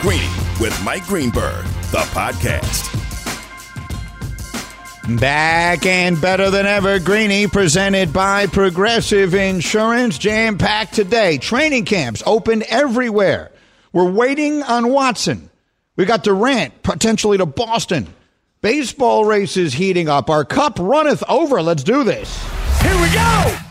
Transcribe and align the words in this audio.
Greeny 0.00 0.30
with 0.58 0.74
Mike 0.82 1.04
Greenberg, 1.04 1.62
the 1.92 1.98
podcast. 1.98 2.88
Back 5.20 5.84
and 5.84 6.18
better 6.18 6.48
than 6.50 6.64
ever, 6.64 6.98
Greeny 6.98 7.46
presented 7.48 8.10
by 8.10 8.46
Progressive 8.46 9.34
Insurance. 9.34 10.16
Jam 10.16 10.56
packed 10.56 10.94
today. 10.94 11.36
Training 11.36 11.84
camps 11.84 12.22
open 12.24 12.62
everywhere. 12.68 13.50
We're 13.92 14.10
waiting 14.10 14.62
on 14.62 14.88
Watson. 14.88 15.50
We 15.96 16.06
got 16.06 16.24
Durant 16.24 16.82
potentially 16.82 17.36
to 17.36 17.44
Boston. 17.44 18.06
Baseball 18.62 19.26
races 19.26 19.74
heating 19.74 20.08
up. 20.08 20.30
Our 20.30 20.46
cup 20.46 20.78
runneth 20.78 21.22
over. 21.28 21.60
Let's 21.60 21.82
do 21.82 22.04
this. 22.04 22.42
Here 22.80 23.02
we 23.02 23.12
go! 23.12 23.69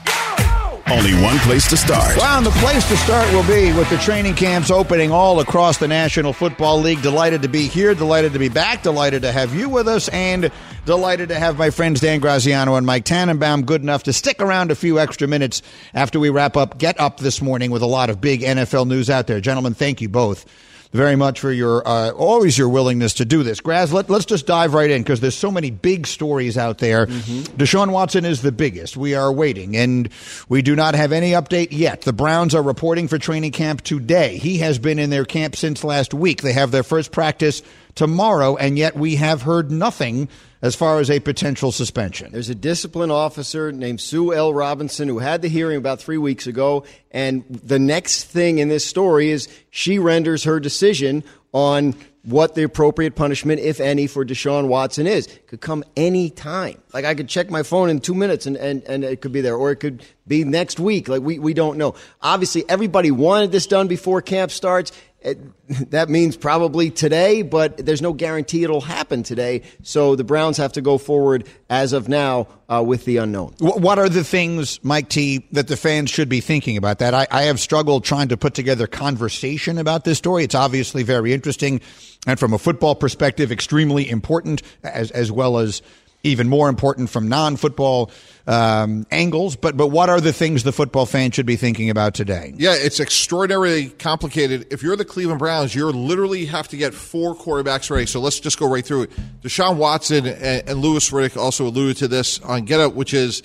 Only 0.91 1.13
one 1.21 1.37
place 1.39 1.69
to 1.69 1.77
start. 1.77 2.17
Well, 2.17 2.37
and 2.37 2.45
the 2.45 2.49
place 2.49 2.87
to 2.89 2.97
start 2.97 3.31
will 3.31 3.47
be 3.47 3.71
with 3.73 3.87
the 3.91 3.97
training 3.97 4.33
camps 4.33 4.71
opening 4.71 5.11
all 5.11 5.39
across 5.39 5.77
the 5.77 5.87
National 5.87 6.33
Football 6.33 6.79
League. 6.79 7.03
Delighted 7.03 7.43
to 7.43 7.47
be 7.47 7.67
here, 7.67 7.93
delighted 7.93 8.33
to 8.33 8.39
be 8.39 8.49
back, 8.49 8.81
delighted 8.81 9.21
to 9.21 9.31
have 9.31 9.53
you 9.53 9.69
with 9.69 9.87
us, 9.87 10.09
and 10.09 10.51
delighted 10.85 11.29
to 11.29 11.35
have 11.35 11.59
my 11.59 11.69
friends 11.69 12.01
Dan 12.01 12.19
Graziano 12.19 12.73
and 12.73 12.87
Mike 12.87 13.05
Tannenbaum 13.05 13.65
good 13.65 13.83
enough 13.83 14.01
to 14.03 14.13
stick 14.13 14.41
around 14.41 14.71
a 14.71 14.75
few 14.75 14.99
extra 14.99 15.27
minutes 15.27 15.61
after 15.93 16.19
we 16.19 16.31
wrap 16.31 16.57
up 16.57 16.79
Get 16.79 16.99
Up 16.99 17.19
this 17.19 17.39
morning 17.39 17.69
with 17.69 17.83
a 17.83 17.87
lot 17.87 18.09
of 18.09 18.19
big 18.19 18.41
NFL 18.41 18.87
news 18.87 19.11
out 19.11 19.27
there. 19.27 19.39
Gentlemen, 19.39 19.75
thank 19.75 20.01
you 20.01 20.09
both 20.09 20.43
very 20.91 21.15
much 21.15 21.39
for 21.39 21.51
your 21.51 21.87
uh, 21.87 22.11
always 22.11 22.57
your 22.57 22.69
willingness 22.69 23.13
to 23.15 23.25
do 23.25 23.43
this. 23.43 23.61
Graz, 23.61 23.93
let, 23.93 24.09
us 24.09 24.25
just 24.25 24.47
dive 24.47 24.73
right 24.73 24.89
in 24.89 25.03
because 25.03 25.19
there's 25.19 25.37
so 25.37 25.51
many 25.51 25.69
big 25.69 26.07
stories 26.07 26.57
out 26.57 26.79
there. 26.79 27.05
Mm-hmm. 27.05 27.57
Deshaun 27.57 27.91
Watson 27.91 28.25
is 28.25 28.41
the 28.41 28.51
biggest. 28.51 28.97
We 28.97 29.13
are 29.13 29.31
waiting, 29.31 29.77
and 29.77 30.09
we 30.47 30.61
do 30.61 30.75
not 30.75 30.95
have 30.95 31.11
any 31.11 31.31
update 31.31 31.69
yet. 31.71 32.01
The 32.01 32.13
Browns 32.13 32.55
are 32.55 32.63
reporting 32.63 33.07
for 33.07 33.17
training 33.17 33.51
camp 33.51 33.81
today. 33.81 34.37
He 34.37 34.59
has 34.59 34.79
been 34.79 34.97
in 34.97 35.09
their 35.09 35.25
camp 35.25 35.55
since 35.55 35.83
last 35.83 36.13
week. 36.13 36.41
They 36.41 36.53
have 36.53 36.71
their 36.71 36.83
first 36.83 37.11
practice 37.11 37.61
tomorrow, 37.99 38.55
and 38.55 38.77
yet 38.77 38.95
we 38.95 39.17
have 39.17 39.41
heard 39.41 39.69
nothing 39.69 40.29
as 40.61 40.73
far 40.73 41.01
as 41.01 41.11
a 41.11 41.19
potential 41.19 41.69
suspension. 41.69 42.31
There's 42.31 42.49
a 42.49 42.55
discipline 42.55 43.11
officer 43.11 43.73
named 43.73 43.99
Sue 43.99 44.33
L. 44.33 44.53
Robinson 44.53 45.09
who 45.09 45.19
had 45.19 45.41
the 45.41 45.49
hearing 45.49 45.75
about 45.75 45.99
three 45.99 46.17
weeks 46.17 46.47
ago, 46.47 46.85
and 47.11 47.43
the 47.49 47.77
next 47.77 48.23
thing 48.23 48.59
in 48.59 48.69
this 48.69 48.85
story 48.85 49.31
is 49.31 49.49
she 49.69 49.99
renders 49.99 50.45
her 50.45 50.61
decision 50.61 51.25
on 51.51 51.93
what 52.23 52.55
the 52.55 52.63
appropriate 52.63 53.15
punishment, 53.15 53.59
if 53.59 53.81
any, 53.81 54.07
for 54.07 54.23
Deshaun 54.23 54.69
Watson 54.69 55.05
is. 55.05 55.27
It 55.27 55.47
could 55.47 55.59
come 55.59 55.83
any 55.97 56.29
time. 56.29 56.81
Like 56.93 57.03
I 57.03 57.15
could 57.15 57.27
check 57.27 57.49
my 57.49 57.63
phone 57.63 57.89
in 57.89 57.99
two 57.99 58.15
minutes 58.15 58.45
and, 58.45 58.55
and, 58.55 58.81
and 58.83 59.03
it 59.03 59.19
could 59.19 59.33
be 59.33 59.41
there, 59.41 59.57
or 59.57 59.71
it 59.71 59.77
could 59.77 60.05
be 60.29 60.45
next 60.45 60.79
week. 60.79 61.09
Like 61.09 61.21
we, 61.21 61.39
we 61.39 61.53
don't 61.53 61.77
know. 61.77 61.95
Obviously, 62.21 62.63
everybody 62.69 63.11
wanted 63.11 63.51
this 63.51 63.67
done 63.67 63.87
before 63.87 64.21
camp 64.21 64.51
starts. 64.51 64.93
It, 65.21 65.37
that 65.91 66.07
means 66.09 66.37
probably 66.37 66.89
today, 66.89 67.41
but 67.41 67.77
there's 67.77 68.01
no 68.01 68.13
guarantee 68.13 68.63
it'll 68.63 68.81
happen 68.81 69.23
today. 69.23 69.63
So 69.83 70.15
the 70.15 70.23
Browns 70.23 70.57
have 70.57 70.73
to 70.73 70.81
go 70.81 70.97
forward 70.97 71.47
as 71.69 71.91
of 71.91 72.07
now 72.07 72.47
uh, 72.69 72.83
with 72.85 73.05
the 73.05 73.17
unknown. 73.17 73.55
What 73.59 73.99
are 73.99 74.07
the 74.07 74.23
things, 74.23 74.79
Mike 74.83 75.09
T, 75.09 75.45
that 75.51 75.67
the 75.67 75.75
fans 75.75 76.09
should 76.09 76.29
be 76.29 76.39
thinking 76.39 76.77
about 76.77 76.99
that? 76.99 77.13
I, 77.13 77.27
I 77.31 77.43
have 77.43 77.59
struggled 77.59 78.05
trying 78.05 78.29
to 78.29 78.37
put 78.37 78.53
together 78.53 78.87
conversation 78.87 79.77
about 79.77 80.05
this 80.05 80.17
story. 80.17 80.43
It's 80.43 80.55
obviously 80.55 81.03
very 81.03 81.33
interesting, 81.33 81.81
and 82.25 82.39
from 82.39 82.53
a 82.53 82.57
football 82.57 82.95
perspective, 82.95 83.51
extremely 83.51 84.09
important, 84.09 84.61
as 84.83 85.11
as 85.11 85.31
well 85.31 85.57
as 85.57 85.81
even 86.23 86.49
more 86.49 86.69
important 86.69 87.09
from 87.09 87.27
non-football 87.27 88.11
um, 88.45 89.05
angles. 89.11 89.55
But 89.55 89.77
but 89.77 89.87
what 89.87 90.09
are 90.09 90.19
the 90.19 90.33
things 90.33 90.63
the 90.63 90.71
football 90.71 91.05
fan 91.05 91.31
should 91.31 91.45
be 91.45 91.55
thinking 91.55 91.89
about 91.89 92.13
today? 92.13 92.53
Yeah, 92.57 92.73
it's 92.73 92.99
extraordinarily 92.99 93.89
complicated. 93.89 94.67
If 94.71 94.83
you're 94.83 94.95
the 94.95 95.05
Cleveland 95.05 95.39
Browns, 95.39 95.73
you 95.73 95.85
literally 95.85 96.45
have 96.45 96.67
to 96.69 96.77
get 96.77 96.93
four 96.93 97.35
quarterbacks 97.35 97.89
ready. 97.89 98.05
So 98.05 98.19
let's 98.19 98.39
just 98.39 98.59
go 98.59 98.67
right 98.67 98.85
through 98.85 99.03
it. 99.03 99.11
Deshaun 99.41 99.77
Watson 99.77 100.25
and, 100.25 100.67
and 100.67 100.79
Louis 100.79 101.09
Riddick 101.09 101.37
also 101.37 101.67
alluded 101.67 101.97
to 101.97 102.07
this 102.07 102.39
on 102.41 102.65
Get 102.65 102.79
Up, 102.79 102.93
which 102.93 103.13
is 103.13 103.43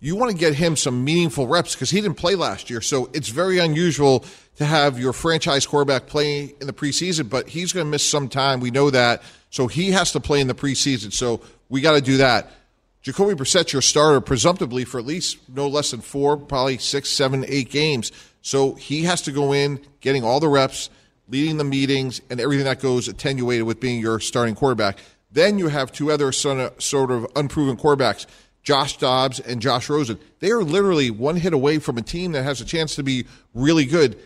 you 0.00 0.14
want 0.14 0.30
to 0.30 0.36
get 0.36 0.54
him 0.54 0.76
some 0.76 1.04
meaningful 1.04 1.46
reps 1.46 1.74
because 1.74 1.90
he 1.90 2.00
didn't 2.00 2.16
play 2.16 2.34
last 2.34 2.70
year. 2.70 2.80
So 2.80 3.10
it's 3.12 3.28
very 3.28 3.58
unusual 3.58 4.24
to 4.56 4.64
have 4.64 4.98
your 4.98 5.12
franchise 5.12 5.66
quarterback 5.66 6.06
play 6.06 6.54
in 6.60 6.66
the 6.66 6.72
preseason, 6.72 7.28
but 7.28 7.48
he's 7.48 7.72
going 7.72 7.86
to 7.86 7.90
miss 7.90 8.08
some 8.08 8.28
time. 8.28 8.60
We 8.60 8.70
know 8.70 8.90
that. 8.90 9.22
So 9.56 9.68
he 9.68 9.92
has 9.92 10.12
to 10.12 10.20
play 10.20 10.42
in 10.42 10.48
the 10.48 10.54
preseason. 10.54 11.10
So 11.14 11.40
we 11.70 11.80
got 11.80 11.92
to 11.92 12.02
do 12.02 12.18
that. 12.18 12.50
Jacoby 13.00 13.32
Brissett's 13.32 13.72
your 13.72 13.80
starter, 13.80 14.20
presumptively 14.20 14.84
for 14.84 14.98
at 14.98 15.06
least 15.06 15.38
no 15.48 15.66
less 15.66 15.92
than 15.92 16.02
four, 16.02 16.36
probably 16.36 16.76
six, 16.76 17.08
seven, 17.08 17.42
eight 17.48 17.70
games. 17.70 18.12
So 18.42 18.74
he 18.74 19.04
has 19.04 19.22
to 19.22 19.32
go 19.32 19.54
in, 19.54 19.80
getting 20.02 20.24
all 20.24 20.40
the 20.40 20.48
reps, 20.48 20.90
leading 21.30 21.56
the 21.56 21.64
meetings, 21.64 22.20
and 22.28 22.38
everything 22.38 22.66
that 22.66 22.80
goes 22.80 23.08
attenuated 23.08 23.64
with 23.64 23.80
being 23.80 23.98
your 23.98 24.20
starting 24.20 24.54
quarterback. 24.54 24.98
Then 25.32 25.58
you 25.58 25.68
have 25.68 25.90
two 25.90 26.12
other 26.12 26.32
sort 26.32 27.10
of 27.10 27.26
unproven 27.34 27.78
quarterbacks, 27.78 28.26
Josh 28.62 28.98
Dobbs 28.98 29.40
and 29.40 29.62
Josh 29.62 29.88
Rosen. 29.88 30.18
They 30.40 30.50
are 30.50 30.62
literally 30.62 31.10
one 31.10 31.36
hit 31.36 31.54
away 31.54 31.78
from 31.78 31.96
a 31.96 32.02
team 32.02 32.32
that 32.32 32.42
has 32.42 32.60
a 32.60 32.66
chance 32.66 32.94
to 32.96 33.02
be 33.02 33.24
really 33.54 33.86
good. 33.86 34.18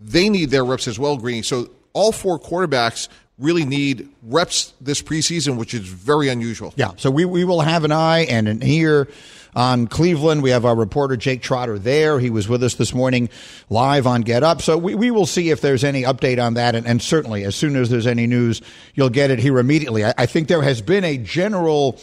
They 0.00 0.28
need 0.28 0.50
their 0.50 0.64
reps 0.64 0.88
as 0.88 0.98
well, 0.98 1.18
Greeny. 1.18 1.42
So 1.42 1.70
all 1.92 2.10
four 2.10 2.40
quarterbacks 2.40 3.08
really 3.38 3.64
need 3.64 4.08
reps 4.22 4.72
this 4.80 5.02
preseason, 5.02 5.56
which 5.56 5.74
is 5.74 5.80
very 5.80 6.28
unusual. 6.28 6.72
Yeah, 6.76 6.92
so 6.96 7.10
we, 7.10 7.24
we 7.24 7.44
will 7.44 7.60
have 7.60 7.84
an 7.84 7.92
eye 7.92 8.20
and 8.20 8.46
an 8.46 8.62
ear 8.62 9.08
on 9.54 9.86
Cleveland. 9.86 10.42
We 10.42 10.50
have 10.50 10.64
our 10.64 10.74
reporter 10.76 11.16
Jake 11.16 11.42
Trotter 11.42 11.78
there. 11.78 12.18
He 12.18 12.30
was 12.30 12.48
with 12.48 12.62
us 12.62 12.74
this 12.74 12.94
morning 12.94 13.28
live 13.68 14.06
on 14.06 14.22
Get 14.22 14.42
Up. 14.42 14.62
So 14.62 14.78
we, 14.78 14.94
we 14.94 15.10
will 15.10 15.26
see 15.26 15.50
if 15.50 15.60
there's 15.60 15.84
any 15.84 16.02
update 16.02 16.42
on 16.42 16.54
that. 16.54 16.74
And, 16.74 16.86
and 16.86 17.02
certainly, 17.02 17.44
as 17.44 17.54
soon 17.54 17.76
as 17.76 17.90
there's 17.90 18.06
any 18.06 18.26
news, 18.26 18.62
you'll 18.94 19.10
get 19.10 19.30
it 19.30 19.38
here 19.38 19.58
immediately. 19.58 20.04
I, 20.04 20.14
I 20.18 20.26
think 20.26 20.48
there 20.48 20.62
has 20.62 20.80
been 20.80 21.04
a 21.04 21.18
general 21.18 22.00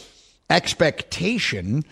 expectation 0.48 1.84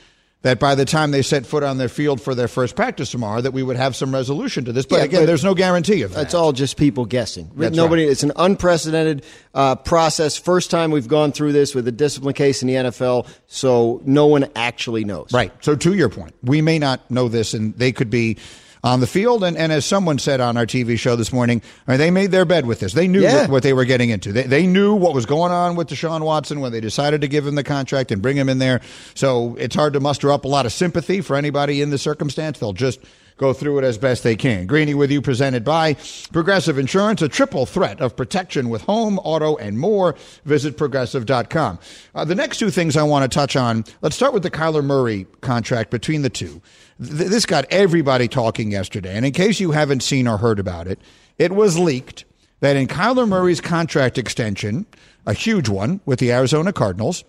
that 0.43 0.61
by 0.61 0.75
the 0.75 0.85
time 0.85 1.11
they 1.11 1.23
set 1.23 1.45
foot 1.47 1.65
on 1.65 1.79
their 1.79 1.89
field 1.89 2.21
for 2.21 2.35
their 2.35 2.47
first 2.47 2.77
practice 2.77 3.11
tomorrow, 3.11 3.41
that 3.41 3.51
we 3.53 3.63
would 3.63 3.77
have 3.77 3.97
some 3.97 4.13
resolution 4.15 4.65
to 4.67 4.73
this. 4.73 4.87
But 4.87 4.97
yeah, 4.99 5.05
again, 5.05 5.21
but 5.23 5.27
there's 5.27 5.43
no 5.43 5.55
guarantee 5.55 6.03
of 6.03 6.15
that. 6.15 6.23
It's 6.23 6.35
all 6.35 6.53
just 6.53 6.77
people 6.77 7.07
guessing. 7.07 7.51
That's 7.57 7.75
Nobody. 7.75 8.05
Right. 8.05 8.13
It's 8.13 8.23
an 8.23 8.33
unprecedented 8.37 9.25
uh, 9.53 9.77
process. 9.77 10.37
First 10.37 10.71
time 10.71 10.93
we've 10.93 11.09
gone 11.09 11.33
through 11.33 11.53
this 11.53 11.75
with 11.75 11.89
a 11.89 11.93
discipline 11.93 12.35
case 12.35 12.63
in 12.63 12.69
the 12.69 12.75
NFL, 12.75 13.29
so 13.47 14.01
no 14.05 14.27
one 14.27 14.49
actually 14.55 15.05
knows. 15.05 15.33
Right. 15.33 15.53
So 15.61 15.75
to 15.75 15.95
your 15.95 16.09
point, 16.09 16.35
we 16.43 16.63
may 16.63 16.79
not 16.79 17.11
know 17.11 17.29
this, 17.29 17.53
and 17.55 17.75
they 17.77 17.91
could 17.91 18.11
be 18.11 18.39
on 18.83 19.01
the 19.01 19.07
field. 19.07 19.45
And, 19.45 19.57
and 19.57 19.73
as 19.73 19.85
someone 19.85 20.19
said 20.19 20.41
on 20.41 20.57
our 20.57 20.67
TV 20.67 20.99
show 20.99 21.17
this 21.17 21.33
morning, 21.33 21.63
I 21.87 21.93
mean, 21.93 21.99
they 21.99 22.11
made 22.11 22.31
their 22.31 22.45
bed 22.45 22.67
with 22.67 22.81
this. 22.81 22.93
They 22.93 23.09
knew 23.09 23.21
yeah. 23.21 23.43
what, 23.43 23.51
what, 23.51 23.63
they 23.63 23.73
were 23.73 23.85
getting 23.85 24.11
into. 24.11 24.33
They, 24.33 24.45
they 24.45 24.67
knew 24.67 24.95
what 24.95 25.15
was 25.15 25.27
going 25.27 25.53
on 25.53 25.77
with 25.77 25.89
Deshaun 25.89 26.23
Watson 26.23 26.61
when 26.61 26.73
they 26.73 26.81
decided 26.81 27.21
to 27.23 27.29
give 27.29 27.47
him 27.47 27.55
the 27.55 27.65
contract 27.65 28.13
and 28.13 28.23
bring 28.23 28.37
him 28.37 28.49
in 28.49 28.59
there. 28.59 28.81
So 29.15 29.57
it's 29.57 29.75
hard 29.75 29.93
to 29.95 30.01
muster 30.01 30.33
up 30.33 30.45
a 30.45 30.49
lot 30.49 30.67
of 30.67 30.73
sympathy 30.73 31.21
for 31.21 31.37
anybody 31.37 31.83
in 31.83 31.91
the 31.91 31.99
circumstance. 31.99 32.59
They'll 32.59 32.73
just 32.73 33.01
go 33.39 33.53
through 33.53 33.79
it 33.79 33.85
as 33.85 33.97
best 33.97 34.23
they 34.23 34.37
can. 34.37 34.67
Greeny 34.67 34.95
with 34.95 35.11
you, 35.11 35.23
presented 35.23 35.65
by 35.65 35.95
Progressive 36.33 36.79
Insurance, 36.79 37.23
a 37.23 37.29
triple 37.29 37.65
threat 37.65 38.01
of 38.01 38.17
protection 38.17 38.69
with 38.69 38.83
home, 38.83 39.19
auto, 39.21 39.57
and 39.57 39.79
more. 39.79 40.15
Visit 40.45 40.77
progressive.com. 40.77 41.79
Uh, 42.15 42.25
the 42.25 42.35
next 42.35 42.59
two 42.59 42.71
things 42.71 42.97
I 42.97 43.05
want 43.05 43.31
to 43.31 43.35
touch 43.35 43.57
on 43.57 43.85
let's 44.03 44.17
start 44.17 44.35
with 44.35 44.43
the 44.43 44.51
Kyler 44.51 44.85
Murray 44.85 45.27
contract 45.41 45.91
between 45.91 46.23
the 46.23 46.31
two. 46.31 46.61
Th- 47.01 47.31
this 47.31 47.47
got 47.47 47.65
everybody 47.71 48.29
talking 48.29 48.73
yesterday. 48.73 49.17
And 49.17 49.25
in 49.25 49.33
case 49.33 49.61
you 49.61 49.71
haven't 49.71 50.03
seen 50.03 50.27
or 50.27 50.37
heard 50.37 50.59
about 50.59 50.87
it, 50.87 51.01
it 51.39 51.53
was 51.53 51.79
leaked 51.79 52.25
that 52.61 52.77
in 52.77 52.89
Kyler 52.89 53.29
Murray's 53.29 53.61
contract 53.61 54.19
extension, 54.19 54.85
a 55.25 55.33
huge 55.33 55.69
one 55.69 56.01
with 56.05 56.19
the 56.19 56.33
Arizona 56.33 56.73
Cardinals, 56.73 57.25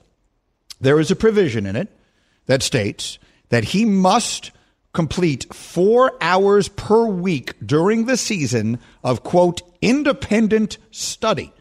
there 0.81 0.99
is 0.99 1.11
a 1.11 1.15
provision 1.15 1.65
in 1.65 1.75
it 1.75 1.89
that 2.47 2.63
states 2.63 3.19
that 3.49 3.65
he 3.65 3.85
must 3.85 4.51
complete 4.93 5.53
four 5.53 6.13
hours 6.21 6.67
per 6.69 7.05
week 7.05 7.53
during 7.65 8.05
the 8.05 8.17
season 8.17 8.79
of, 9.03 9.23
quote, 9.23 9.61
independent 9.81 10.77
study. 10.91 11.53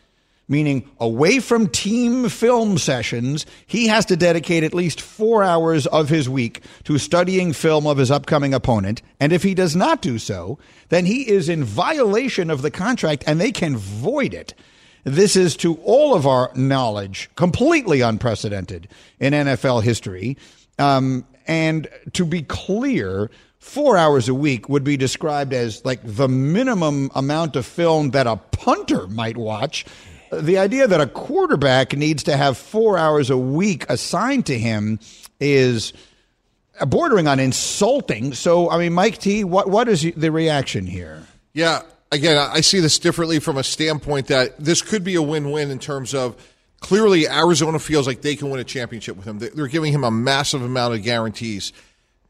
meaning 0.49 0.91
away 0.99 1.39
from 1.41 1.69
team 1.69 2.29
film 2.31 2.79
sessions, 2.79 3.45
he 3.67 3.87
has 3.87 4.07
to 4.07 4.17
dedicate 4.17 4.65
at 4.65 4.73
least 4.73 5.01
four 5.01 5.43
hours 5.43 5.87
of 5.89 6.09
his 6.09 6.27
week 6.29 6.63
to 6.85 6.97
studying 6.97 7.53
film 7.53 7.87
of 7.87 7.99
his 7.99 8.11
upcoming 8.11 8.55
opponent. 8.55 9.03
And 9.21 9.33
if 9.33 9.43
he 9.43 9.55
does 9.55 9.77
not 9.77 10.01
do 10.01 10.19
so, 10.19 10.59
then 10.89 11.05
he 11.05 11.29
is 11.29 11.51
in 11.51 11.65
violation 11.65 12.51
of 12.51 12.63
the 12.63 12.71
contract 12.71 13.25
and 13.27 13.39
they 13.39 13.53
can 13.53 13.77
void 13.77 14.33
it. 14.33 14.55
This 15.05 15.37
is, 15.37 15.57
to 15.59 15.75
all 15.85 16.15
of 16.15 16.27
our 16.27 16.51
knowledge, 16.55 17.31
completely 17.37 18.01
unprecedented 18.01 18.89
in 19.21 19.33
NFL 19.33 19.83
history. 19.83 20.37
Um, 20.79 21.27
and 21.49 21.89
to 22.13 22.25
be 22.25 22.43
clear, 22.43 23.31
four 23.59 23.97
hours 23.97 24.29
a 24.29 24.35
week 24.35 24.69
would 24.69 24.85
be 24.85 24.97
described 24.97 25.53
as 25.53 25.85
like 25.85 26.01
the 26.05 26.29
minimum 26.29 27.11
amount 27.15 27.57
of 27.57 27.67
film 27.67 28.11
that 28.11 28.27
a 28.27 28.37
punter 28.37 29.09
might 29.09 29.37
watch. 29.37 29.85
The 30.31 30.59
idea 30.59 30.87
that 30.87 31.01
a 31.01 31.07
quarterback 31.07 31.97
needs 31.97 32.23
to 32.25 32.37
have 32.37 32.59
four 32.59 32.99
hours 32.99 33.31
a 33.31 33.39
week 33.39 33.87
assigned 33.89 34.45
to 34.47 34.59
him 34.59 35.01
is 35.41 35.95
bordering 36.87 37.27
on 37.27 37.41
insulting. 37.41 38.35
So, 38.35 38.71
I 38.71 38.79
mean, 38.79 38.93
Mike 38.93 39.19
T, 39.19 39.43
what 39.43 39.71
what 39.71 39.89
is 39.89 40.03
the 40.03 40.31
reaction 40.31 40.87
here? 40.87 41.27
Yeah, 41.55 41.83
again, 42.13 42.37
I 42.37 42.61
see 42.61 42.81
this 42.81 42.99
differently 42.99 43.39
from 43.39 43.57
a 43.57 43.65
standpoint 43.65 44.27
that 44.27 44.59
this 44.59 44.83
could 44.83 45.03
be 45.03 45.15
a 45.15 45.23
win-win 45.23 45.71
in 45.71 45.79
terms 45.79 46.15
of 46.15 46.37
clearly 46.81 47.29
Arizona 47.29 47.79
feels 47.79 48.07
like 48.07 48.23
they 48.23 48.37
can 48.37 48.51
win 48.51 48.61
a 48.61 48.65
championship 48.65 49.17
with 49.17 49.27
him. 49.27 49.39
They're 49.39 49.67
giving 49.67 49.93
him 49.93 50.05
a 50.05 50.11
massive 50.11 50.63
amount 50.63 50.95
of 50.95 51.03
guarantees. 51.03 51.73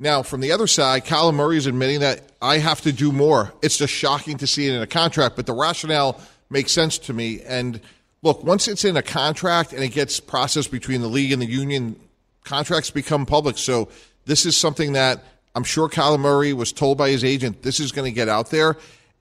Now, 0.01 0.23
from 0.23 0.41
the 0.41 0.53
other 0.53 0.67
side, 0.67 1.05
Kyler 1.05 1.35
Murray 1.35 1.57
is 1.57 1.67
admitting 1.67 2.01
that 2.01 2.23
I 2.41 2.59
have 2.59 2.81
to 2.83 2.93
do 2.93 3.11
more. 3.11 3.53
It's 3.63 3.77
just 3.77 3.93
shocking 3.93 4.39
to 4.39 4.47
see 4.47 4.69
it 4.69 4.75
in 4.75 4.83
a 4.83 4.87
contract, 4.87 5.35
but 5.35 5.47
the 5.47 5.53
rationale 5.53 6.21
makes 6.51 6.73
sense 6.73 6.99
to 6.99 7.13
me. 7.13 7.41
And 7.43 7.81
look, 8.23 8.45
once 8.45 8.69
it's 8.69 8.85
in 8.85 8.97
a 8.97 9.03
contract 9.03 9.73
and 9.73 9.83
it 9.83 9.89
gets 9.89 10.21
processed 10.21 10.71
between 10.71 11.01
the 11.01 11.09
league 11.09 11.33
and 11.33 11.43
the 11.43 11.47
union, 11.47 11.99
contracts 12.45 12.91
become 12.91 13.27
public. 13.27 13.59
So 13.59 13.89
this 14.25 14.47
is 14.47 14.57
something 14.57 14.93
that 14.93 15.25
I'm 15.55 15.65
sure 15.65 15.89
Kyler 15.89 16.21
Murray 16.21 16.53
was 16.53 16.73
told 16.73 16.97
by 16.97 17.11
his 17.11 17.25
agent 17.25 17.63
this 17.63 17.81
is 17.81 17.91
going 17.91 18.11
to 18.11 18.15
get 18.15 18.29
out 18.29 18.51
there. 18.51 18.77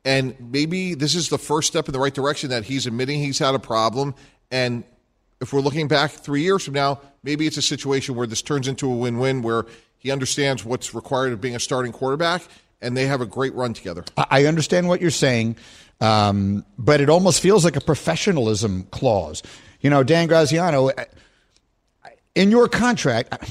And 0.06 0.36
maybe 0.40 0.94
this 0.94 1.16
is 1.16 1.30
the 1.30 1.40
first 1.40 1.68
step 1.68 1.88
in 1.88 1.94
the 1.94 2.00
right 2.00 2.14
direction 2.14 2.52
that 2.52 2.64
he's 2.64 2.86
admitting 2.86 3.20
he's 3.20 3.40
had 3.40 3.56
a 3.56 3.60
problem. 3.60 4.14
And 4.52 4.84
if 5.42 5.54
we're 5.54 5.62
looking 5.62 5.88
back 5.88 6.12
three 6.12 6.42
years 6.42 6.66
from 6.66 6.74
now, 6.74 7.00
maybe 7.24 7.46
it's 7.48 7.58
a 7.58 7.62
situation 7.62 8.16
where 8.16 8.28
this 8.28 8.42
turns 8.42 8.68
into 8.68 8.92
a 8.92 8.96
win 8.96 9.18
win 9.18 9.42
where 9.42 9.66
he 9.98 10.12
understands 10.12 10.64
what's 10.64 10.94
required 10.94 11.34
of 11.34 11.42
being 11.42 11.56
a 11.56 11.60
starting 11.60 11.92
quarterback, 11.92 12.42
and 12.82 12.96
they 12.96 13.08
have 13.08 13.22
a 13.22 13.26
great 13.26 13.54
run 13.54 13.74
together. 13.74 14.04
I 14.18 14.46
understand 14.46 14.88
what 14.88 15.02
you're 15.02 15.10
saying, 15.12 15.58
um, 16.02 16.66
but 16.78 17.02
it 17.02 17.10
almost 17.10 17.42
feels 17.42 17.66
like 17.66 17.76
a 17.76 17.82
professionalism 17.82 18.84
clause. 18.92 19.44
You 19.82 19.90
know, 19.90 20.04
Dan 20.04 20.28
Graziano, 20.28 20.92
in 22.36 22.52
your 22.52 22.68
contract, 22.68 23.48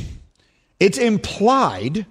it's 0.78 0.98
implied 0.98 2.06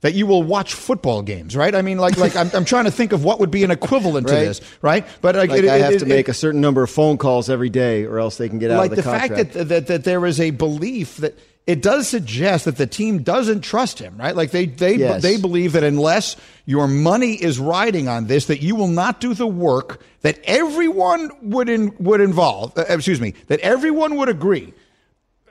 that 0.00 0.14
you 0.14 0.26
will 0.26 0.42
watch 0.42 0.74
football 0.74 1.22
games, 1.22 1.56
right? 1.56 1.74
I 1.74 1.82
mean, 1.82 1.98
like, 1.98 2.16
like 2.16 2.36
I'm, 2.36 2.50
I'm 2.54 2.64
trying 2.64 2.84
to 2.84 2.90
think 2.90 3.12
of 3.12 3.24
what 3.24 3.40
would 3.40 3.50
be 3.50 3.64
an 3.64 3.70
equivalent 3.70 4.28
right. 4.28 4.38
to 4.38 4.44
this, 4.44 4.60
right? 4.82 5.06
But 5.20 5.34
like, 5.34 5.50
like 5.50 5.64
it, 5.64 5.68
I 5.68 5.78
have 5.78 5.94
it, 5.94 5.98
to 6.00 6.06
it, 6.06 6.08
make 6.08 6.28
a 6.28 6.34
certain 6.34 6.60
number 6.60 6.82
of 6.82 6.90
phone 6.90 7.18
calls 7.18 7.50
every 7.50 7.70
day, 7.70 8.04
or 8.04 8.18
else 8.18 8.36
they 8.36 8.48
can 8.48 8.58
get 8.58 8.70
out 8.70 8.78
like 8.78 8.90
of 8.90 8.96
the, 8.96 9.02
the 9.02 9.10
contract. 9.10 9.34
fact 9.34 9.52
that, 9.54 9.68
that 9.68 9.86
that 9.88 10.04
there 10.04 10.24
is 10.26 10.40
a 10.40 10.50
belief 10.50 11.16
that 11.18 11.38
it 11.68 11.82
does 11.82 12.08
suggest 12.08 12.64
that 12.64 12.78
the 12.78 12.86
team 12.86 13.22
doesn't 13.22 13.60
trust 13.60 13.98
him, 13.98 14.16
right? 14.16 14.34
Like 14.34 14.52
they 14.52 14.64
they 14.64 14.94
yes. 14.94 15.20
they 15.20 15.36
believe 15.36 15.72
that 15.72 15.84
unless 15.84 16.36
your 16.64 16.88
money 16.88 17.34
is 17.34 17.58
riding 17.58 18.08
on 18.08 18.26
this, 18.26 18.46
that 18.46 18.62
you 18.62 18.74
will 18.74 18.88
not 18.88 19.20
do 19.20 19.34
the 19.34 19.46
work 19.46 20.00
that 20.22 20.38
everyone 20.44 21.30
would 21.42 21.68
in, 21.68 21.94
would 21.98 22.22
involve. 22.22 22.76
Uh, 22.78 22.86
excuse 22.88 23.20
me, 23.20 23.34
that 23.48 23.60
everyone 23.60 24.16
would 24.16 24.30
agree. 24.30 24.72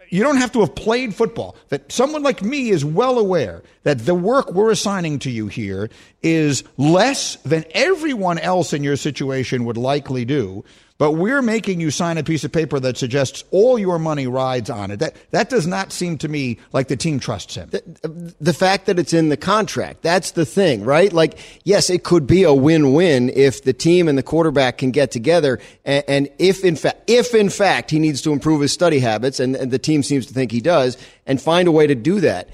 You 0.10 0.24
don't 0.24 0.38
have 0.38 0.52
to 0.54 0.62
have 0.62 0.76
played 0.76 1.14
football. 1.14 1.56
That 1.70 1.92
someone 1.92 2.24
like 2.24 2.42
me 2.42 2.70
is 2.70 2.86
well 2.86 3.18
aware 3.20 3.64
that 3.84 4.00
the 4.00 4.16
work 4.16 4.52
we're 4.52 4.72
assigning 4.72 5.20
to 5.20 5.32
you 5.32 5.48
here 5.48 5.90
is 6.22 6.64
less 6.78 7.36
than 7.38 7.66
everyone 7.72 8.40
else 8.40 8.74
in 8.74 8.84
your 8.84 8.96
situation 8.96 9.66
would 9.66 9.78
likely 9.78 10.26
do 10.26 10.64
but 10.98 11.12
we're 11.14 11.42
making 11.42 11.80
you 11.80 11.92
sign 11.92 12.18
a 12.18 12.24
piece 12.24 12.44
of 12.44 12.52
paper 12.52 12.80
that 12.80 12.98
suggests 12.98 13.44
all 13.52 13.78
your 13.78 14.00
money 14.00 14.28
rides 14.28 14.70
on 14.70 14.92
it. 14.92 14.98
That 14.98 15.16
that 15.32 15.50
does 15.50 15.68
not 15.68 15.92
seem 15.92 16.18
to 16.20 16.28
me 16.28 16.58
like 16.74 16.88
the 16.88 16.96
team 16.96 17.20
trusts 17.20 17.56
him. 17.56 17.70
The, 17.70 18.34
the 18.40 18.54
fact 18.54 18.88
that 18.88 18.98
it's 18.98 19.14
in 19.14 19.30
the 19.30 19.38
contract, 19.38 20.02
that's 20.02 20.32
the 20.32 20.46
thing, 20.46 20.84
right? 20.84 21.14
Like, 21.14 21.38
yes, 21.64 21.90
it 21.90 22.04
could 22.04 22.26
be 22.26 22.44
a 22.44 22.54
win-win 22.54 23.30
if 23.30 23.64
the 23.64 23.74
team 23.74 24.08
and 24.08 24.18
the 24.18 24.24
quarterback 24.24 24.80
can 24.80 24.92
get 24.92 25.12
together, 25.12 25.60
and, 25.86 26.04
and 26.08 26.30
if 26.40 26.64
in 26.64 26.76
fact, 26.76 27.02
if 27.08 27.34
in 27.36 27.50
fact 27.50 27.92
he 27.92 28.00
needs 28.00 28.22
to 28.24 28.34
improve 28.34 28.62
his 28.62 28.72
study 28.72 29.00
habits, 29.00 29.40
and, 29.40 29.56
and 29.56 29.72
the 29.72 29.80
team 29.80 30.04
seems 30.04 30.26
to 30.26 30.34
think 30.34 30.52
he 30.52 30.62
does, 30.62 30.98
and 31.26 31.42
find 31.42 31.68
a 31.68 31.72
way 31.72 31.88
to 31.88 31.96
do 31.96 32.20
that 32.22 32.50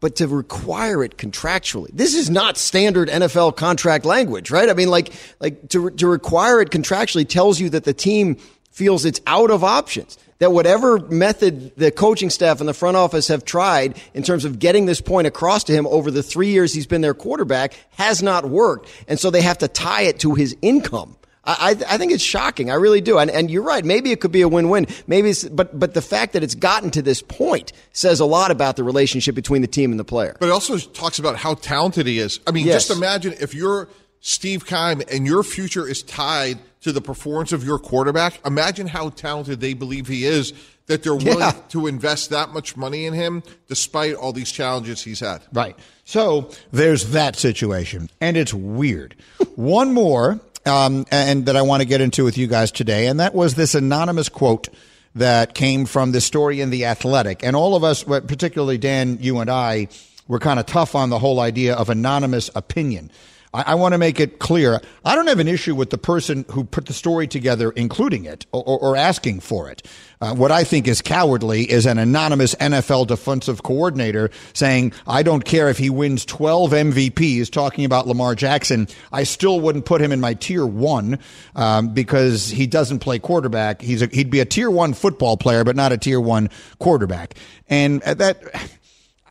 but 0.00 0.16
to 0.16 0.28
require 0.28 1.02
it 1.02 1.16
contractually. 1.16 1.90
This 1.92 2.14
is 2.14 2.30
not 2.30 2.56
standard 2.56 3.08
NFL 3.08 3.56
contract 3.56 4.04
language, 4.04 4.50
right? 4.50 4.68
I 4.68 4.74
mean, 4.74 4.88
like, 4.88 5.12
like 5.40 5.68
to, 5.70 5.90
to 5.90 6.06
require 6.06 6.60
it 6.60 6.70
contractually 6.70 7.28
tells 7.28 7.58
you 7.60 7.70
that 7.70 7.84
the 7.84 7.92
team 7.92 8.36
feels 8.70 9.04
it's 9.04 9.20
out 9.26 9.50
of 9.50 9.64
options. 9.64 10.16
That 10.38 10.52
whatever 10.52 11.00
method 11.00 11.74
the 11.76 11.90
coaching 11.90 12.30
staff 12.30 12.60
and 12.60 12.68
the 12.68 12.74
front 12.74 12.96
office 12.96 13.26
have 13.26 13.44
tried 13.44 14.00
in 14.14 14.22
terms 14.22 14.44
of 14.44 14.60
getting 14.60 14.86
this 14.86 15.00
point 15.00 15.26
across 15.26 15.64
to 15.64 15.72
him 15.72 15.84
over 15.88 16.12
the 16.12 16.22
three 16.22 16.50
years 16.50 16.72
he's 16.72 16.86
been 16.86 17.00
their 17.00 17.14
quarterback 17.14 17.74
has 17.90 18.22
not 18.22 18.48
worked. 18.48 18.88
And 19.08 19.18
so 19.18 19.30
they 19.30 19.42
have 19.42 19.58
to 19.58 19.68
tie 19.68 20.02
it 20.02 20.20
to 20.20 20.34
his 20.34 20.56
income. 20.62 21.16
I, 21.48 21.70
I 21.88 21.96
think 21.96 22.12
it's 22.12 22.22
shocking. 22.22 22.70
I 22.70 22.74
really 22.74 23.00
do. 23.00 23.18
And, 23.18 23.30
and 23.30 23.50
you're 23.50 23.62
right. 23.62 23.84
Maybe 23.84 24.12
it 24.12 24.20
could 24.20 24.32
be 24.32 24.42
a 24.42 24.48
win-win. 24.48 24.86
Maybe 25.06 25.32
but, 25.50 25.78
but 25.78 25.94
the 25.94 26.02
fact 26.02 26.34
that 26.34 26.42
it's 26.42 26.54
gotten 26.54 26.90
to 26.90 27.02
this 27.02 27.22
point 27.22 27.72
says 27.92 28.20
a 28.20 28.26
lot 28.26 28.50
about 28.50 28.76
the 28.76 28.84
relationship 28.84 29.34
between 29.34 29.62
the 29.62 29.68
team 29.68 29.90
and 29.90 29.98
the 29.98 30.04
player. 30.04 30.36
But 30.38 30.50
it 30.50 30.52
also 30.52 30.76
talks 30.76 31.18
about 31.18 31.36
how 31.36 31.54
talented 31.54 32.06
he 32.06 32.18
is. 32.18 32.40
I 32.46 32.50
mean, 32.50 32.66
yes. 32.66 32.86
just 32.86 32.98
imagine 32.98 33.34
if 33.40 33.54
you're 33.54 33.88
Steve 34.20 34.66
Keim 34.66 35.02
and 35.10 35.26
your 35.26 35.42
future 35.42 35.88
is 35.88 36.02
tied 36.02 36.58
to 36.82 36.92
the 36.92 37.00
performance 37.00 37.52
of 37.52 37.64
your 37.64 37.78
quarterback. 37.78 38.44
Imagine 38.46 38.86
how 38.86 39.10
talented 39.10 39.60
they 39.60 39.74
believe 39.74 40.06
he 40.06 40.24
is 40.24 40.52
that 40.86 41.02
they're 41.02 41.14
willing 41.14 41.40
yeah. 41.40 41.52
to 41.68 41.86
invest 41.86 42.30
that 42.30 42.50
much 42.50 42.76
money 42.76 43.04
in 43.04 43.12
him 43.12 43.42
despite 43.68 44.14
all 44.14 44.32
these 44.32 44.50
challenges 44.50 45.02
he's 45.02 45.20
had. 45.20 45.42
Right. 45.52 45.76
So 46.04 46.50
there's 46.72 47.10
that 47.10 47.36
situation. 47.36 48.10
And 48.20 48.36
it's 48.36 48.54
weird. 48.54 49.14
One 49.54 49.92
more 49.92 50.40
um, 50.68 51.06
and 51.10 51.46
that 51.46 51.56
I 51.56 51.62
want 51.62 51.80
to 51.80 51.88
get 51.88 52.00
into 52.00 52.24
with 52.24 52.38
you 52.38 52.46
guys 52.46 52.70
today. 52.70 53.06
And 53.06 53.20
that 53.20 53.34
was 53.34 53.54
this 53.54 53.74
anonymous 53.74 54.28
quote 54.28 54.68
that 55.14 55.54
came 55.54 55.86
from 55.86 56.12
this 56.12 56.24
story 56.24 56.60
in 56.60 56.70
The 56.70 56.84
Athletic. 56.84 57.42
And 57.42 57.56
all 57.56 57.74
of 57.74 57.82
us, 57.82 58.04
particularly 58.04 58.78
Dan, 58.78 59.18
you 59.20 59.38
and 59.38 59.50
I, 59.50 59.88
were 60.28 60.38
kind 60.38 60.60
of 60.60 60.66
tough 60.66 60.94
on 60.94 61.10
the 61.10 61.18
whole 61.18 61.40
idea 61.40 61.74
of 61.74 61.88
anonymous 61.88 62.50
opinion. 62.54 63.10
I, 63.52 63.62
I 63.68 63.74
want 63.74 63.92
to 63.92 63.98
make 63.98 64.20
it 64.20 64.38
clear. 64.38 64.80
I 65.04 65.14
don't 65.14 65.26
have 65.26 65.38
an 65.38 65.48
issue 65.48 65.74
with 65.74 65.90
the 65.90 65.98
person 65.98 66.44
who 66.50 66.64
put 66.64 66.86
the 66.86 66.92
story 66.92 67.26
together, 67.26 67.70
including 67.70 68.24
it 68.24 68.46
or, 68.52 68.78
or, 68.78 68.96
asking 68.96 69.40
for 69.40 69.70
it. 69.70 69.86
Uh, 70.20 70.34
what 70.34 70.50
I 70.50 70.64
think 70.64 70.88
is 70.88 71.00
cowardly 71.00 71.70
is 71.70 71.86
an 71.86 71.98
anonymous 71.98 72.54
NFL 72.56 73.06
defensive 73.06 73.62
coordinator 73.62 74.30
saying, 74.52 74.92
I 75.06 75.22
don't 75.22 75.44
care 75.44 75.68
if 75.68 75.78
he 75.78 75.90
wins 75.90 76.24
12 76.24 76.72
MVPs, 76.72 77.50
talking 77.50 77.84
about 77.84 78.08
Lamar 78.08 78.34
Jackson. 78.34 78.88
I 79.12 79.22
still 79.22 79.60
wouldn't 79.60 79.84
put 79.84 80.00
him 80.00 80.10
in 80.10 80.20
my 80.20 80.34
tier 80.34 80.66
one 80.66 81.20
um, 81.54 81.94
because 81.94 82.50
he 82.50 82.66
doesn't 82.66 82.98
play 82.98 83.18
quarterback. 83.18 83.80
He's 83.80 84.02
a, 84.02 84.06
he'd 84.06 84.30
be 84.30 84.40
a 84.40 84.44
tier 84.44 84.70
one 84.70 84.92
football 84.92 85.36
player, 85.36 85.62
but 85.62 85.76
not 85.76 85.92
a 85.92 85.98
tier 85.98 86.20
one 86.20 86.50
quarterback. 86.78 87.34
And 87.68 88.00
that 88.02 88.42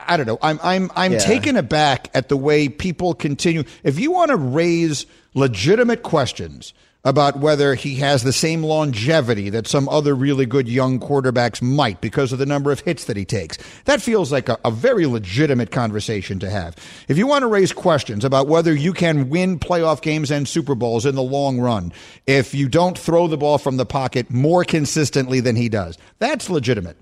I 0.07 0.17
don't 0.17 0.25
know. 0.25 0.39
I'm 0.41 0.59
I'm 0.63 0.91
I'm 0.95 1.13
yeah. 1.13 1.19
taken 1.19 1.55
aback 1.55 2.09
at 2.13 2.29
the 2.29 2.37
way 2.37 2.69
people 2.69 3.13
continue. 3.13 3.63
If 3.83 3.99
you 3.99 4.11
want 4.11 4.29
to 4.31 4.37
raise 4.37 5.05
legitimate 5.33 6.03
questions 6.03 6.73
about 7.07 7.39
whether 7.39 7.73
he 7.73 7.95
has 7.95 8.23
the 8.23 8.33
same 8.33 8.63
longevity 8.63 9.49
that 9.49 9.65
some 9.65 9.87
other 9.87 10.13
really 10.13 10.45
good 10.45 10.67
young 10.67 10.99
quarterbacks 10.99 11.61
might 11.61 12.01
because 12.01 12.33
of 12.33 12.39
the 12.39 12.45
number 12.45 12.69
of 12.69 12.81
hits 12.81 13.05
that 13.05 13.15
he 13.15 13.23
takes. 13.23 13.57
That 13.85 14.01
feels 14.01 14.29
like 14.29 14.49
a, 14.49 14.59
a, 14.65 14.71
very 14.71 15.05
legitimate 15.05 15.71
conversation 15.71 16.37
to 16.39 16.49
have. 16.49 16.75
If 17.07 17.17
you 17.17 17.25
want 17.25 17.43
to 17.43 17.47
raise 17.47 17.71
questions 17.71 18.25
about 18.25 18.47
whether 18.47 18.73
you 18.73 18.91
can 18.91 19.29
win 19.29 19.57
playoff 19.57 20.01
games 20.01 20.31
and 20.31 20.47
Super 20.49 20.75
Bowls 20.75 21.05
in 21.05 21.15
the 21.15 21.23
long 21.23 21.61
run 21.61 21.93
if 22.25 22.53
you 22.53 22.67
don't 22.67 22.99
throw 22.99 23.27
the 23.27 23.37
ball 23.37 23.57
from 23.57 23.77
the 23.77 23.85
pocket 23.85 24.29
more 24.29 24.65
consistently 24.65 25.39
than 25.39 25.55
he 25.55 25.69
does, 25.69 25.97
that's 26.19 26.49
legitimate. 26.49 26.97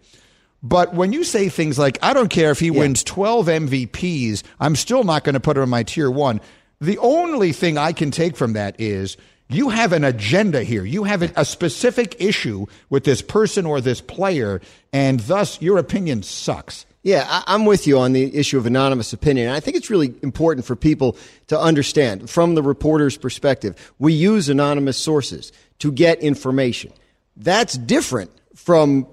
But 0.66 0.96
when 0.96 1.14
you 1.14 1.24
say 1.24 1.48
things 1.50 1.78
like, 1.78 2.00
I 2.02 2.14
don't 2.14 2.30
care 2.30 2.50
if 2.50 2.60
he 2.60 2.68
yeah. 2.68 2.80
wins 2.80 3.04
12 3.04 3.46
MVPs, 3.46 4.42
I'm 4.60 4.76
still 4.76 5.04
not 5.04 5.24
going 5.24 5.36
to 5.36 5.40
put 5.40 5.58
him 5.58 5.64
in 5.64 5.70
my 5.70 5.84
tier 5.84 6.10
one. 6.10 6.42
The 6.82 6.98
only 6.98 7.52
thing 7.52 7.78
I 7.78 7.94
can 7.94 8.10
take 8.10 8.36
from 8.36 8.54
that 8.54 8.76
is 8.82 9.16
you 9.48 9.70
have 9.70 9.94
an 9.94 10.04
agenda 10.04 10.64
here. 10.64 10.84
You 10.84 11.04
have 11.04 11.22
a 11.22 11.46
specific 11.46 12.16
issue 12.20 12.66
with 12.90 13.04
this 13.04 13.22
person 13.22 13.68
or 13.68 13.80
this 13.80 14.02
player, 14.02 14.60
and 14.92 15.20
thus 15.20 15.62
your 15.62 15.78
opinion 15.78 16.24
sucks. 16.24 16.88
Yeah, 17.04 17.44
I'm 17.46 17.66
with 17.66 17.86
you 17.86 18.00
on 18.00 18.14
the 18.14 18.36
issue 18.36 18.58
of 18.58 18.66
anonymous 18.66 19.14
opinion. 19.14 19.52
I 19.52 19.60
think 19.60 19.78
it's 19.78 19.92
really 19.92 20.16
important 20.24 20.66
for 20.66 20.76
people 20.76 21.16
to 21.46 21.60
understand 21.60 22.28
from 22.28 22.56
the 22.56 22.64
reporter's 22.64 23.18
perspective. 23.18 23.94
We 24.00 24.14
use 24.14 24.50
anonymous 24.50 24.98
sources 24.98 25.52
to 25.78 25.92
get 25.92 26.22
information. 26.22 26.92
That's 27.38 27.78
different 27.78 28.32
from 28.56 29.06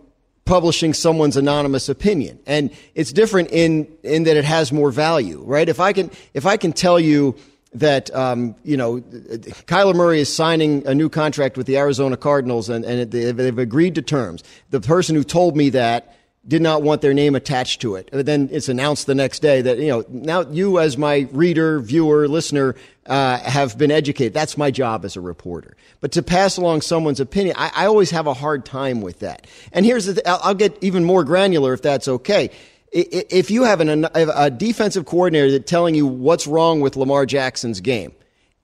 publishing 0.44 0.92
someone's 0.92 1.36
anonymous 1.36 1.88
opinion. 1.88 2.38
And 2.46 2.70
it's 2.94 3.12
different 3.12 3.50
in, 3.50 3.86
in 4.02 4.24
that 4.24 4.36
it 4.36 4.44
has 4.44 4.72
more 4.72 4.90
value, 4.90 5.42
right? 5.44 5.68
If 5.68 5.80
I 5.80 5.92
can, 5.92 6.10
if 6.34 6.46
I 6.46 6.56
can 6.56 6.72
tell 6.72 6.98
you 6.98 7.36
that, 7.74 8.14
um, 8.14 8.54
you 8.64 8.76
know, 8.76 9.00
Kyler 9.00 9.94
Murray 9.94 10.20
is 10.20 10.32
signing 10.32 10.86
a 10.86 10.94
new 10.94 11.08
contract 11.08 11.56
with 11.56 11.66
the 11.66 11.78
Arizona 11.78 12.16
Cardinals 12.16 12.68
and, 12.68 12.84
and 12.84 13.10
they've 13.10 13.58
agreed 13.58 13.94
to 13.94 14.02
terms. 14.02 14.42
The 14.70 14.80
person 14.80 15.14
who 15.16 15.24
told 15.24 15.56
me 15.56 15.70
that 15.70 16.16
did 16.46 16.60
not 16.60 16.82
want 16.82 17.02
their 17.02 17.14
name 17.14 17.36
attached 17.36 17.80
to 17.82 17.94
it. 17.94 18.10
Then 18.12 18.48
it's 18.50 18.68
announced 18.68 19.06
the 19.06 19.14
next 19.14 19.40
day 19.40 19.62
that, 19.62 19.78
you 19.78 19.88
know, 19.88 20.04
now 20.08 20.40
you 20.40 20.80
as 20.80 20.98
my 20.98 21.28
reader, 21.30 21.78
viewer, 21.78 22.26
listener, 22.26 22.74
uh, 23.06 23.38
have 23.38 23.78
been 23.78 23.92
educated. 23.92 24.34
That's 24.34 24.58
my 24.58 24.72
job 24.72 25.04
as 25.04 25.14
a 25.14 25.20
reporter. 25.20 25.76
But 26.00 26.12
to 26.12 26.22
pass 26.22 26.56
along 26.56 26.80
someone's 26.80 27.20
opinion, 27.20 27.54
I, 27.56 27.70
I 27.74 27.86
always 27.86 28.10
have 28.10 28.26
a 28.26 28.34
hard 28.34 28.64
time 28.64 29.02
with 29.02 29.20
that. 29.20 29.46
And 29.72 29.86
here's 29.86 30.06
the, 30.06 30.14
th- 30.14 30.26
I'll 30.26 30.54
get 30.54 30.76
even 30.82 31.04
more 31.04 31.22
granular 31.22 31.74
if 31.74 31.82
that's 31.82 32.08
okay. 32.08 32.50
If 32.90 33.50
you 33.50 33.62
have 33.62 33.80
an, 33.80 34.06
a 34.14 34.50
defensive 34.50 35.06
coordinator 35.06 35.52
that 35.52 35.66
telling 35.66 35.94
you 35.94 36.06
what's 36.06 36.46
wrong 36.46 36.80
with 36.80 36.96
Lamar 36.96 37.24
Jackson's 37.24 37.80
game, 37.80 38.12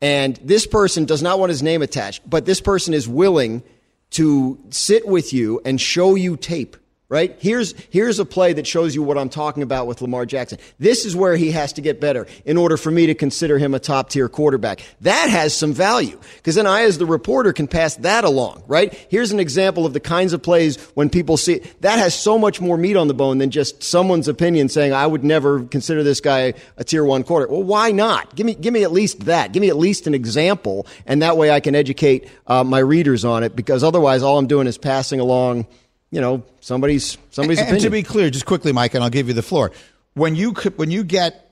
and 0.03 0.37
this 0.43 0.67
person 0.67 1.07
does 1.07 1.23
not 1.23 1.39
want 1.39 1.51
his 1.51 1.63
name 1.63 1.81
attached, 1.81 2.29
but 2.29 2.45
this 2.45 2.61
person 2.61 2.93
is 2.93 3.09
willing 3.09 3.63
to 4.11 4.59
sit 4.71 5.07
with 5.07 5.33
you 5.33 5.61
and 5.65 5.81
show 5.81 6.15
you 6.15 6.37
tape 6.37 6.77
right? 7.11 7.37
Here's, 7.41 7.73
here's 7.89 8.19
a 8.19 8.27
play 8.27 8.53
that 8.53 8.67
shows 8.67 8.95
you 8.95 9.03
what 9.03 9.17
I'm 9.17 9.31
talking 9.31 9.63
about 9.63 9.87
with 9.87 10.03
Lamar 10.03 10.27
Jackson. 10.27 10.59
This 10.79 11.07
is 11.07 11.17
where 11.17 11.37
he 11.37 11.53
has 11.53 11.73
to 11.75 11.81
get 11.81 12.03
better 12.03 12.27
in 12.45 12.59
order 12.59 12.77
for 12.77 12.91
me 12.91 13.07
to 13.07 13.15
consider 13.15 13.57
him 13.59 13.73
a 13.73 13.79
top 13.79 14.11
tier 14.11 14.29
quarterback. 14.29 14.83
That 15.01 15.31
has 15.31 15.57
some 15.57 15.73
value 15.73 16.21
because 16.37 16.57
then 16.57 16.67
I, 16.67 16.83
as 16.83 16.99
the 16.99 17.07
reporter, 17.07 17.55
can 17.55 17.67
pass 17.67 17.97
that 17.97 18.25
along, 18.25 18.63
right? 18.67 18.93
Here's 19.11 19.33
an 19.33 19.41
example 19.41 19.87
of 19.87 19.95
the 19.95 20.01
kinds 20.01 20.35
of 20.35 20.43
plays 20.43 20.77
when 20.95 21.09
people 21.09 21.39
see 21.39 21.63
that 21.81 21.99
has 21.99 22.19
so 22.19 22.39
much 22.39 22.61
more 22.61 22.77
meat 22.77 22.97
on 22.97 23.09
the 23.09 23.15
bone 23.15 23.39
than 23.39 23.51
just 23.51 23.83
someone's 23.83 24.29
opinion 24.29 24.69
saying, 24.69 24.93
I 24.93 25.07
would 25.07 25.25
never 25.25 25.65
consider 25.65 26.03
this 26.03 26.21
guy 26.21 26.53
a 26.77 26.85
tier 26.85 27.05
one 27.05 27.25
quarter. 27.25 27.49
Well, 27.49 27.63
why 27.63 27.91
not? 27.91 28.35
Give 28.35 28.45
me, 28.45 28.55
give 28.55 28.75
me 28.75 28.83
at 28.83 28.93
least 28.93 29.21
that. 29.21 29.53
Give 29.53 29.63
me 29.63 29.71
at 29.71 29.79
least 29.79 30.07
an 30.07 30.13
example. 30.13 30.87
And 31.07 31.23
that 31.23 31.39
way 31.39 31.51
I 31.51 31.61
can 31.61 31.75
educate 31.75 32.29
uh, 32.47 32.65
my 32.65 32.81
readers 32.81 33.25
on 33.25 33.45
it 33.45 33.57
because 33.57 33.83
otherwise 33.83 34.23
all 34.23 34.37
I'm 34.37 34.47
doing 34.47 34.67
is 34.67 34.77
passing 34.77 35.21
along 35.21 35.67
you 36.11 36.21
know 36.21 36.43
somebody's 36.61 37.19
somebody's 37.31 37.59
and, 37.59 37.69
opinion. 37.69 37.75
And 37.77 37.83
to 37.85 37.91
be 37.91 38.03
clear, 38.03 38.31
just 38.31 38.47
quickly, 38.47 38.73
Mike, 38.73 38.95
and 38.95 39.03
I'll 39.03 39.11
give 39.11 39.29
you 39.29 39.35
the 39.35 39.43
floor. 39.43 39.73
When 40.15 40.35
you 40.35 40.53
when 40.53 40.91
you 40.91 41.05
get 41.05 41.49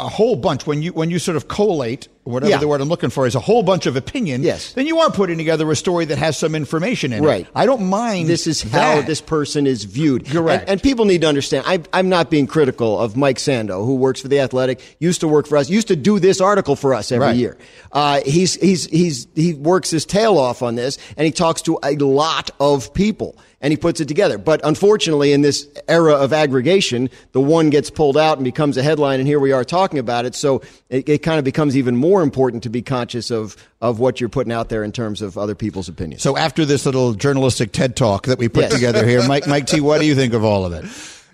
a 0.00 0.08
whole 0.08 0.34
bunch 0.34 0.66
when 0.66 0.82
you 0.82 0.92
when 0.92 1.08
you 1.08 1.20
sort 1.20 1.36
of 1.36 1.46
collate 1.46 2.08
whatever 2.24 2.50
yeah. 2.50 2.58
the 2.58 2.66
word 2.66 2.80
I'm 2.80 2.88
looking 2.88 3.10
for 3.10 3.26
is 3.26 3.36
a 3.36 3.40
whole 3.40 3.62
bunch 3.62 3.86
of 3.86 3.94
opinion. 3.96 4.42
Yes. 4.42 4.72
Then 4.72 4.86
you 4.86 4.98
are 4.98 5.10
putting 5.10 5.38
together 5.38 5.70
a 5.70 5.76
story 5.76 6.06
that 6.06 6.18
has 6.18 6.36
some 6.36 6.54
information 6.54 7.12
in 7.12 7.22
right. 7.22 7.42
it. 7.42 7.52
I 7.54 7.66
don't 7.66 7.88
mind. 7.88 8.28
This 8.28 8.46
is 8.46 8.62
that. 8.62 8.70
how 8.70 9.06
this 9.06 9.20
person 9.20 9.66
is 9.66 9.84
viewed. 9.84 10.26
Correct. 10.26 10.62
And, 10.62 10.70
and 10.70 10.82
people 10.82 11.04
need 11.04 11.20
to 11.20 11.28
understand. 11.28 11.64
I, 11.66 11.80
I'm 11.92 12.08
not 12.08 12.30
being 12.30 12.46
critical 12.46 12.98
of 12.98 13.16
Mike 13.16 13.36
Sando, 13.36 13.84
who 13.84 13.94
works 13.96 14.20
for 14.22 14.28
the 14.28 14.40
Athletic, 14.40 14.80
used 14.98 15.20
to 15.20 15.28
work 15.28 15.46
for 15.46 15.58
us, 15.58 15.68
used 15.68 15.88
to 15.88 15.96
do 15.96 16.18
this 16.18 16.40
article 16.40 16.76
for 16.76 16.94
us 16.94 17.12
every 17.12 17.26
right. 17.26 17.36
year. 17.36 17.58
Uh, 17.92 18.20
he's 18.24 18.54
he's 18.54 18.86
he's 18.86 19.28
he 19.34 19.54
works 19.54 19.90
his 19.90 20.06
tail 20.06 20.38
off 20.38 20.62
on 20.62 20.74
this, 20.74 20.98
and 21.16 21.26
he 21.26 21.30
talks 21.30 21.62
to 21.62 21.78
a 21.84 21.94
lot 21.96 22.50
of 22.58 22.92
people 22.94 23.36
and 23.64 23.72
he 23.72 23.78
puts 23.78 23.98
it 23.98 24.06
together. 24.06 24.36
But 24.36 24.60
unfortunately, 24.62 25.32
in 25.32 25.40
this 25.40 25.66
era 25.88 26.12
of 26.12 26.34
aggregation, 26.34 27.08
the 27.32 27.40
one 27.40 27.70
gets 27.70 27.88
pulled 27.88 28.18
out 28.18 28.36
and 28.36 28.44
becomes 28.44 28.76
a 28.76 28.82
headline, 28.82 29.20
and 29.20 29.26
here 29.26 29.40
we 29.40 29.52
are 29.52 29.64
talking 29.64 29.98
about 29.98 30.26
it. 30.26 30.34
So 30.34 30.60
it, 30.90 31.08
it 31.08 31.18
kind 31.22 31.38
of 31.38 31.46
becomes 31.46 31.74
even 31.74 31.96
more 31.96 32.22
important 32.22 32.62
to 32.64 32.68
be 32.68 32.82
conscious 32.82 33.30
of 33.30 33.56
of 33.80 34.00
what 34.00 34.20
you're 34.20 34.28
putting 34.28 34.52
out 34.52 34.68
there 34.68 34.84
in 34.84 34.92
terms 34.92 35.22
of 35.22 35.38
other 35.38 35.54
people's 35.54 35.88
opinions. 35.88 36.22
So 36.22 36.36
after 36.36 36.66
this 36.66 36.84
little 36.84 37.14
journalistic 37.14 37.72
TED 37.72 37.96
talk 37.96 38.26
that 38.26 38.38
we 38.38 38.50
put 38.50 38.64
yes. 38.64 38.74
together 38.74 39.06
here, 39.06 39.22
Mike 39.28 39.46
Mike 39.46 39.66
T, 39.66 39.80
what 39.80 39.98
do 39.98 40.06
you 40.06 40.14
think 40.14 40.34
of 40.34 40.44
all 40.44 40.66
of 40.66 40.74
it? 40.74 40.84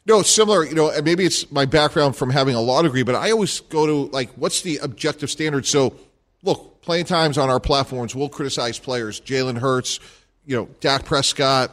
No, 0.07 0.23
similar. 0.23 0.65
You 0.65 0.77
know, 0.77 0.93
maybe 1.03 1.25
it's 1.25 1.51
my 1.51 1.65
background 1.65 2.15
from 2.15 2.31
having 2.31 2.55
a 2.55 2.61
law 2.61 2.81
degree, 2.81 3.03
but 3.03 3.17
I 3.17 3.33
always 3.33 3.59
go 3.59 3.87
to 3.87 4.09
like, 4.13 4.31
what's 4.35 4.63
the 4.63 4.77
objective 4.77 5.31
standard? 5.31 5.67
So, 5.67 5.95
look, 6.45 6.81
playing 6.81 7.07
times 7.07 7.39
on 7.39 7.51
our 7.51 7.61
platforms, 7.61 8.15
we'll 8.15 8.29
criticize 8.29 8.79
players. 8.79 9.21
Jalen 9.21 9.59
Hurts, 9.59 9.99
you 10.47 10.57
know, 10.57 10.69
Dak 10.79 11.05
Prescott, 11.05 11.73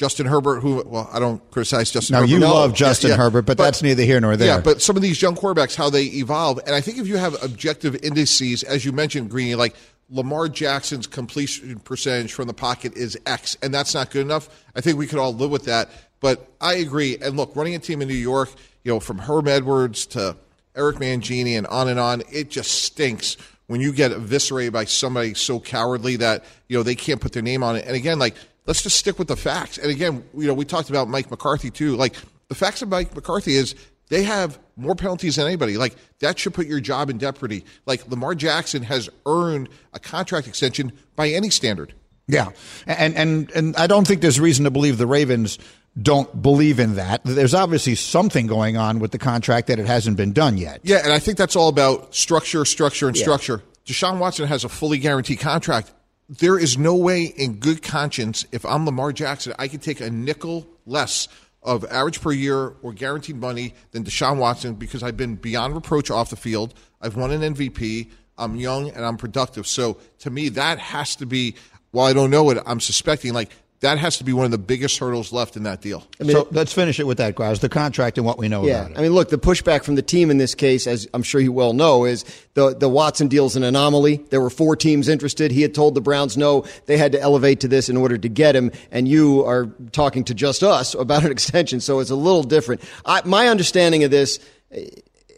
Justin 0.00 0.24
Herbert, 0.24 0.60
who 0.60 0.82
well, 0.86 1.10
I 1.12 1.18
don't 1.18 1.42
criticize 1.50 1.90
Justin. 1.90 2.14
Now 2.14 2.20
Herbert. 2.20 2.30
you 2.32 2.38
no, 2.38 2.54
love 2.54 2.72
Justin 2.72 3.10
yeah, 3.10 3.16
yeah. 3.16 3.22
Herbert, 3.22 3.42
but, 3.42 3.58
but, 3.58 3.64
that's 3.64 3.82
neither 3.82 4.02
here 4.02 4.18
nor 4.18 4.34
there. 4.34 4.48
Yeah, 4.48 4.60
but 4.62 4.80
some 4.80 4.96
of 4.96 5.02
these 5.02 5.20
young 5.20 5.36
quarterbacks, 5.36 5.76
how 5.76 5.90
they 5.90 6.04
evolve, 6.04 6.58
and 6.64 6.74
I 6.74 6.80
think 6.80 6.96
if 6.96 7.06
you 7.06 7.18
have 7.18 7.36
objective 7.44 8.02
indices, 8.02 8.62
as 8.62 8.82
you 8.82 8.92
mentioned, 8.92 9.28
Greeny, 9.28 9.56
like 9.56 9.76
Lamar 10.08 10.48
Jackson's 10.48 11.06
completion 11.06 11.80
percentage 11.80 12.32
from 12.32 12.46
the 12.46 12.54
pocket 12.54 12.96
is 12.96 13.18
X, 13.26 13.58
and 13.62 13.74
that's 13.74 13.92
not 13.92 14.10
good 14.10 14.22
enough. 14.22 14.48
I 14.74 14.80
think 14.80 14.96
we 14.96 15.06
could 15.06 15.18
all 15.18 15.34
live 15.34 15.50
with 15.50 15.66
that. 15.66 15.90
But 16.20 16.50
I 16.62 16.76
agree. 16.76 17.18
And 17.20 17.36
look, 17.36 17.54
running 17.54 17.74
a 17.74 17.78
team 17.78 18.00
in 18.00 18.08
New 18.08 18.14
York, 18.14 18.48
you 18.84 18.92
know, 18.94 19.00
from 19.00 19.18
Herm 19.18 19.48
Edwards 19.48 20.06
to 20.06 20.34
Eric 20.74 20.96
Mangini 20.96 21.58
and 21.58 21.66
on 21.66 21.88
and 21.88 22.00
on, 22.00 22.22
it 22.32 22.48
just 22.48 22.84
stinks 22.84 23.36
when 23.66 23.82
you 23.82 23.92
get 23.92 24.12
eviscerated 24.12 24.72
by 24.72 24.86
somebody 24.86 25.34
so 25.34 25.60
cowardly 25.60 26.16
that 26.16 26.46
you 26.68 26.78
know 26.78 26.82
they 26.82 26.94
can't 26.94 27.20
put 27.20 27.34
their 27.34 27.42
name 27.42 27.62
on 27.62 27.76
it. 27.76 27.84
And 27.86 27.94
again, 27.94 28.18
like 28.18 28.34
let's 28.66 28.82
just 28.82 28.96
stick 28.96 29.18
with 29.18 29.28
the 29.28 29.36
facts. 29.36 29.78
And 29.78 29.90
again, 29.90 30.24
you 30.36 30.46
know, 30.46 30.54
we 30.54 30.64
talked 30.64 30.90
about 30.90 31.08
Mike 31.08 31.30
McCarthy 31.30 31.70
too. 31.70 31.96
Like 31.96 32.14
the 32.48 32.54
facts 32.54 32.82
of 32.82 32.88
Mike 32.88 33.14
McCarthy 33.14 33.54
is 33.54 33.74
they 34.08 34.24
have 34.24 34.58
more 34.76 34.94
penalties 34.94 35.36
than 35.36 35.46
anybody. 35.46 35.76
Like 35.76 35.96
that 36.18 36.38
should 36.38 36.54
put 36.54 36.66
your 36.66 36.80
job 36.80 37.10
in 37.10 37.18
jeopardy. 37.18 37.64
Like 37.86 38.08
Lamar 38.08 38.34
Jackson 38.34 38.82
has 38.82 39.08
earned 39.26 39.68
a 39.92 39.98
contract 39.98 40.46
extension 40.46 40.92
by 41.16 41.28
any 41.28 41.50
standard. 41.50 41.94
Yeah, 42.26 42.50
and 42.86 43.16
and 43.16 43.50
and 43.52 43.76
I 43.76 43.88
don't 43.88 44.06
think 44.06 44.20
there's 44.20 44.38
reason 44.38 44.64
to 44.64 44.70
believe 44.70 44.98
the 44.98 45.06
Ravens 45.06 45.58
don't 46.00 46.40
believe 46.40 46.78
in 46.78 46.94
that. 46.94 47.22
There's 47.24 47.54
obviously 47.54 47.96
something 47.96 48.46
going 48.46 48.76
on 48.76 49.00
with 49.00 49.10
the 49.10 49.18
contract 49.18 49.66
that 49.66 49.80
it 49.80 49.86
hasn't 49.86 50.16
been 50.16 50.32
done 50.32 50.56
yet. 50.56 50.80
Yeah, 50.84 50.98
and 51.02 51.12
I 51.12 51.18
think 51.18 51.38
that's 51.38 51.56
all 51.56 51.68
about 51.68 52.14
structure, 52.14 52.64
structure, 52.64 53.08
and 53.08 53.16
yeah. 53.16 53.22
structure. 53.22 53.62
Deshaun 53.84 54.18
Watson 54.18 54.46
has 54.46 54.62
a 54.62 54.68
fully 54.68 54.98
guaranteed 54.98 55.40
contract 55.40 55.92
there 56.30 56.56
is 56.56 56.78
no 56.78 56.94
way 56.94 57.24
in 57.24 57.54
good 57.54 57.82
conscience, 57.82 58.46
if 58.52 58.64
I'm 58.64 58.86
Lamar 58.86 59.12
Jackson, 59.12 59.52
I 59.58 59.66
could 59.66 59.82
take 59.82 60.00
a 60.00 60.08
nickel 60.10 60.64
less 60.86 61.26
of 61.60 61.84
average 61.90 62.20
per 62.20 62.30
year 62.30 62.76
or 62.82 62.92
guaranteed 62.92 63.36
money 63.36 63.74
than 63.90 64.04
Deshaun 64.04 64.36
Watson 64.36 64.74
because 64.74 65.02
I've 65.02 65.16
been 65.16 65.34
beyond 65.34 65.74
reproach 65.74 66.08
off 66.08 66.30
the 66.30 66.36
field. 66.36 66.72
I've 67.00 67.16
won 67.16 67.32
an 67.32 67.54
MVP. 67.54 68.10
I'm 68.38 68.54
young 68.54 68.90
and 68.90 69.04
I'm 69.04 69.16
productive. 69.16 69.66
So 69.66 69.98
to 70.20 70.30
me, 70.30 70.50
that 70.50 70.78
has 70.78 71.16
to 71.16 71.26
be, 71.26 71.56
while 71.90 72.06
I 72.06 72.12
don't 72.12 72.30
know 72.30 72.48
it, 72.50 72.58
I'm 72.64 72.80
suspecting 72.80 73.34
like 73.34 73.50
that 73.80 73.96
has 73.96 74.18
to 74.18 74.24
be 74.24 74.34
one 74.34 74.44
of 74.44 74.50
the 74.50 74.58
biggest 74.58 74.98
hurdles 74.98 75.32
left 75.32 75.56
in 75.56 75.62
that 75.62 75.80
deal. 75.80 76.06
I 76.20 76.24
mean, 76.24 76.36
so 76.36 76.46
let's 76.50 76.72
finish 76.72 77.00
it 77.00 77.06
with 77.06 77.16
that, 77.16 77.34
guys. 77.34 77.60
The 77.60 77.70
contract 77.70 78.18
and 78.18 78.26
what 78.26 78.36
we 78.36 78.46
know 78.46 78.64
yeah, 78.64 78.80
about 78.80 78.90
it. 78.90 78.98
I 78.98 79.02
mean, 79.02 79.12
look, 79.12 79.30
the 79.30 79.38
pushback 79.38 79.84
from 79.84 79.94
the 79.94 80.02
team 80.02 80.30
in 80.30 80.36
this 80.36 80.54
case, 80.54 80.86
as 80.86 81.08
I'm 81.14 81.22
sure 81.22 81.40
you 81.40 81.50
well 81.50 81.72
know, 81.72 82.04
is 82.04 82.24
the 82.54 82.74
the 82.74 82.90
Watson 82.90 83.28
deal's 83.28 83.56
an 83.56 83.64
anomaly. 83.64 84.18
There 84.28 84.40
were 84.40 84.50
four 84.50 84.76
teams 84.76 85.08
interested. 85.08 85.50
He 85.50 85.62
had 85.62 85.74
told 85.74 85.94
the 85.94 86.02
Browns 86.02 86.36
no, 86.36 86.66
they 86.86 86.98
had 86.98 87.12
to 87.12 87.20
elevate 87.20 87.60
to 87.60 87.68
this 87.68 87.88
in 87.88 87.96
order 87.96 88.18
to 88.18 88.28
get 88.28 88.54
him, 88.54 88.70
and 88.90 89.08
you 89.08 89.44
are 89.46 89.66
talking 89.92 90.24
to 90.24 90.34
just 90.34 90.62
us 90.62 90.94
about 90.94 91.24
an 91.24 91.32
extension, 91.32 91.80
so 91.80 92.00
it's 92.00 92.10
a 92.10 92.16
little 92.16 92.42
different. 92.42 92.82
I, 93.06 93.22
my 93.24 93.48
understanding 93.48 94.04
of 94.04 94.10
this 94.10 94.40
eh, 94.72 94.90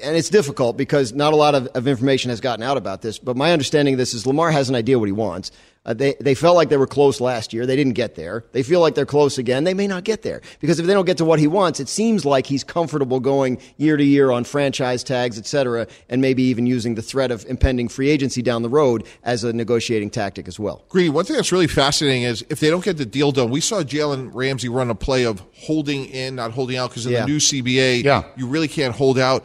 and 0.03 0.17
it's 0.17 0.31
difficult 0.31 0.77
because 0.77 1.13
not 1.13 1.33
a 1.33 1.37
lot 1.37 1.55
of, 1.55 1.69
of, 1.69 1.87
information 1.87 2.31
has 2.31 2.41
gotten 2.41 2.65
out 2.65 2.77
about 2.77 3.03
this. 3.03 3.21
But 3.21 3.37
my 3.37 3.53
understanding 3.53 3.95
of 3.95 3.99
this 3.99 4.15
is 4.15 4.27
Lamar 4.27 4.51
has 4.51 4.69
an 4.69 4.75
idea 4.75 4.99
what 4.99 5.07
he 5.07 5.13
wants. 5.13 5.53
Uh, 5.85 5.93
they, 5.95 6.15
they 6.21 6.35
felt 6.35 6.55
like 6.55 6.69
they 6.69 6.77
were 6.77 6.87
close 6.87 7.21
last 7.21 7.53
year. 7.53 7.67
They 7.67 7.75
didn't 7.75 7.95
get 7.95 8.15
there. 8.15 8.45
They 8.53 8.63
feel 8.63 8.81
like 8.81 8.95
they're 8.95 9.05
close 9.05 9.37
again. 9.37 9.65
They 9.65 9.75
may 9.75 9.89
not 9.89 10.05
get 10.05 10.23
there 10.23 10.41
because 10.61 10.79
if 10.79 10.87
they 10.87 10.93
don't 10.93 11.07
get 11.07 11.19
to 11.19 11.25
what 11.25 11.41
he 11.41 11.49
wants, 11.49 11.81
it 11.81 11.89
seems 11.89 12.25
like 12.25 12.47
he's 12.47 12.63
comfortable 12.63 13.19
going 13.19 13.59
year 13.79 13.97
to 13.97 14.05
year 14.05 14.31
on 14.31 14.45
franchise 14.45 15.03
tags, 15.03 15.39
et 15.39 15.47
cetera, 15.47 15.89
and 16.09 16.21
maybe 16.21 16.45
even 16.45 16.67
using 16.67 16.95
the 16.95 17.03
threat 17.03 17.33
of 17.33 17.45
impending 17.47 17.89
free 17.89 18.11
agency 18.11 18.43
down 18.43 18.63
the 18.63 18.69
road 18.69 19.05
as 19.25 19.43
a 19.43 19.53
negotiating 19.53 20.11
tactic 20.11 20.47
as 20.47 20.57
well. 20.57 20.85
Green, 20.89 21.13
one 21.13 21.25
thing 21.25 21.35
that's 21.35 21.51
really 21.51 21.67
fascinating 21.67 22.23
is 22.23 22.45
if 22.49 22.61
they 22.61 22.71
don't 22.71 22.85
get 22.85 22.97
the 22.97 23.07
deal 23.07 23.33
done, 23.33 23.51
we 23.51 23.61
saw 23.61 23.83
Jalen 23.83 24.31
Ramsey 24.33 24.69
run 24.69 24.89
a 24.89 24.95
play 24.95 25.25
of 25.25 25.43
holding 25.53 26.05
in, 26.07 26.37
not 26.37 26.53
holding 26.53 26.77
out, 26.77 26.91
because 26.91 27.07
in 27.07 27.13
yeah. 27.13 27.23
the 27.23 27.27
new 27.27 27.39
CBA, 27.39 28.05
yeah. 28.05 28.23
you 28.37 28.47
really 28.47 28.69
can't 28.69 28.95
hold 28.95 29.19
out. 29.19 29.45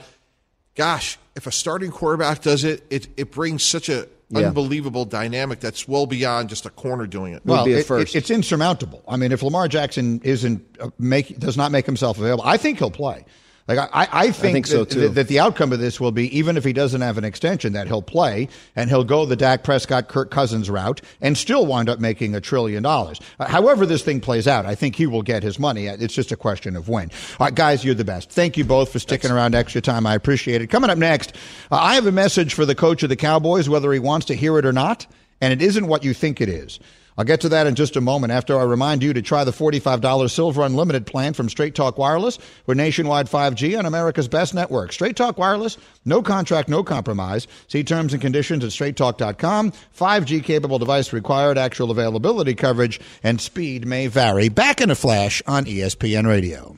Gosh, 0.76 1.18
if 1.36 1.48
a 1.48 1.52
starting 1.52 1.90
quarterback 1.90 2.44
does 2.44 2.64
it, 2.64 2.86
it, 2.92 3.08
it 3.18 3.32
brings 3.32 3.64
such 3.64 3.90
a 3.90 4.08
yeah. 4.30 4.48
unbelievable 4.48 5.06
dynamic 5.06 5.60
that's 5.60 5.88
well 5.88 6.06
beyond 6.06 6.50
just 6.50 6.66
a 6.66 6.70
corner 6.70 7.08
doing 7.08 7.34
it. 7.34 7.42
Well, 7.46 7.66
it, 7.68 7.90
it, 7.90 8.16
it's 8.16 8.30
insurmountable. 8.30 9.04
I 9.08 9.18
mean, 9.18 9.32
if 9.32 9.42
Lamar 9.42 9.68
Jackson 9.68 10.22
isn't 10.24 10.64
uh, 10.80 10.90
make 11.00 11.40
does 11.40 11.56
not 11.58 11.72
make 11.72 11.86
himself 11.86 12.18
available, 12.18 12.44
I 12.46 12.58
think 12.58 12.80
he'll 12.80 12.92
play. 12.92 13.26
Like 13.68 13.80
I, 13.80 14.08
I 14.12 14.32
think, 14.32 14.46
I 14.46 14.54
think 14.54 14.68
so 14.68 14.86
that, 14.86 15.16
that, 15.16 15.28
the 15.28 15.40
outcome 15.40 15.74
of 15.74 15.80
this 15.80 16.00
will 16.00 16.14
be 16.14 16.36
even 16.38 16.56
if 16.56 16.64
he 16.64 16.72
doesn't 16.72 17.02
have 17.02 17.18
an 17.18 17.26
extension, 17.26 17.74
that 17.74 17.88
he'll 17.88 18.02
play 18.02 18.48
and 18.78 18.90
he'll 18.90 19.04
go 19.04 19.26
the 19.26 19.36
Dak 19.36 19.64
Prescott, 19.64 20.08
Kirk 20.08 20.32
Cousins 20.32 20.70
route 20.70 21.02
and 21.20 21.38
still 21.38 21.66
wind 21.66 21.90
up 21.90 22.00
making 22.00 22.34
a 22.34 22.40
trillion 22.40 22.82
dollars. 22.82 23.20
Uh, 23.40 23.48
however, 23.48 23.86
this 23.86 24.04
thing 24.04 24.22
plays 24.22 24.48
out, 24.48 24.66
I 24.66 24.74
think 24.74 24.96
he 24.96 25.06
will 25.06 25.22
get 25.22 25.44
his 25.44 25.60
money. 25.60 25.88
It's 25.88 26.14
just 26.14 26.32
a 26.32 26.38
question 26.38 26.78
of 26.78 26.88
when. 26.88 27.12
All 27.40 27.46
right, 27.46 27.56
guys, 27.56 27.84
you're 27.84 27.94
the 27.94 28.06
best. 28.06 28.30
Thank 28.30 28.56
you 28.56 28.64
both 28.64 28.92
for 28.92 29.00
sticking 29.00 29.30
Thanks. 29.30 29.36
around 29.36 29.54
extra 29.54 29.82
time. 29.82 30.08
I 30.08 30.16
appreciate 30.16 30.62
it. 30.62 30.68
Coming 30.68 30.90
up 30.90 30.98
next, 30.98 31.36
uh, 31.70 31.76
I 31.76 31.96
have 31.96 32.08
a 32.08 32.12
message 32.12 32.54
for 32.54 32.66
the 32.66 32.76
coach 32.76 33.04
of 33.04 33.10
the 33.10 33.18
Cowboys, 33.18 33.68
whether 33.68 33.92
he 33.92 34.00
wants 34.00 34.28
to 34.28 34.34
hear 34.34 34.58
it 34.58 34.66
or 34.66 34.74
not, 34.74 35.06
and 35.42 35.52
it 35.52 35.62
isn't 35.62 35.88
what 35.88 36.06
you 36.06 36.14
think 36.14 36.40
it 36.40 36.48
is. 36.48 36.80
I'll 37.18 37.26
get 37.26 37.42
to 37.42 37.50
that 37.50 37.66
in 37.66 37.76
just 37.76 37.96
a 37.96 38.02
moment 38.02 38.32
after 38.32 38.60
I 38.60 38.64
remind 38.64 39.02
you 39.02 39.12
to 39.14 39.22
try 39.22 39.44
the 39.44 39.52
$45 39.52 40.30
Silver 40.30 40.62
Unlimited 40.62 41.08
plan 41.08 41.34
from 41.34 41.50
Straight 41.50 41.74
Talk 41.74 41.98
Wireless 41.98 42.38
with 42.68 42.78
nationwide 42.78 43.28
5G 43.28 43.78
on 43.78 43.86
America's 43.86 44.28
best 44.28 44.54
network. 44.54 44.92
Straight 44.92 45.16
Talk 45.16 45.38
Wireless, 45.38 45.78
no 46.06 46.22
contract, 46.22 46.70
no 46.70 46.84
compromise. 46.84 47.48
See 47.68 47.84
terms 47.84 48.14
and 48.14 48.22
conditions 48.22 48.64
at 48.64 48.70
straighttalk.com. 48.70 49.72
5G 49.98 50.44
capable 50.44 50.80
device 50.80 51.12
required, 51.12 51.58
actual 51.58 51.92
availability 51.92 52.54
coverage, 52.54 53.00
and 53.24 53.42
speed 53.42 53.88
may 53.88 54.08
vary. 54.08 54.50
Back 54.50 54.82
in 54.82 54.92
a 54.92 54.96
flash 54.96 55.42
on 55.48 55.66
ESPN 55.66 56.28
Radio. 56.28 56.78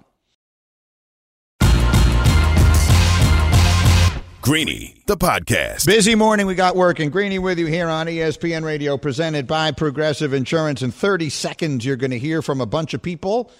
Greeny, 4.41 4.95
the 5.05 5.17
podcast. 5.17 5.85
Busy 5.85 6.15
morning. 6.15 6.47
We 6.47 6.55
got 6.55 6.75
work 6.75 6.99
and 6.99 7.11
Greeny 7.11 7.37
with 7.37 7.59
you 7.59 7.67
here 7.67 7.87
on 7.87 8.07
ESPN 8.07 8.63
Radio, 8.63 8.97
presented 8.97 9.45
by 9.45 9.69
Progressive 9.69 10.33
Insurance. 10.33 10.81
In 10.81 10.89
30 10.89 11.29
seconds, 11.29 11.85
you're 11.85 11.95
going 11.95 12.09
to 12.09 12.17
hear 12.17 12.41
from 12.41 12.59
a 12.59 12.65
bunch 12.65 12.95
of 12.95 13.03
people, 13.03 13.51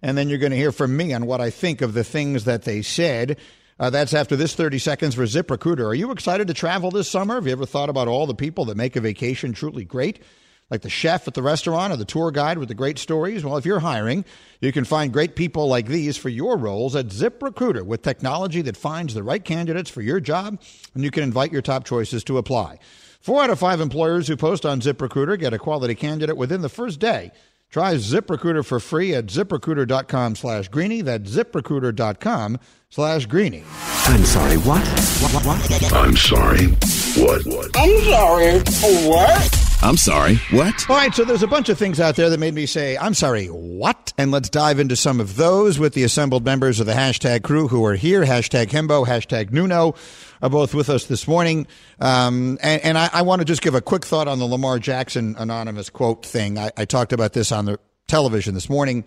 and 0.00 0.16
then 0.16 0.30
you're 0.30 0.38
going 0.38 0.52
to 0.52 0.56
hear 0.56 0.72
from 0.72 0.96
me 0.96 1.12
on 1.12 1.26
what 1.26 1.42
I 1.42 1.50
think 1.50 1.82
of 1.82 1.92
the 1.92 2.04
things 2.04 2.44
that 2.44 2.62
they 2.62 2.80
said. 2.80 3.36
Uh, 3.78 3.90
that's 3.90 4.14
after 4.14 4.34
this 4.34 4.54
30 4.54 4.78
seconds 4.78 5.14
for 5.14 5.24
ZipRecruiter. 5.24 5.84
Are 5.84 5.94
you 5.94 6.10
excited 6.10 6.48
to 6.48 6.54
travel 6.54 6.90
this 6.90 7.10
summer? 7.10 7.34
Have 7.34 7.46
you 7.46 7.52
ever 7.52 7.66
thought 7.66 7.90
about 7.90 8.08
all 8.08 8.26
the 8.26 8.34
people 8.34 8.64
that 8.64 8.78
make 8.78 8.96
a 8.96 9.00
vacation 9.02 9.52
truly 9.52 9.84
great? 9.84 10.22
Like 10.70 10.82
the 10.82 10.90
chef 10.90 11.26
at 11.26 11.34
the 11.34 11.42
restaurant 11.42 11.92
or 11.92 11.96
the 11.96 12.04
tour 12.04 12.30
guide 12.30 12.58
with 12.58 12.68
the 12.68 12.74
great 12.74 12.98
stories? 12.98 13.44
Well, 13.44 13.56
if 13.56 13.66
you're 13.66 13.80
hiring, 13.80 14.24
you 14.60 14.72
can 14.72 14.84
find 14.84 15.12
great 15.12 15.36
people 15.36 15.66
like 15.66 15.86
these 15.86 16.16
for 16.16 16.28
your 16.28 16.56
roles 16.56 16.94
at 16.96 17.08
ZipRecruiter 17.08 17.82
with 17.82 18.02
technology 18.02 18.62
that 18.62 18.76
finds 18.76 19.14
the 19.14 19.22
right 19.22 19.44
candidates 19.44 19.90
for 19.90 20.02
your 20.02 20.20
job, 20.20 20.60
and 20.94 21.04
you 21.04 21.10
can 21.10 21.22
invite 21.22 21.52
your 21.52 21.62
top 21.62 21.84
choices 21.84 22.24
to 22.24 22.38
apply. 22.38 22.78
Four 23.20 23.42
out 23.42 23.50
of 23.50 23.58
five 23.58 23.80
employers 23.80 24.28
who 24.28 24.36
post 24.36 24.64
on 24.64 24.80
ZipRecruiter 24.80 25.38
get 25.38 25.52
a 25.52 25.58
quality 25.58 25.94
candidate 25.94 26.36
within 26.36 26.62
the 26.62 26.68
first 26.70 27.00
day. 27.00 27.32
Try 27.70 27.94
ZipRecruiter 27.94 28.64
for 28.64 28.80
free 28.80 29.14
at 29.14 29.26
ziprecruiter.com 29.26 30.34
slash 30.34 30.68
greeny. 30.68 31.02
That's 31.02 31.30
ziprecruiter.com 31.30 32.58
slash 32.88 33.26
greeny. 33.26 33.62
I'm 34.06 34.24
sorry, 34.24 34.56
what? 34.56 34.84
What, 34.84 35.44
what, 35.44 35.46
what? 35.46 35.92
I'm 35.92 36.16
sorry. 36.16 36.66
What? 36.66 37.46
What? 37.46 37.70
I'm 37.76 38.00
sorry. 38.02 38.58
What? 39.06 39.59
I'm 39.82 39.96
sorry. 39.96 40.36
What? 40.50 40.88
All 40.90 40.96
right, 40.96 41.14
so 41.14 41.24
there's 41.24 41.42
a 41.42 41.46
bunch 41.46 41.70
of 41.70 41.78
things 41.78 42.00
out 42.00 42.14
there 42.14 42.28
that 42.28 42.38
made 42.38 42.52
me 42.52 42.66
say, 42.66 42.98
I'm 42.98 43.14
sorry, 43.14 43.46
what? 43.46 44.12
And 44.18 44.30
let's 44.30 44.50
dive 44.50 44.78
into 44.78 44.94
some 44.94 45.20
of 45.20 45.36
those 45.36 45.78
with 45.78 45.94
the 45.94 46.02
assembled 46.02 46.44
members 46.44 46.80
of 46.80 46.86
the 46.86 46.92
hashtag 46.92 47.44
crew 47.44 47.66
who 47.66 47.82
are 47.86 47.94
here. 47.94 48.22
Hashtag 48.22 48.66
Hembo, 48.66 49.06
hashtag 49.06 49.52
Nuno 49.52 49.94
are 50.42 50.50
both 50.50 50.74
with 50.74 50.90
us 50.90 51.06
this 51.06 51.26
morning. 51.26 51.66
Um, 51.98 52.58
and, 52.62 52.82
and 52.82 52.98
I, 52.98 53.08
I 53.10 53.22
want 53.22 53.40
to 53.40 53.46
just 53.46 53.62
give 53.62 53.74
a 53.74 53.80
quick 53.80 54.04
thought 54.04 54.28
on 54.28 54.38
the 54.38 54.44
Lamar 54.44 54.78
Jackson 54.78 55.34
anonymous 55.38 55.88
quote 55.88 56.26
thing. 56.26 56.58
I, 56.58 56.70
I 56.76 56.84
talked 56.84 57.14
about 57.14 57.32
this 57.32 57.50
on 57.50 57.64
the 57.64 57.80
television 58.06 58.52
this 58.52 58.68
morning, 58.68 59.06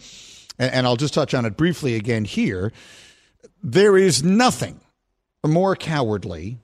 and, 0.57 0.73
and 0.73 0.87
I'll 0.87 0.95
just 0.95 1.13
touch 1.13 1.35
on 1.35 1.45
it 1.45 1.55
briefly 1.55 1.93
again 1.93 2.25
here. 2.25 2.73
There 3.61 3.95
is 3.95 4.23
nothing 4.23 4.81
more 5.45 5.75
cowardly 5.75 6.57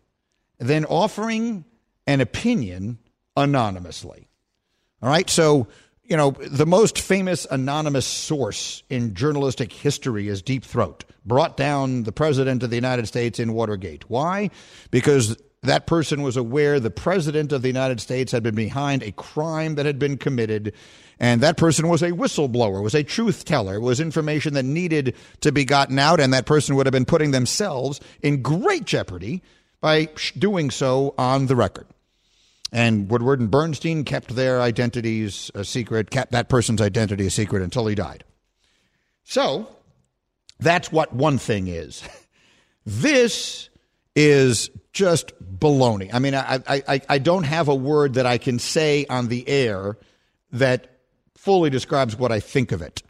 than 0.58 0.86
offering 0.86 1.64
an 2.08 2.22
opinion 2.22 2.98
anonymously. 3.40 4.28
All 5.02 5.10
right. 5.10 5.30
So, 5.30 5.68
you 6.04 6.18
know, 6.18 6.32
the 6.32 6.66
most 6.66 7.00
famous 7.00 7.46
anonymous 7.50 8.06
source 8.06 8.84
in 8.90 9.14
journalistic 9.14 9.72
history 9.72 10.28
is 10.28 10.42
Deep 10.42 10.64
Throat, 10.64 11.06
brought 11.26 11.56
down 11.56 12.04
the 12.04 12.12
president 12.12 12.64
of 12.64 12.70
the 12.70 12.76
United 12.76 13.08
States 13.08 13.40
in 13.40 13.54
Watergate. 13.54 14.10
Why? 14.10 14.50
Because 14.92 15.38
that 15.62 15.88
person 15.88 16.22
was 16.22 16.38
aware 16.38 16.80
the 16.80 16.90
president 16.90 17.52
of 17.52 17.62
the 17.62 17.68
United 17.68 18.00
States 18.00 18.32
had 18.32 18.44
been 18.44 18.56
behind 18.56 19.04
a 19.04 19.12
crime 19.12 19.76
that 19.76 19.86
had 19.86 20.00
been 20.00 20.18
committed. 20.18 20.74
And 21.20 21.42
that 21.42 21.58
person 21.58 21.90
was 21.90 22.02
a 22.02 22.12
whistleblower, 22.12 22.82
was 22.82 22.96
a 22.96 23.04
truth 23.04 23.44
teller, 23.44 23.80
was 23.80 24.00
information 24.00 24.54
that 24.54 24.64
needed 24.64 25.16
to 25.42 25.52
be 25.52 25.66
gotten 25.66 26.00
out. 26.00 26.20
And 26.20 26.34
that 26.34 26.46
person 26.46 26.76
would 26.76 26.86
have 26.86 26.94
been 26.94 27.06
putting 27.06 27.32
themselves 27.32 28.00
in 28.22 28.42
great 28.42 28.86
jeopardy 28.86 29.44
by 29.82 30.10
doing 30.38 30.72
so 30.72 31.14
on 31.18 31.48
the 31.48 31.56
record. 31.56 31.88
And 32.72 33.10
Woodward 33.10 33.40
and 33.40 33.50
Bernstein 33.50 34.04
kept 34.04 34.36
their 34.36 34.62
identities 34.62 35.50
a 35.56 35.64
secret, 35.64 36.12
kept 36.12 36.32
that 36.34 36.50
person's 36.50 36.82
identity 36.82 37.26
a 37.26 37.32
secret 37.32 37.64
until 37.64 37.88
he 37.88 37.96
died. 37.96 38.24
So 39.24 39.68
that's 40.60 40.92
what 40.92 41.14
one 41.14 41.38
thing 41.38 41.68
is. 41.68 42.04
This 42.86 43.70
is 44.16 44.72
just 44.94 45.34
baloney. 45.44 46.10
I 46.12 46.18
mean, 46.18 46.34
I, 46.34 46.60
I, 46.68 47.02
I 47.08 47.20
don't 47.20 47.44
have 47.44 47.68
a 47.68 47.76
word 47.76 48.16
that 48.16 48.26
I 48.26 48.40
can 48.40 48.58
say 48.58 49.06
on 49.12 49.28
the 49.28 49.48
air 49.48 49.98
that 50.54 51.00
fully 51.36 51.70
describes 51.70 52.16
what 52.16 52.32
I 52.32 52.40
think 52.40 52.72
of 52.72 52.82
it. 52.82 53.04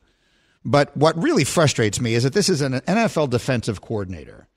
But 0.65 0.95
what 0.97 1.17
really 1.17 1.45
frustrates 1.45 2.01
me 2.01 2.13
is 2.13 2.23
that 2.23 2.33
this 2.33 2.49
is 2.49 2.59
an 2.59 2.73
NFL 2.73 3.29
defensive 3.29 3.79
coordinator 3.79 4.48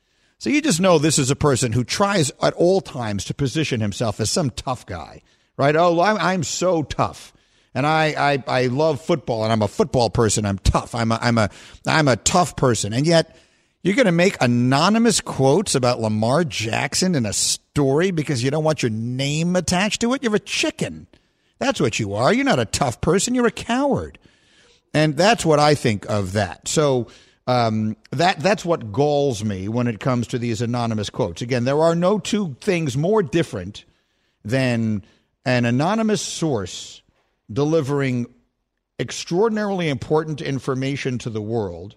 so 0.43 0.51
you 0.51 0.61
just 0.61 0.81
know 0.81 0.99
this 0.99 1.21
is 1.21 1.31
a 1.31 1.37
person 1.37 1.71
who 1.71 1.85
tries 1.85 2.33
at 2.43 2.53
all 2.55 2.81
times 2.81 3.27
to 3.27 3.33
position 3.33 3.81
himself 3.81 4.19
as 4.19 4.29
some 4.29 4.51
tough 4.51 4.85
guy, 4.85 5.23
right? 5.57 5.77
Oh, 5.77 6.01
I'm, 6.01 6.19
I'm 6.19 6.43
so 6.43 6.83
tough. 6.83 7.33
And 7.77 7.87
I, 7.87 8.07
I, 8.19 8.45
I 8.49 8.67
love 8.67 9.01
football 9.01 9.45
and 9.45 9.53
I'm 9.53 9.63
a 9.63 9.69
football 9.69 10.11
person. 10.11 10.45
I'm 10.45 10.59
tough. 10.59 10.97
I'm 10.97 11.13
a, 11.13 11.19
I'm 11.23 11.39
a, 11.39 11.49
I'm 11.87 12.09
a 12.09 12.17
tough 12.17 12.57
person. 12.57 12.93
And 12.93 13.07
yet 13.07 13.37
you're 13.85 13.95
going 13.95 14.07
to 14.07 14.11
make 14.11 14.37
anonymous 14.41 15.21
quotes 15.21 15.77
about 15.77 16.01
Lamar 16.01 16.43
Jackson 16.43 17.15
in 17.15 17.25
a 17.25 17.33
story 17.33 18.11
because 18.11 18.43
you 18.43 18.51
don't 18.51 18.65
want 18.65 18.83
your 18.83 18.91
name 18.91 19.55
attached 19.55 20.01
to 20.01 20.13
it. 20.13 20.25
You're 20.25 20.35
a 20.35 20.41
chicken. 20.41 21.07
That's 21.61 21.81
what 21.81 22.01
you 22.01 22.15
are. 22.15 22.35
You're 22.35 22.45
not 22.45 22.59
a 22.59 22.65
tough 22.65 23.01
person. 23.01 23.37
You're 23.37 23.47
a 23.47 23.53
coward. 23.53 24.19
And 24.93 25.17
that's 25.17 25.47
what 25.47 25.61
I 25.61 25.77
think 25.77 26.05
of 26.11 26.33
that. 26.33 26.67
So, 26.67 27.07
um, 27.47 27.97
that 28.11 28.41
that's 28.41 28.65
what 28.65 28.93
galls 28.93 29.45
me 29.45 29.69
when 29.69 29.89
it 29.89 30.01
comes 30.01 30.29
to 30.29 30.39
these 30.39 30.63
anonymous 30.63 31.11
quotes. 31.11 31.43
Again, 31.43 31.65
there 31.65 31.81
are 31.81 31.95
no 31.95 32.19
two 32.19 32.57
things 32.61 32.97
more 32.97 33.23
different 33.23 33.85
than 34.45 35.05
an 35.45 35.65
anonymous 35.65 36.23
source 36.23 37.03
delivering 37.53 38.27
extraordinarily 38.99 39.89
important 39.89 40.41
information 40.41 41.19
to 41.19 41.31
the 41.31 41.43
world 41.43 41.97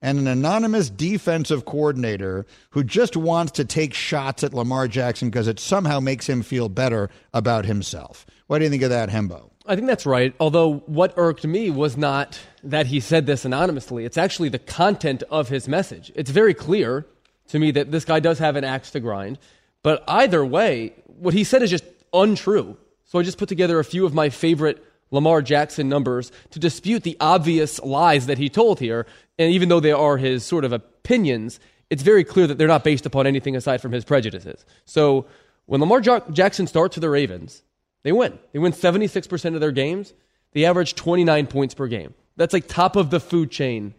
and 0.00 0.18
an 0.18 0.26
anonymous 0.26 0.88
defensive 0.88 1.64
coordinator 1.64 2.46
who 2.70 2.84
just 2.84 3.16
wants 3.16 3.52
to 3.52 3.64
take 3.64 3.92
shots 3.92 4.44
at 4.44 4.54
Lamar 4.54 4.88
Jackson 4.88 5.28
because 5.28 5.48
it 5.48 5.58
somehow 5.58 6.00
makes 6.00 6.28
him 6.28 6.42
feel 6.42 6.68
better 6.68 7.10
about 7.34 7.64
himself. 7.64 8.24
What 8.46 8.58
do 8.58 8.64
you 8.64 8.70
think 8.70 8.84
of 8.84 8.90
that, 8.90 9.10
Hembo? 9.10 9.50
I 9.68 9.74
think 9.74 9.86
that's 9.86 10.06
right. 10.06 10.34
Although 10.40 10.78
what 10.86 11.12
irked 11.18 11.44
me 11.44 11.68
was 11.68 11.96
not 11.96 12.40
that 12.64 12.86
he 12.86 13.00
said 13.00 13.26
this 13.26 13.44
anonymously, 13.44 14.06
it's 14.06 14.16
actually 14.16 14.48
the 14.48 14.58
content 14.58 15.22
of 15.30 15.50
his 15.50 15.68
message. 15.68 16.10
It's 16.14 16.30
very 16.30 16.54
clear 16.54 17.06
to 17.48 17.58
me 17.58 17.70
that 17.72 17.92
this 17.92 18.06
guy 18.06 18.18
does 18.18 18.38
have 18.38 18.56
an 18.56 18.64
axe 18.64 18.90
to 18.92 19.00
grind. 19.00 19.38
But 19.82 20.02
either 20.08 20.44
way, 20.44 20.94
what 21.04 21.34
he 21.34 21.44
said 21.44 21.62
is 21.62 21.70
just 21.70 21.84
untrue. 22.14 22.78
So 23.04 23.18
I 23.18 23.22
just 23.22 23.36
put 23.36 23.50
together 23.50 23.78
a 23.78 23.84
few 23.84 24.06
of 24.06 24.14
my 24.14 24.30
favorite 24.30 24.82
Lamar 25.10 25.42
Jackson 25.42 25.88
numbers 25.88 26.32
to 26.50 26.58
dispute 26.58 27.02
the 27.02 27.16
obvious 27.20 27.78
lies 27.80 28.26
that 28.26 28.38
he 28.38 28.48
told 28.48 28.80
here. 28.80 29.06
And 29.38 29.52
even 29.52 29.68
though 29.68 29.80
they 29.80 29.92
are 29.92 30.16
his 30.16 30.44
sort 30.44 30.64
of 30.64 30.72
opinions, 30.72 31.60
it's 31.90 32.02
very 32.02 32.24
clear 32.24 32.46
that 32.46 32.56
they're 32.56 32.68
not 32.68 32.84
based 32.84 33.04
upon 33.06 33.26
anything 33.26 33.54
aside 33.54 33.82
from 33.82 33.92
his 33.92 34.04
prejudices. 34.04 34.64
So 34.86 35.26
when 35.66 35.80
Lamar 35.80 36.00
Jackson 36.00 36.66
starts 36.66 36.94
for 36.94 37.00
the 37.00 37.10
Ravens, 37.10 37.62
they 38.02 38.12
win. 38.12 38.38
They 38.52 38.58
win 38.58 38.72
76% 38.72 39.54
of 39.54 39.60
their 39.60 39.72
games. 39.72 40.12
They 40.52 40.64
average 40.64 40.94
29 40.94 41.46
points 41.46 41.74
per 41.74 41.86
game. 41.86 42.14
That's 42.36 42.52
like 42.52 42.68
top 42.68 42.96
of 42.96 43.10
the 43.10 43.20
food 43.20 43.50
chain 43.50 43.94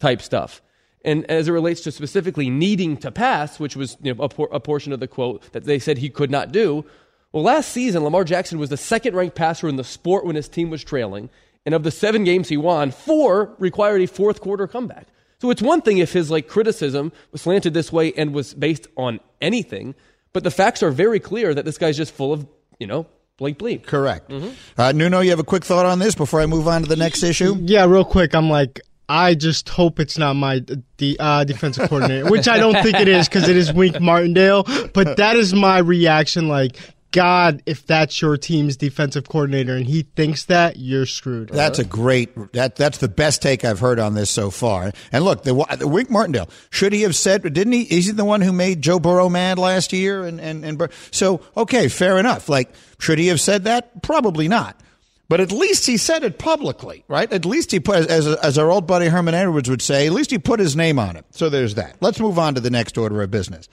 type 0.00 0.22
stuff. 0.22 0.62
And 1.04 1.28
as 1.30 1.48
it 1.48 1.52
relates 1.52 1.82
to 1.82 1.92
specifically 1.92 2.48
needing 2.48 2.96
to 2.98 3.10
pass, 3.10 3.58
which 3.58 3.76
was 3.76 3.96
you 4.02 4.14
know, 4.14 4.24
a, 4.24 4.28
por- 4.28 4.48
a 4.52 4.60
portion 4.60 4.92
of 4.92 5.00
the 5.00 5.08
quote 5.08 5.50
that 5.52 5.64
they 5.64 5.78
said 5.78 5.98
he 5.98 6.10
could 6.10 6.30
not 6.30 6.52
do, 6.52 6.84
well, 7.32 7.42
last 7.42 7.70
season, 7.70 8.04
Lamar 8.04 8.24
Jackson 8.24 8.58
was 8.58 8.70
the 8.70 8.76
second 8.76 9.16
ranked 9.16 9.34
passer 9.34 9.68
in 9.68 9.76
the 9.76 9.84
sport 9.84 10.24
when 10.24 10.36
his 10.36 10.48
team 10.48 10.70
was 10.70 10.84
trailing. 10.84 11.30
And 11.64 11.74
of 11.74 11.82
the 11.82 11.90
seven 11.90 12.24
games 12.24 12.48
he 12.48 12.56
won, 12.56 12.90
four 12.90 13.54
required 13.58 14.02
a 14.02 14.06
fourth 14.06 14.40
quarter 14.40 14.66
comeback. 14.66 15.06
So 15.40 15.50
it's 15.50 15.62
one 15.62 15.80
thing 15.80 15.98
if 15.98 16.12
his 16.12 16.30
like 16.30 16.46
criticism 16.46 17.10
was 17.32 17.42
slanted 17.42 17.74
this 17.74 17.92
way 17.92 18.12
and 18.12 18.34
was 18.34 18.54
based 18.54 18.86
on 18.96 19.18
anything, 19.40 19.94
but 20.32 20.44
the 20.44 20.50
facts 20.50 20.82
are 20.82 20.90
very 20.90 21.18
clear 21.18 21.52
that 21.54 21.64
this 21.64 21.78
guy's 21.78 21.96
just 21.96 22.14
full 22.14 22.32
of, 22.32 22.46
you 22.78 22.86
know, 22.86 23.06
bleep 23.42 23.56
bleep. 23.56 23.86
Correct. 23.86 24.30
Mm-hmm. 24.30 24.80
Uh, 24.80 24.92
Nuno, 24.92 25.20
you 25.20 25.30
have 25.30 25.40
a 25.40 25.44
quick 25.44 25.64
thought 25.64 25.86
on 25.86 25.98
this 25.98 26.14
before 26.14 26.40
I 26.40 26.46
move 26.46 26.68
on 26.68 26.82
to 26.82 26.88
the 26.88 26.96
next 26.96 27.22
issue? 27.22 27.56
Yeah, 27.60 27.84
real 27.86 28.04
quick. 28.04 28.34
I'm 28.34 28.48
like, 28.48 28.80
I 29.08 29.34
just 29.34 29.68
hope 29.68 30.00
it's 30.00 30.16
not 30.16 30.34
my 30.34 30.62
the 30.98 31.16
uh, 31.18 31.44
defensive 31.44 31.88
coordinator, 31.88 32.30
which 32.30 32.48
I 32.48 32.58
don't 32.58 32.80
think 32.82 32.98
it 32.98 33.08
is 33.08 33.28
because 33.28 33.48
it 33.48 33.56
is 33.56 33.72
Wink 33.72 34.00
Martindale. 34.00 34.64
But 34.94 35.16
that 35.16 35.36
is 35.36 35.52
my 35.52 35.78
reaction. 35.78 36.48
Like, 36.48 36.76
God, 37.12 37.62
if 37.66 37.86
that's 37.86 38.20
your 38.20 38.36
team's 38.36 38.76
defensive 38.76 39.28
coordinator 39.28 39.76
and 39.76 39.86
he 39.86 40.02
thinks 40.02 40.46
that, 40.46 40.78
you're 40.78 41.06
screwed. 41.06 41.50
That's 41.50 41.78
a 41.78 41.84
great. 41.84 42.52
That 42.52 42.76
that's 42.76 42.98
the 42.98 43.08
best 43.08 43.42
take 43.42 43.64
I've 43.64 43.78
heard 43.80 43.98
on 43.98 44.14
this 44.14 44.30
so 44.30 44.50
far. 44.50 44.92
And 45.12 45.24
look, 45.24 45.44
the, 45.44 45.54
the 45.78 45.86
Wink 45.86 46.10
Martindale 46.10 46.48
should 46.70 46.92
he 46.92 47.02
have 47.02 47.14
said? 47.14 47.42
Didn't 47.42 47.72
he? 47.72 47.82
Is 47.82 48.06
he 48.06 48.12
the 48.12 48.24
one 48.24 48.40
who 48.40 48.52
made 48.52 48.82
Joe 48.82 48.98
Burrow 48.98 49.28
mad 49.28 49.58
last 49.58 49.92
year? 49.92 50.24
And 50.24 50.40
and 50.40 50.64
and 50.64 50.88
so 51.10 51.42
okay, 51.56 51.88
fair 51.88 52.18
enough. 52.18 52.48
Like, 52.48 52.74
should 52.98 53.18
he 53.18 53.28
have 53.28 53.40
said 53.40 53.64
that? 53.64 54.02
Probably 54.02 54.48
not. 54.48 54.80
But 55.28 55.40
at 55.40 55.52
least 55.52 55.86
he 55.86 55.96
said 55.96 56.24
it 56.24 56.38
publicly, 56.38 57.04
right? 57.08 57.32
At 57.32 57.46
least 57.46 57.70
he 57.70 57.80
put, 57.80 58.10
as, 58.10 58.26
as 58.26 58.58
our 58.58 58.70
old 58.70 58.86
buddy 58.86 59.06
Herman 59.06 59.32
Edwards 59.32 59.70
would 59.70 59.80
say, 59.80 60.06
at 60.06 60.12
least 60.12 60.30
he 60.30 60.38
put 60.38 60.60
his 60.60 60.76
name 60.76 60.98
on 60.98 61.16
it. 61.16 61.24
So 61.30 61.48
there's 61.48 61.76
that. 61.76 61.96
Let's 62.02 62.20
move 62.20 62.38
on 62.38 62.54
to 62.54 62.60
the 62.60 62.68
next 62.68 62.98
order 62.98 63.22
of 63.22 63.30
business. 63.30 63.66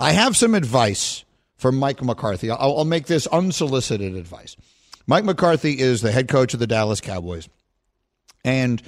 I 0.00 0.10
have 0.10 0.36
some 0.36 0.52
advice 0.52 1.24
for 1.56 1.72
Mike 1.72 2.02
McCarthy. 2.02 2.50
I'll, 2.50 2.78
I'll 2.78 2.84
make 2.84 3.06
this 3.06 3.26
unsolicited 3.28 4.14
advice. 4.14 4.56
Mike 5.06 5.24
McCarthy 5.24 5.78
is 5.78 6.02
the 6.02 6.12
head 6.12 6.28
coach 6.28 6.54
of 6.54 6.60
the 6.60 6.66
Dallas 6.66 7.00
Cowboys, 7.00 7.48
and 8.44 8.82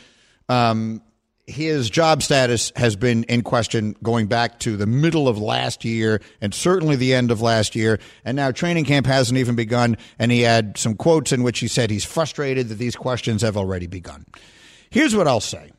um, 0.48 1.02
his 1.48 1.88
job 1.88 2.22
status 2.22 2.72
has 2.76 2.94
been 2.94 3.24
in 3.24 3.42
question 3.42 3.96
going 4.02 4.26
back 4.26 4.58
to 4.60 4.76
the 4.76 4.86
middle 4.86 5.28
of 5.28 5.38
last 5.38 5.84
year 5.84 6.20
and 6.40 6.52
certainly 6.52 6.94
the 6.94 7.14
end 7.14 7.30
of 7.30 7.40
last 7.40 7.74
year. 7.74 7.98
And 8.24 8.36
now 8.36 8.50
training 8.50 8.84
camp 8.84 9.06
hasn't 9.06 9.38
even 9.38 9.56
begun. 9.56 9.96
And 10.18 10.30
he 10.30 10.42
had 10.42 10.76
some 10.76 10.94
quotes 10.94 11.32
in 11.32 11.42
which 11.42 11.58
he 11.60 11.66
said 11.66 11.90
he's 11.90 12.04
frustrated 12.04 12.68
that 12.68 12.74
these 12.74 12.96
questions 12.96 13.42
have 13.42 13.56
already 13.56 13.86
begun. 13.86 14.26
Here's 14.90 15.16
what 15.16 15.26
I'll 15.26 15.40
say. 15.40 15.70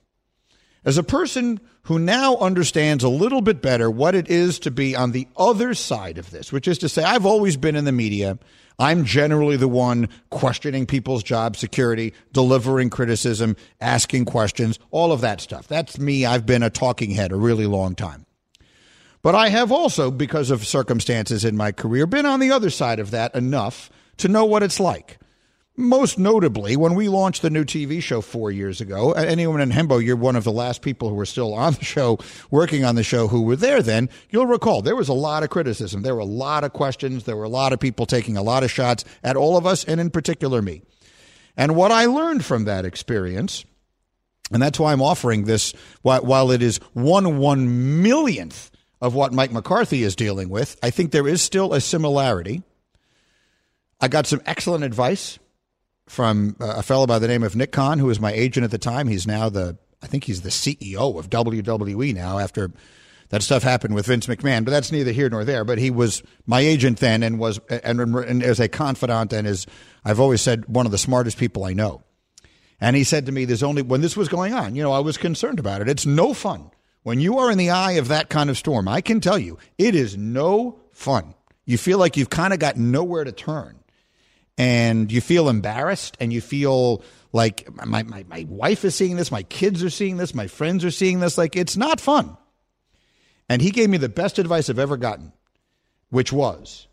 As 0.86 0.98
a 0.98 1.04
person 1.04 1.60
who 1.84 2.00
now 2.00 2.38
understands 2.38 3.04
a 3.04 3.10
little 3.10 3.42
bit 3.42 3.62
better 3.62 3.92
what 3.92 4.16
it 4.16 4.30
is 4.30 4.60
to 4.60 4.72
be 4.72 4.96
on 4.96 5.12
the 5.12 5.28
other 5.36 5.74
side 5.74 6.18
of 6.18 6.32
this, 6.32 6.52
which 6.52 6.68
is 6.68 6.78
to 6.80 6.90
say, 6.90 7.04
I've 7.04 7.26
always 7.26 7.58
been 7.58 7.76
in 7.76 7.86
the 7.86 7.92
media. 7.92 8.40
I'm 8.78 9.04
generally 9.04 9.58
the 9.58 9.68
one 9.68 10.08
questioning 10.30 10.86
people's 10.86 11.22
job 11.22 11.58
security, 11.58 12.14
delivering 12.32 12.90
criticism, 12.90 13.58
asking 13.82 14.26
questions, 14.26 14.80
all 14.90 15.12
of 15.12 15.22
that 15.22 15.42
stuff. 15.42 15.68
That's 15.68 16.00
me. 16.00 16.26
I've 16.26 16.46
been 16.46 16.64
a 16.64 16.70
talking 16.70 17.12
head 17.12 17.34
a 17.34 17.36
really 17.36 17.66
long 17.66 17.94
time. 17.94 18.26
But 19.22 19.36
I 19.36 19.50
have 19.50 19.70
also, 19.70 20.12
because 20.12 20.50
of 20.50 20.66
circumstances 20.66 21.44
in 21.44 21.58
my 21.58 21.74
career, 21.74 22.08
been 22.08 22.26
on 22.26 22.40
the 22.40 22.52
other 22.52 22.70
side 22.70 23.00
of 23.00 23.12
that 23.12 23.36
enough 23.36 23.90
to 24.18 24.30
know 24.30 24.46
what 24.46 24.64
it's 24.64 24.80
like. 24.80 25.19
Most 25.80 26.20
notably, 26.20 26.76
when 26.76 26.94
we 26.94 27.08
launched 27.08 27.42
the 27.42 27.50
new 27.50 27.64
TV 27.64 28.04
show 28.04 28.20
four 28.20 28.52
years 28.52 28.82
ago, 28.82 29.14
anyone 29.14 29.62
in 29.62 29.72
Hembo, 29.72 30.04
you're 30.04 30.18
one 30.18 30.36
of 30.36 30.44
the 30.44 30.52
last 30.52 30.82
people 30.82 31.08
who 31.08 31.16
were 31.16 31.26
still 31.26 31.54
on 31.54 31.72
the 31.72 31.86
show, 31.86 32.20
working 32.52 32.84
on 32.84 32.96
the 32.96 33.04
show, 33.04 33.30
who 33.30 33.44
were 33.44 33.56
there 33.56 33.82
then. 33.82 34.10
You'll 34.30 34.46
recall 34.46 34.82
there 34.82 34.98
was 34.98 35.08
a 35.08 35.14
lot 35.14 35.42
of 35.42 35.50
criticism. 35.50 36.02
There 36.02 36.16
were 36.16 36.20
a 36.20 36.26
lot 36.26 36.66
of 36.66 36.74
questions. 36.74 37.24
There 37.24 37.38
were 37.38 37.46
a 37.46 37.50
lot 37.50 37.72
of 37.72 37.80
people 37.80 38.06
taking 38.06 38.36
a 38.36 38.42
lot 38.42 38.62
of 38.62 38.70
shots 38.70 39.06
at 39.24 39.38
all 39.38 39.56
of 39.56 39.66
us, 39.66 39.86
and 39.86 40.02
in 40.02 40.10
particular 40.10 40.62
me. 40.62 40.82
And 41.56 41.78
what 41.78 41.94
I 41.94 42.08
learned 42.08 42.44
from 42.44 42.66
that 42.66 42.84
experience, 42.84 43.64
and 44.52 44.62
that's 44.62 44.82
why 44.82 44.92
I'm 44.92 45.02
offering 45.02 45.46
this, 45.46 45.72
while 46.02 46.52
it 46.52 46.62
is 46.62 46.80
one 46.92 47.38
one 47.38 48.04
millionth 48.04 48.70
of 49.00 49.16
what 49.16 49.32
Mike 49.32 49.54
McCarthy 49.54 50.04
is 50.04 50.18
dealing 50.18 50.50
with, 50.50 50.78
I 50.84 50.90
think 50.90 51.12
there 51.12 51.26
is 51.26 51.42
still 51.42 51.74
a 51.74 51.80
similarity. 51.80 52.64
I 54.02 54.10
got 54.10 54.28
some 54.28 54.42
excellent 54.46 54.84
advice 54.84 55.40
from 56.10 56.56
uh, 56.60 56.74
a 56.78 56.84
fellow 56.84 57.06
by 57.06 57.20
the 57.20 57.28
name 57.28 57.44
of 57.44 57.56
Nick 57.56 57.72
Khan, 57.72 58.00
who 58.00 58.08
was 58.08 58.20
my 58.20 58.34
agent 58.34 58.64
at 58.64 58.72
the 58.72 58.80
time. 58.80 59.08
He's 59.08 59.28
now 59.28 59.48
the, 59.48 59.78
I 60.02 60.08
think 60.08 60.24
he's 60.24 60.42
the 60.42 60.50
CEO 60.50 61.18
of 61.18 61.30
WWE 61.30 62.16
now 62.16 62.40
after 62.40 62.72
that 63.30 63.44
stuff 63.44 63.62
happened 63.62 63.94
with 63.94 64.08
Vince 64.08 64.26
McMahon, 64.26 64.66
but 64.66 64.72
that's 64.72 64.92
neither 64.92 65.12
here 65.12 65.30
nor 65.30 65.46
there. 65.46 65.64
But 65.64 65.78
he 65.78 65.92
was 65.92 66.24
my 66.48 66.62
agent 66.62 66.98
then 66.98 67.22
and 67.22 67.38
was, 67.38 67.60
and, 67.70 68.00
and 68.02 68.44
as 68.44 68.60
a 68.60 68.68
confidant 68.68 69.32
and 69.34 69.46
is, 69.48 69.68
I've 70.04 70.20
always 70.20 70.42
said, 70.42 70.66
one 70.66 70.88
of 70.88 70.92
the 70.92 70.98
smartest 70.98 71.38
people 71.38 71.64
I 71.64 71.74
know. 71.74 72.02
And 72.82 72.96
he 72.96 73.04
said 73.04 73.28
to 73.28 73.32
me, 73.32 73.46
there's 73.46 73.62
only, 73.62 73.84
when 73.84 74.02
this 74.02 74.18
was 74.18 74.30
going 74.30 74.54
on, 74.54 74.74
you 74.74 74.82
know, 74.82 74.92
I 74.92 75.00
was 75.00 75.18
concerned 75.18 75.60
about 75.60 75.82
it. 75.82 75.90
It's 75.90 76.08
no 76.08 76.34
fun. 76.34 76.72
When 77.04 77.20
you 77.20 77.38
are 77.38 77.52
in 77.52 77.60
the 77.60 77.70
eye 77.70 77.94
of 77.94 78.08
that 78.08 78.30
kind 78.30 78.50
of 78.50 78.58
storm, 78.58 78.88
I 78.88 79.02
can 79.02 79.22
tell 79.22 79.38
you, 79.38 79.60
it 79.78 79.94
is 79.94 80.18
no 80.18 80.80
fun. 80.92 81.36
You 81.66 81.78
feel 81.78 82.00
like 82.00 82.18
you've 82.18 82.32
kind 82.32 82.52
of 82.52 82.58
got 82.58 82.78
nowhere 82.78 83.24
to 83.24 83.32
turn 83.32 83.79
and 84.60 85.10
you 85.10 85.22
feel 85.22 85.48
embarrassed 85.48 86.18
and 86.20 86.34
you 86.34 86.42
feel 86.42 87.02
like 87.32 87.74
my, 87.88 88.04
my, 88.04 88.26
my 88.28 88.46
wife 88.50 88.84
is 88.84 88.94
seeing 88.94 89.16
this, 89.16 89.32
my 89.32 89.44
kids 89.44 89.82
are 89.84 89.90
seeing 89.90 90.18
this, 90.18 90.36
my 90.36 90.48
friends 90.48 90.84
are 90.84 90.92
seeing 90.92 91.22
this. 91.22 91.38
Like 91.38 91.56
it's 91.56 91.78
not 91.78 92.02
fun. 92.02 92.36
And 93.48 93.62
he 93.62 93.72
gave 93.72 93.90
me 93.90 93.98
the 93.98 94.10
best 94.10 94.38
advice 94.38 94.70
I've 94.70 94.78
ever 94.78 94.98
gotten, 94.98 95.32
which 96.10 96.34
was 96.34 96.88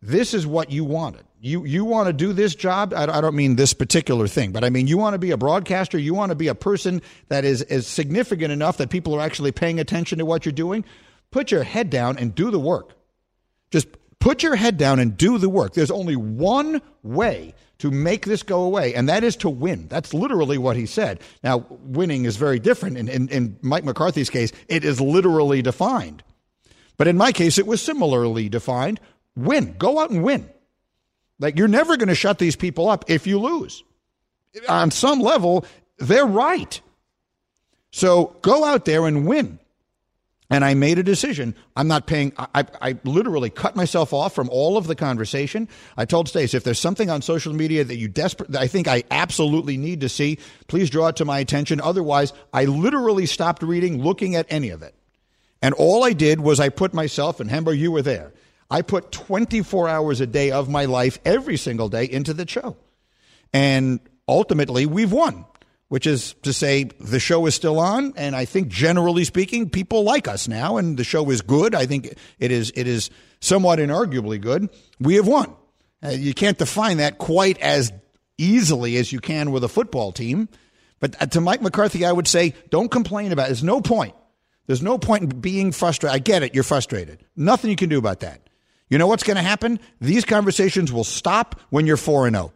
this 0.00 0.34
is 0.34 0.46
what 0.46 0.70
you 0.70 0.84
wanted. 0.84 1.24
You, 1.40 1.64
you 1.64 1.84
want 1.84 2.06
to 2.06 2.12
do 2.12 2.32
this 2.32 2.54
job. 2.54 2.94
I, 2.94 3.02
I 3.02 3.20
don't 3.20 3.34
mean 3.34 3.56
this 3.56 3.74
particular 3.74 4.28
thing, 4.28 4.52
but 4.52 4.62
I 4.62 4.70
mean 4.70 4.86
you 4.86 4.96
want 4.96 5.14
to 5.14 5.18
be 5.18 5.32
a 5.32 5.36
broadcaster. 5.36 5.98
You 5.98 6.14
want 6.14 6.30
to 6.30 6.36
be 6.36 6.46
a 6.46 6.54
person 6.54 7.02
that 7.28 7.44
is, 7.44 7.62
is 7.62 7.88
significant 7.88 8.52
enough 8.52 8.76
that 8.76 8.88
people 8.88 9.16
are 9.16 9.20
actually 9.20 9.50
paying 9.50 9.80
attention 9.80 10.18
to 10.18 10.24
what 10.24 10.46
you're 10.46 10.52
doing. 10.52 10.84
Put 11.32 11.50
your 11.50 11.64
head 11.64 11.90
down 11.90 12.18
and 12.18 12.36
do 12.36 12.52
the 12.52 12.60
work. 12.60 12.92
Just 13.72 13.88
Put 14.24 14.42
your 14.42 14.56
head 14.56 14.78
down 14.78 15.00
and 15.00 15.18
do 15.18 15.36
the 15.36 15.50
work. 15.50 15.74
There's 15.74 15.90
only 15.90 16.16
one 16.16 16.80
way 17.02 17.52
to 17.76 17.90
make 17.90 18.24
this 18.24 18.42
go 18.42 18.62
away, 18.62 18.94
and 18.94 19.06
that 19.10 19.22
is 19.22 19.36
to 19.36 19.50
win. 19.50 19.86
That's 19.88 20.14
literally 20.14 20.56
what 20.56 20.76
he 20.76 20.86
said. 20.86 21.20
Now, 21.42 21.66
winning 21.68 22.24
is 22.24 22.38
very 22.38 22.58
different. 22.58 22.96
In, 22.96 23.10
in, 23.10 23.28
in, 23.28 23.58
Mike 23.60 23.84
McCarthy's 23.84 24.30
case, 24.30 24.50
it 24.66 24.82
is 24.82 24.98
literally 24.98 25.60
defined. 25.60 26.22
But 26.96 27.06
in 27.06 27.18
my 27.18 27.32
case, 27.32 27.58
it 27.58 27.66
was 27.66 27.82
similarly 27.82 28.48
defined 28.48 28.98
win. 29.36 29.74
Go 29.76 29.98
out 29.98 30.08
and 30.08 30.24
win. 30.24 30.48
Like, 31.38 31.58
you're 31.58 31.68
never 31.68 31.98
going 31.98 32.08
to 32.08 32.14
shut 32.14 32.38
these 32.38 32.56
people 32.56 32.88
up 32.88 33.04
if 33.08 33.26
you 33.26 33.38
lose. 33.38 33.84
On 34.70 34.90
some 34.90 35.20
level, 35.20 35.66
they're 35.98 36.24
right. 36.24 36.80
So 37.90 38.34
go 38.40 38.64
out 38.64 38.86
there 38.86 39.06
and 39.06 39.26
win. 39.26 39.58
And 40.50 40.64
I 40.64 40.74
made 40.74 40.98
a 40.98 41.02
decision. 41.02 41.54
I'm 41.74 41.88
not 41.88 42.06
paying. 42.06 42.32
I, 42.36 42.66
I 42.80 42.98
literally 43.04 43.48
cut 43.48 43.76
myself 43.76 44.12
off 44.12 44.34
from 44.34 44.50
all 44.50 44.76
of 44.76 44.86
the 44.86 44.94
conversation. 44.94 45.68
I 45.96 46.04
told 46.04 46.28
Stace, 46.28 46.52
if 46.52 46.64
there's 46.64 46.78
something 46.78 47.08
on 47.08 47.22
social 47.22 47.54
media 47.54 47.82
that 47.82 47.96
you 47.96 48.08
desperate, 48.08 48.54
I 48.54 48.66
think 48.66 48.86
I 48.86 49.04
absolutely 49.10 49.78
need 49.78 50.02
to 50.02 50.08
see, 50.08 50.38
please 50.68 50.90
draw 50.90 51.08
it 51.08 51.16
to 51.16 51.24
my 51.24 51.38
attention. 51.38 51.80
Otherwise, 51.80 52.34
I 52.52 52.66
literally 52.66 53.24
stopped 53.24 53.62
reading, 53.62 54.02
looking 54.02 54.36
at 54.36 54.46
any 54.50 54.68
of 54.68 54.82
it. 54.82 54.94
And 55.62 55.72
all 55.74 56.04
I 56.04 56.12
did 56.12 56.40
was 56.40 56.60
I 56.60 56.68
put 56.68 56.92
myself, 56.92 57.40
and 57.40 57.48
Hembo, 57.48 57.76
you 57.76 57.90
were 57.90 58.02
there. 58.02 58.34
I 58.70 58.82
put 58.82 59.12
24 59.12 59.88
hours 59.88 60.20
a 60.20 60.26
day 60.26 60.50
of 60.50 60.68
my 60.68 60.84
life 60.84 61.18
every 61.24 61.56
single 61.56 61.88
day 61.88 62.04
into 62.04 62.34
the 62.34 62.46
show. 62.46 62.76
And 63.54 64.00
ultimately, 64.28 64.84
we've 64.84 65.12
won 65.12 65.46
which 65.88 66.06
is 66.06 66.34
to 66.42 66.52
say 66.52 66.84
the 66.98 67.20
show 67.20 67.46
is 67.46 67.54
still 67.54 67.78
on 67.78 68.12
and 68.16 68.34
i 68.34 68.44
think 68.44 68.68
generally 68.68 69.24
speaking 69.24 69.68
people 69.68 70.02
like 70.02 70.26
us 70.26 70.48
now 70.48 70.76
and 70.76 70.96
the 70.96 71.04
show 71.04 71.30
is 71.30 71.42
good. 71.42 71.74
I 71.74 71.86
think 71.86 72.14
it 72.38 72.50
is 72.50 72.72
it 72.74 72.86
is 72.86 73.10
somewhat 73.40 73.78
inarguably 73.78 74.40
good. 74.40 74.70
We 74.98 75.16
have 75.16 75.26
won. 75.26 75.54
Uh, 76.02 76.10
you 76.10 76.34
can't 76.34 76.58
define 76.58 76.98
that 76.98 77.18
quite 77.18 77.58
as 77.58 77.92
easily 78.38 78.96
as 78.96 79.12
you 79.12 79.20
can 79.20 79.52
with 79.52 79.62
a 79.64 79.68
football 79.68 80.10
team 80.10 80.48
but 80.98 81.20
uh, 81.22 81.26
to 81.26 81.40
mike 81.40 81.62
mccarthy 81.62 82.04
i 82.04 82.10
would 82.10 82.26
say 82.26 82.52
don't 82.68 82.90
complain 82.90 83.30
about 83.30 83.44
it 83.44 83.48
there's 83.48 83.62
no 83.62 83.80
point. 83.80 84.14
There's 84.66 84.82
no 84.82 84.98
point 84.98 85.24
in 85.24 85.40
being 85.40 85.72
frustrated. 85.72 86.14
I 86.14 86.18
get 86.18 86.42
it 86.42 86.54
you're 86.54 86.64
frustrated. 86.64 87.24
Nothing 87.36 87.70
you 87.70 87.76
can 87.76 87.88
do 87.88 87.98
about 87.98 88.20
that. 88.20 88.40
You 88.88 88.98
know 88.98 89.06
what's 89.06 89.22
going 89.22 89.36
to 89.36 89.42
happen? 89.42 89.80
These 90.00 90.24
conversations 90.24 90.92
will 90.92 91.04
stop 91.04 91.60
when 91.70 91.86
you're 91.86 91.96
4 91.96 92.26
and 92.26 92.36
0 92.36 92.52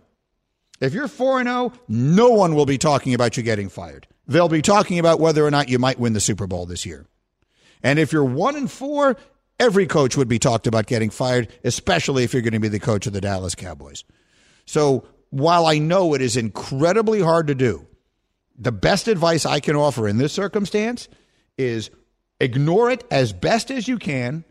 If 0.81 0.95
you're 0.95 1.09
4 1.09 1.43
0, 1.43 1.73
no 1.89 2.31
one 2.31 2.55
will 2.55 2.67
be 2.67 2.79
talking 2.79 3.15
about 3.15 3.37
you 3.37 3.43
getting 3.43 3.69
fired. 3.69 4.07
They'll 4.27 4.49
be 4.49 4.63
talking 4.63 4.99
about 4.99 5.21
whether 5.21 5.45
or 5.45 5.51
not 5.51 5.69
you 5.69 5.79
might 5.79 5.99
win 5.99 6.13
the 6.13 6.21
Super 6.21 6.47
Bowl 6.47 6.67
this 6.67 6.87
year. 6.87 7.07
And 7.83 7.99
if 7.99 8.13
you're 8.13 8.25
1 8.25 8.57
and 8.57 8.71
4, 8.71 9.17
every 9.59 9.87
coach 9.87 10.17
would 10.17 10.29
be 10.29 10.39
talked 10.39 10.67
about 10.67 10.87
getting 10.87 11.11
fired, 11.11 11.49
especially 11.65 12.25
if 12.25 12.33
you're 12.33 12.43
going 12.43 12.53
to 12.53 12.61
be 12.61 12.69
the 12.69 12.79
coach 12.79 13.07
of 13.07 13.13
the 13.13 13.21
Dallas 13.21 13.55
Cowboys. 13.55 14.05
So 14.67 15.07
while 15.31 15.67
I 15.67 15.79
know 15.79 16.15
it 16.15 16.21
is 16.21 16.37
incredibly 16.37 17.21
hard 17.21 17.47
to 17.49 17.55
do, 17.55 17.87
the 18.57 18.73
best 18.73 19.09
advice 19.09 19.47
I 19.47 19.61
can 19.61 19.77
offer 19.77 20.07
in 20.09 20.19
this 20.19 20.33
circumstance 20.33 21.09
is 21.57 21.91
ignore 22.41 22.91
it 22.91 23.05
as 23.11 23.33
best 23.33 23.71
as 23.71 23.89
you 23.89 23.99
can 23.99 24.45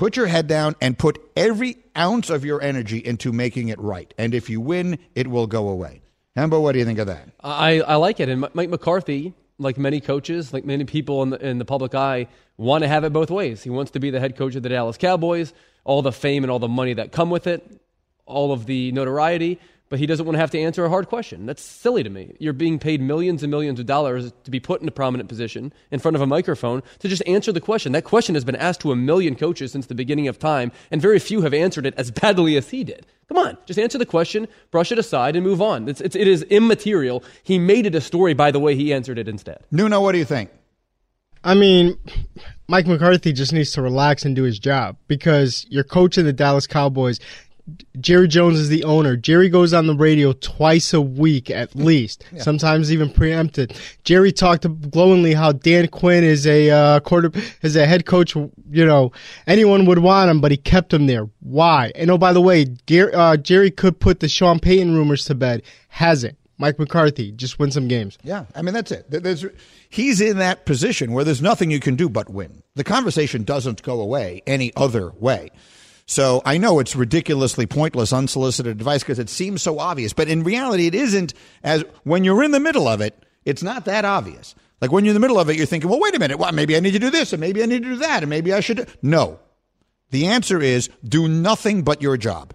Put 0.00 0.16
your 0.16 0.28
head 0.28 0.46
down 0.46 0.76
and 0.80 0.96
put 0.96 1.20
every 1.36 1.76
ounce 1.96 2.30
of 2.30 2.44
your 2.44 2.62
energy 2.62 2.98
into 2.98 3.32
making 3.32 3.68
it 3.68 3.78
right. 3.78 4.12
And 4.18 4.34
if 4.34 4.50
you 4.50 4.60
win, 4.60 4.98
it 5.14 5.28
will 5.28 5.46
go 5.46 5.68
away. 5.68 6.02
Hembo, 6.36 6.62
what 6.62 6.72
do 6.72 6.78
you 6.78 6.84
think 6.84 6.98
of 6.98 7.06
that? 7.08 7.28
I, 7.42 7.80
I 7.80 7.96
like 7.96 8.20
it. 8.20 8.28
And 8.28 8.40
Mike 8.54 8.68
McCarthy, 8.68 9.34
like 9.58 9.78
many 9.78 10.00
coaches, 10.00 10.52
like 10.52 10.64
many 10.64 10.84
people 10.84 11.22
in 11.22 11.30
the, 11.30 11.46
in 11.46 11.58
the 11.58 11.64
public 11.64 11.94
eye, 11.94 12.28
want 12.56 12.82
to 12.82 12.88
have 12.88 13.04
it 13.04 13.12
both 13.12 13.30
ways. 13.30 13.62
He 13.62 13.70
wants 13.70 13.90
to 13.92 14.00
be 14.00 14.10
the 14.10 14.20
head 14.20 14.36
coach 14.36 14.54
of 14.54 14.62
the 14.62 14.68
Dallas 14.68 14.96
Cowboys, 14.96 15.52
all 15.84 16.02
the 16.02 16.12
fame 16.12 16.44
and 16.44 16.50
all 16.50 16.58
the 16.58 16.68
money 16.68 16.94
that 16.94 17.12
come 17.12 17.30
with 17.30 17.46
it, 17.46 17.80
all 18.26 18.52
of 18.52 18.66
the 18.66 18.92
notoriety 18.92 19.58
but 19.90 19.98
he 19.98 20.06
doesn't 20.06 20.24
want 20.24 20.36
to 20.36 20.40
have 20.40 20.52
to 20.52 20.58
answer 20.58 20.84
a 20.84 20.88
hard 20.88 21.08
question. 21.08 21.44
That's 21.44 21.62
silly 21.62 22.02
to 22.02 22.08
me. 22.08 22.34
You're 22.38 22.52
being 22.52 22.78
paid 22.78 23.02
millions 23.02 23.42
and 23.42 23.50
millions 23.50 23.80
of 23.80 23.86
dollars 23.86 24.32
to 24.44 24.50
be 24.50 24.60
put 24.60 24.80
in 24.80 24.88
a 24.88 24.92
prominent 24.92 25.28
position 25.28 25.74
in 25.90 25.98
front 25.98 26.14
of 26.14 26.22
a 26.22 26.26
microphone 26.26 26.82
to 27.00 27.08
just 27.08 27.26
answer 27.26 27.52
the 27.52 27.60
question. 27.60 27.92
That 27.92 28.04
question 28.04 28.36
has 28.36 28.44
been 28.44 28.56
asked 28.56 28.80
to 28.82 28.92
a 28.92 28.96
million 28.96 29.34
coaches 29.34 29.72
since 29.72 29.86
the 29.86 29.94
beginning 29.96 30.28
of 30.28 30.38
time, 30.38 30.70
and 30.92 31.02
very 31.02 31.18
few 31.18 31.42
have 31.42 31.52
answered 31.52 31.84
it 31.86 31.94
as 31.98 32.10
badly 32.22 32.56
as 32.56 32.70
he 32.70 32.84
did. 32.84 33.04
Come 33.28 33.38
on, 33.38 33.58
just 33.66 33.78
answer 33.78 33.98
the 33.98 34.06
question, 34.06 34.48
brush 34.70 34.90
it 34.90 34.98
aside, 34.98 35.36
and 35.36 35.44
move 35.44 35.60
on. 35.60 35.88
It's, 35.88 36.00
it's 36.00 36.16
it 36.16 36.26
is 36.26 36.42
immaterial. 36.44 37.22
He 37.42 37.58
made 37.58 37.86
it 37.86 37.94
a 37.94 38.00
story 38.00 38.32
by 38.32 38.50
the 38.50 38.58
way 38.58 38.74
he 38.76 38.94
answered 38.94 39.18
it 39.18 39.28
instead. 39.28 39.64
Nuno, 39.70 40.00
what 40.00 40.12
do 40.12 40.18
you 40.18 40.24
think? 40.24 40.50
I 41.42 41.54
mean, 41.54 41.96
Mike 42.68 42.86
McCarthy 42.86 43.32
just 43.32 43.52
needs 43.52 43.72
to 43.72 43.82
relax 43.82 44.24
and 44.24 44.36
do 44.36 44.42
his 44.42 44.58
job 44.58 44.96
because 45.08 45.66
you're 45.70 45.84
coaching 45.84 46.24
the 46.24 46.32
Dallas 46.32 46.66
Cowboys. 46.66 47.18
Jerry 48.00 48.28
Jones 48.28 48.58
is 48.58 48.68
the 48.68 48.84
owner. 48.84 49.16
Jerry 49.16 49.48
goes 49.48 49.72
on 49.72 49.86
the 49.86 49.94
radio 49.94 50.32
twice 50.32 50.92
a 50.92 51.00
week 51.00 51.50
at 51.50 51.74
least, 51.74 52.24
yeah. 52.32 52.42
sometimes 52.42 52.92
even 52.92 53.10
preempted. 53.10 53.78
Jerry 54.04 54.32
talked 54.32 54.66
glowingly 54.90 55.34
how 55.34 55.52
Dan 55.52 55.88
Quinn 55.88 56.24
is 56.24 56.46
a 56.46 56.70
uh, 56.70 57.00
quarter 57.00 57.30
is 57.62 57.76
a 57.76 57.86
head 57.86 58.06
coach. 58.06 58.34
You 58.34 58.86
know, 58.86 59.12
anyone 59.46 59.86
would 59.86 59.98
want 59.98 60.30
him, 60.30 60.40
but 60.40 60.50
he 60.50 60.56
kept 60.56 60.92
him 60.92 61.06
there. 61.06 61.28
Why? 61.40 61.92
And 61.94 62.10
oh, 62.10 62.18
by 62.18 62.32
the 62.32 62.40
way, 62.40 62.66
Jerry, 62.86 63.12
uh, 63.12 63.36
Jerry 63.36 63.70
could 63.70 64.00
put 64.00 64.20
the 64.20 64.28
Sean 64.28 64.58
Payton 64.58 64.94
rumors 64.94 65.24
to 65.26 65.34
bed. 65.34 65.62
Hasn't. 65.88 66.36
Mike 66.60 66.78
McCarthy 66.78 67.32
just 67.32 67.58
win 67.58 67.70
some 67.70 67.88
games. 67.88 68.18
Yeah, 68.22 68.44
I 68.54 68.60
mean 68.60 68.74
that's 68.74 68.92
it. 68.92 69.06
There's, 69.10 69.46
he's 69.88 70.20
in 70.20 70.36
that 70.38 70.66
position 70.66 71.12
where 71.12 71.24
there's 71.24 71.40
nothing 71.40 71.70
you 71.70 71.80
can 71.80 71.96
do 71.96 72.08
but 72.10 72.28
win. 72.28 72.62
The 72.74 72.84
conversation 72.84 73.44
doesn't 73.44 73.82
go 73.82 73.98
away 73.98 74.42
any 74.46 74.70
other 74.76 75.10
way. 75.12 75.50
So 76.10 76.42
I 76.44 76.58
know 76.58 76.80
it's 76.80 76.96
ridiculously 76.96 77.66
pointless, 77.66 78.12
unsolicited 78.12 78.72
advice 78.72 79.04
because 79.04 79.20
it 79.20 79.30
seems 79.30 79.62
so 79.62 79.78
obvious, 79.78 80.12
but 80.12 80.26
in 80.26 80.42
reality, 80.42 80.88
it 80.88 80.94
isn't. 80.96 81.34
As 81.62 81.84
when 82.02 82.24
you're 82.24 82.42
in 82.42 82.50
the 82.50 82.58
middle 82.58 82.88
of 82.88 83.00
it, 83.00 83.24
it's 83.44 83.62
not 83.62 83.84
that 83.84 84.04
obvious. 84.04 84.56
Like 84.80 84.90
when 84.90 85.04
you're 85.04 85.12
in 85.12 85.14
the 85.14 85.20
middle 85.20 85.38
of 85.38 85.48
it, 85.48 85.54
you're 85.54 85.66
thinking, 85.66 85.88
well, 85.88 86.00
wait 86.00 86.16
a 86.16 86.18
minute, 86.18 86.36
well, 86.36 86.50
maybe 86.50 86.76
I 86.76 86.80
need 86.80 86.94
to 86.94 86.98
do 86.98 87.10
this, 87.10 87.32
and 87.32 87.40
maybe 87.40 87.62
I 87.62 87.66
need 87.66 87.84
to 87.84 87.90
do 87.90 87.96
that, 87.98 88.24
and 88.24 88.30
maybe 88.30 88.52
I 88.52 88.58
should. 88.58 88.88
No. 89.02 89.38
The 90.10 90.26
answer 90.26 90.60
is 90.60 90.90
do 91.04 91.28
nothing 91.28 91.82
but 91.82 92.02
your 92.02 92.16
job. 92.16 92.54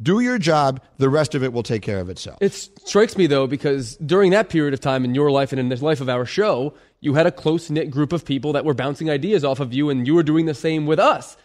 Do 0.00 0.20
your 0.20 0.38
job, 0.38 0.80
the 0.96 1.10
rest 1.10 1.34
of 1.34 1.42
it 1.42 1.52
will 1.52 1.62
take 1.62 1.82
care 1.82 2.00
of 2.00 2.08
itself. 2.08 2.38
It 2.40 2.54
strikes 2.54 3.18
me, 3.18 3.26
though, 3.26 3.46
because 3.46 3.96
during 3.96 4.30
that 4.30 4.48
period 4.48 4.72
of 4.72 4.80
time 4.80 5.04
in 5.04 5.14
your 5.14 5.30
life 5.30 5.52
and 5.52 5.60
in 5.60 5.68
the 5.68 5.76
life 5.84 6.00
of 6.00 6.08
our 6.08 6.24
show, 6.24 6.72
you 7.00 7.12
had 7.12 7.26
a 7.26 7.32
close 7.32 7.68
knit 7.68 7.90
group 7.90 8.14
of 8.14 8.24
people 8.24 8.54
that 8.54 8.64
were 8.64 8.72
bouncing 8.72 9.10
ideas 9.10 9.44
off 9.44 9.60
of 9.60 9.74
you, 9.74 9.90
and 9.90 10.06
you 10.06 10.14
were 10.14 10.22
doing 10.22 10.46
the 10.46 10.54
same 10.54 10.86
with 10.86 10.98
us 10.98 11.36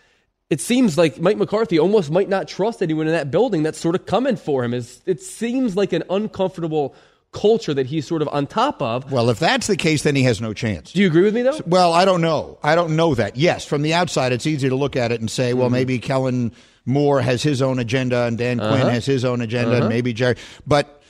it 0.50 0.60
seems 0.60 0.98
like 0.98 1.20
Mike 1.20 1.38
McCarthy 1.38 1.78
almost 1.78 2.10
might 2.10 2.30
not 2.30 2.48
trust 2.48 2.82
anyone 2.82 3.08
in 3.08 3.14
that 3.14 3.30
building 3.30 3.64
that's 3.64 3.80
sort 3.80 3.96
of 3.96 4.06
coming 4.06 4.36
for 4.36 4.64
him. 4.64 4.74
Is 4.74 5.02
it 5.06 5.22
seems 5.22 5.76
like 5.76 5.94
an 5.94 6.04
uncomfortable 6.10 6.96
culture 7.32 7.74
that 7.74 7.86
he's 7.86 8.08
sort 8.08 8.22
of 8.22 8.28
on 8.30 8.48
top 8.48 8.82
of. 8.82 9.12
Well, 9.12 9.30
if 9.30 9.38
that's 9.38 9.68
the 9.68 9.78
case, 9.78 10.04
then 10.04 10.16
he 10.16 10.24
has 10.24 10.42
no 10.42 10.54
chance. 10.54 10.94
Do 10.94 11.02
you 11.02 11.08
agree 11.08 11.22
with 11.22 11.36
me 11.36 11.44
though? 11.44 11.60
Well, 11.66 11.94
I 11.94 12.06
don't 12.06 12.22
know. 12.22 12.58
I 12.64 12.76
don't 12.76 12.96
know 12.96 13.14
that. 13.16 13.36
Yes, 13.36 13.66
from 13.66 13.84
the 13.84 13.94
outside, 13.94 14.32
it's 14.32 14.48
easy 14.48 14.70
to 14.70 14.76
look 14.76 14.96
at 14.96 15.12
it 15.12 15.20
and 15.20 15.30
say, 15.30 15.54
well, 15.54 15.68
mm-hmm. 15.68 15.74
maybe 15.74 16.00
Kellen 16.00 16.52
Moore 16.86 17.22
has 17.22 17.44
his 17.44 17.62
own 17.62 17.78
agenda 17.78 18.26
and 18.26 18.38
Dan 18.38 18.60
uh-huh. 18.60 18.76
Quinn 18.76 18.94
has 18.94 19.06
his 19.06 19.24
own 19.24 19.42
agenda 19.42 19.74
uh-huh. 19.74 19.82
and 19.82 19.90
maybe 19.90 20.14
Jerry. 20.14 20.38
But 20.66 21.02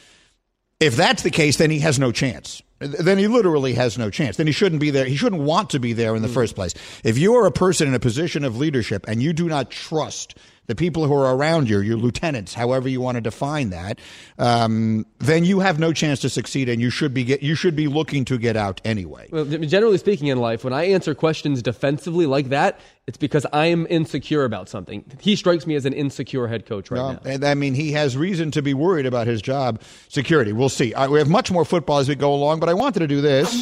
if 0.79 0.95
that's 0.95 1.23
the 1.23 1.31
case, 1.31 1.57
then 1.57 1.71
he 1.71 1.79
has 1.79 1.99
no 1.99 2.11
chance 2.11 2.61
then 2.79 3.17
he 3.17 3.27
literally 3.27 3.73
has 3.73 3.97
no 3.97 4.09
chance. 4.09 4.37
Then 4.37 4.47
he 4.47 4.53
shouldn't 4.53 4.81
be 4.81 4.89
there. 4.89 5.05
He 5.05 5.15
shouldn't 5.15 5.41
want 5.41 5.69
to 5.71 5.79
be 5.79 5.93
there 5.93 6.15
in 6.15 6.21
the 6.21 6.27
mm. 6.27 6.33
first 6.33 6.55
place. 6.55 6.73
If 7.03 7.17
you 7.17 7.35
are 7.35 7.45
a 7.45 7.51
person 7.51 7.87
in 7.87 7.93
a 7.93 7.99
position 7.99 8.43
of 8.43 8.57
leadership 8.57 9.05
and 9.07 9.21
you 9.21 9.33
do 9.33 9.47
not 9.47 9.69
trust 9.69 10.35
the 10.69 10.75
people 10.75 11.07
who 11.07 11.13
are 11.15 11.35
around 11.35 11.67
you, 11.67 11.79
your 11.79 11.97
lieutenants, 11.97 12.53
however 12.53 12.87
you 12.87 13.01
want 13.01 13.15
to 13.15 13.21
define 13.21 13.71
that, 13.71 13.97
um, 14.37 15.03
then 15.17 15.43
you 15.43 15.61
have 15.61 15.79
no 15.79 15.91
chance 15.91 16.19
to 16.19 16.29
succeed, 16.29 16.69
and 16.69 16.79
you 16.79 16.91
should 16.91 17.11
be 17.11 17.23
get, 17.23 17.41
you 17.41 17.55
should 17.55 17.75
be 17.75 17.87
looking 17.87 18.23
to 18.23 18.37
get 18.37 18.55
out 18.55 18.79
anyway. 18.85 19.27
Well, 19.31 19.45
generally 19.45 19.97
speaking, 19.97 20.27
in 20.27 20.37
life, 20.37 20.63
when 20.63 20.71
I 20.71 20.83
answer 20.83 21.15
questions 21.15 21.63
defensively 21.63 22.27
like 22.27 22.49
that, 22.49 22.79
it's 23.07 23.17
because 23.17 23.47
I 23.51 23.65
am 23.65 23.87
insecure 23.89 24.45
about 24.45 24.69
something. 24.69 25.03
He 25.19 25.35
strikes 25.35 25.65
me 25.65 25.73
as 25.73 25.87
an 25.87 25.93
insecure 25.93 26.45
head 26.47 26.67
coach 26.67 26.91
right 26.91 26.99
no, 26.99 27.11
now. 27.13 27.19
And 27.25 27.43
I 27.43 27.55
mean, 27.55 27.73
he 27.73 27.93
has 27.93 28.15
reason 28.15 28.51
to 28.51 28.61
be 28.61 28.75
worried 28.75 29.07
about 29.07 29.25
his 29.25 29.41
job 29.41 29.81
security. 30.07 30.53
We'll 30.53 30.69
see. 30.69 30.93
Right, 30.93 31.09
we 31.09 31.17
have 31.17 31.29
much 31.29 31.49
more 31.49 31.65
football 31.65 31.97
as 31.97 32.07
we 32.07 32.13
go 32.13 32.31
along, 32.31 32.59
but 32.59 32.69
I 32.69 32.75
wanted 32.75 32.99
to 32.99 33.07
do 33.07 33.21
this. 33.21 33.59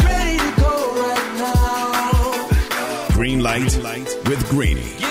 Green 3.14 3.42
light 3.42 3.78
with 4.26 4.46
Greeny. 4.50 5.07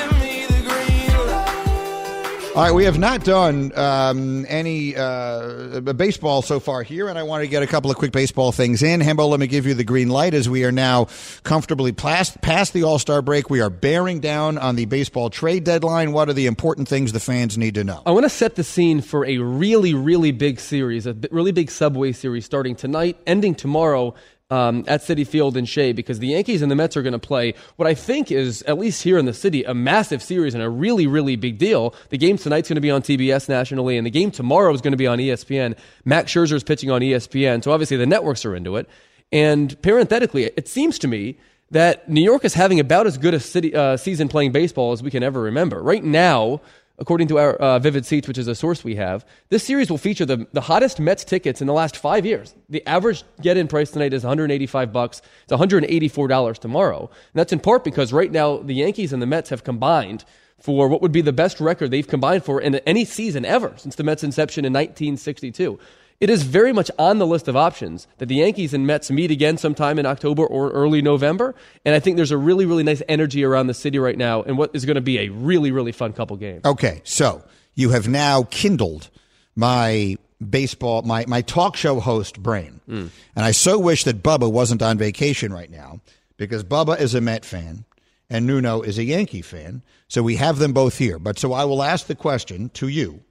All 2.56 2.62
right, 2.62 2.72
we 2.72 2.84
have 2.84 2.98
not 2.98 3.22
done 3.22 3.70
um, 3.76 4.46
any 4.48 4.96
uh, 4.96 5.80
baseball 5.80 6.40
so 6.40 6.58
far 6.58 6.82
here, 6.82 7.06
and 7.06 7.18
I 7.18 7.22
want 7.22 7.42
to 7.42 7.48
get 7.48 7.62
a 7.62 7.66
couple 7.66 7.90
of 7.90 7.98
quick 7.98 8.12
baseball 8.12 8.50
things 8.50 8.82
in. 8.82 9.00
Hembo, 9.02 9.28
let 9.28 9.38
me 9.38 9.46
give 9.46 9.66
you 9.66 9.74
the 9.74 9.84
green 9.84 10.08
light 10.08 10.32
as 10.32 10.48
we 10.48 10.64
are 10.64 10.72
now 10.72 11.08
comfortably 11.42 11.92
past, 11.92 12.40
past 12.40 12.72
the 12.72 12.82
All 12.82 12.98
Star 12.98 13.20
break. 13.20 13.50
We 13.50 13.60
are 13.60 13.68
bearing 13.68 14.20
down 14.20 14.56
on 14.56 14.74
the 14.74 14.86
baseball 14.86 15.28
trade 15.28 15.64
deadline. 15.64 16.12
What 16.12 16.30
are 16.30 16.32
the 16.32 16.46
important 16.46 16.88
things 16.88 17.12
the 17.12 17.20
fans 17.20 17.58
need 17.58 17.74
to 17.74 17.84
know? 17.84 18.02
I 18.06 18.12
want 18.12 18.24
to 18.24 18.30
set 18.30 18.54
the 18.54 18.64
scene 18.64 19.02
for 19.02 19.26
a 19.26 19.36
really, 19.36 19.92
really 19.92 20.32
big 20.32 20.58
series, 20.58 21.06
a 21.06 21.14
really 21.30 21.52
big 21.52 21.70
Subway 21.70 22.12
series 22.12 22.46
starting 22.46 22.74
tonight, 22.74 23.18
ending 23.26 23.54
tomorrow 23.54 24.14
um, 24.50 24.84
at 24.86 25.00
Citi 25.00 25.26
Field 25.26 25.56
in 25.56 25.64
Shea 25.64 25.92
because 25.92 26.18
the 26.18 26.28
Yankees 26.28 26.62
and 26.62 26.70
the 26.70 26.76
Mets 26.76 26.96
are 26.96 27.02
going 27.02 27.12
to 27.12 27.18
play 27.18 27.54
what 27.76 27.88
I 27.88 27.94
think 27.94 28.30
is, 28.30 28.62
at 28.62 28.78
least 28.78 29.02
here 29.02 29.18
in 29.18 29.24
the 29.24 29.32
city, 29.32 29.64
a 29.64 29.74
massive 29.74 30.22
series 30.22 30.54
and 30.54 30.62
a 30.62 30.70
really, 30.70 31.06
really 31.06 31.36
big 31.36 31.58
deal. 31.58 31.94
The 32.10 32.18
game 32.18 32.38
tonight's 32.38 32.68
going 32.68 32.76
to 32.76 32.80
be 32.80 32.90
on 32.90 33.02
TBS 33.02 33.48
nationally, 33.48 33.96
and 33.96 34.06
the 34.06 34.10
game 34.10 34.30
tomorrow 34.30 34.72
is 34.72 34.80
going 34.80 34.92
to 34.92 34.96
be 34.96 35.06
on 35.06 35.18
ESPN. 35.18 35.76
Max 36.04 36.32
Scherzer 36.32 36.54
is 36.54 36.62
pitching 36.62 36.90
on 36.90 37.00
ESPN, 37.00 37.64
so 37.64 37.72
obviously 37.72 37.96
the 37.96 38.06
networks 38.06 38.44
are 38.44 38.54
into 38.54 38.76
it. 38.76 38.88
And 39.32 39.80
parenthetically, 39.82 40.44
it 40.44 40.68
seems 40.68 40.98
to 41.00 41.08
me 41.08 41.38
that 41.72 42.08
New 42.08 42.22
York 42.22 42.44
is 42.44 42.54
having 42.54 42.78
about 42.78 43.08
as 43.08 43.18
good 43.18 43.34
a 43.34 43.40
city, 43.40 43.74
uh, 43.74 43.96
season 43.96 44.28
playing 44.28 44.52
baseball 44.52 44.92
as 44.92 45.02
we 45.02 45.10
can 45.10 45.24
ever 45.24 45.40
remember. 45.40 45.82
Right 45.82 46.04
now, 46.04 46.60
according 46.98 47.28
to 47.28 47.38
our 47.38 47.54
uh, 47.56 47.78
Vivid 47.78 48.06
Seats, 48.06 48.26
which 48.28 48.38
is 48.38 48.48
a 48.48 48.54
source 48.54 48.84
we 48.84 48.96
have, 48.96 49.24
this 49.48 49.64
series 49.64 49.90
will 49.90 49.98
feature 49.98 50.24
the, 50.24 50.46
the 50.52 50.62
hottest 50.62 51.00
Mets 51.00 51.24
tickets 51.24 51.60
in 51.60 51.66
the 51.66 51.72
last 51.72 51.96
five 51.96 52.24
years. 52.24 52.54
The 52.68 52.86
average 52.86 53.24
get-in 53.42 53.68
price 53.68 53.90
tonight 53.90 54.12
is 54.12 54.24
185 54.24 54.92
bucks. 54.92 55.22
It's 55.42 55.52
184 55.52 56.28
dollars 56.28 56.58
tomorrow, 56.58 57.00
and 57.08 57.34
that's 57.34 57.52
in 57.52 57.60
part 57.60 57.84
because 57.84 58.12
right 58.12 58.30
now 58.30 58.58
the 58.58 58.74
Yankees 58.74 59.12
and 59.12 59.20
the 59.20 59.26
Mets 59.26 59.50
have 59.50 59.64
combined 59.64 60.24
for 60.58 60.88
what 60.88 61.02
would 61.02 61.12
be 61.12 61.20
the 61.20 61.32
best 61.32 61.60
record 61.60 61.90
they've 61.90 62.08
combined 62.08 62.44
for 62.44 62.60
in 62.60 62.76
any 62.76 63.04
season 63.04 63.44
ever 63.44 63.74
since 63.76 63.94
the 63.94 64.02
Mets' 64.02 64.24
inception 64.24 64.64
in 64.64 64.72
1962. 64.72 65.78
It 66.18 66.30
is 66.30 66.44
very 66.44 66.72
much 66.72 66.90
on 66.98 67.18
the 67.18 67.26
list 67.26 67.46
of 67.46 67.56
options 67.56 68.06
that 68.18 68.26
the 68.26 68.36
Yankees 68.36 68.72
and 68.72 68.86
Mets 68.86 69.10
meet 69.10 69.30
again 69.30 69.58
sometime 69.58 69.98
in 69.98 70.06
October 70.06 70.46
or 70.46 70.70
early 70.70 71.02
November. 71.02 71.54
And 71.84 71.94
I 71.94 72.00
think 72.00 72.16
there's 72.16 72.30
a 72.30 72.38
really, 72.38 72.64
really 72.64 72.82
nice 72.82 73.02
energy 73.08 73.44
around 73.44 73.66
the 73.66 73.74
city 73.74 73.98
right 73.98 74.16
now 74.16 74.42
and 74.42 74.56
what 74.56 74.70
is 74.74 74.86
going 74.86 74.94
to 74.94 75.02
be 75.02 75.18
a 75.18 75.28
really, 75.28 75.72
really 75.72 75.92
fun 75.92 76.12
couple 76.12 76.36
games. 76.36 76.64
Okay. 76.64 77.02
So 77.04 77.44
you 77.74 77.90
have 77.90 78.08
now 78.08 78.44
kindled 78.44 79.10
my 79.54 80.16
baseball, 80.48 81.02
my, 81.02 81.26
my 81.26 81.42
talk 81.42 81.76
show 81.76 82.00
host 82.00 82.42
brain. 82.42 82.80
Mm. 82.88 83.10
And 83.34 83.44
I 83.44 83.50
so 83.50 83.78
wish 83.78 84.04
that 84.04 84.22
Bubba 84.22 84.50
wasn't 84.50 84.82
on 84.82 84.96
vacation 84.96 85.52
right 85.52 85.70
now 85.70 86.00
because 86.38 86.64
Bubba 86.64 86.98
is 86.98 87.14
a 87.14 87.20
Met 87.20 87.44
fan 87.44 87.84
and 88.30 88.46
Nuno 88.46 88.80
is 88.80 88.98
a 88.98 89.04
Yankee 89.04 89.42
fan. 89.42 89.82
So 90.08 90.22
we 90.22 90.36
have 90.36 90.58
them 90.58 90.72
both 90.72 90.96
here. 90.98 91.18
But 91.18 91.38
so 91.38 91.52
I 91.52 91.64
will 91.64 91.82
ask 91.82 92.06
the 92.06 92.14
question 92.14 92.70
to 92.70 92.88
you 92.88 93.22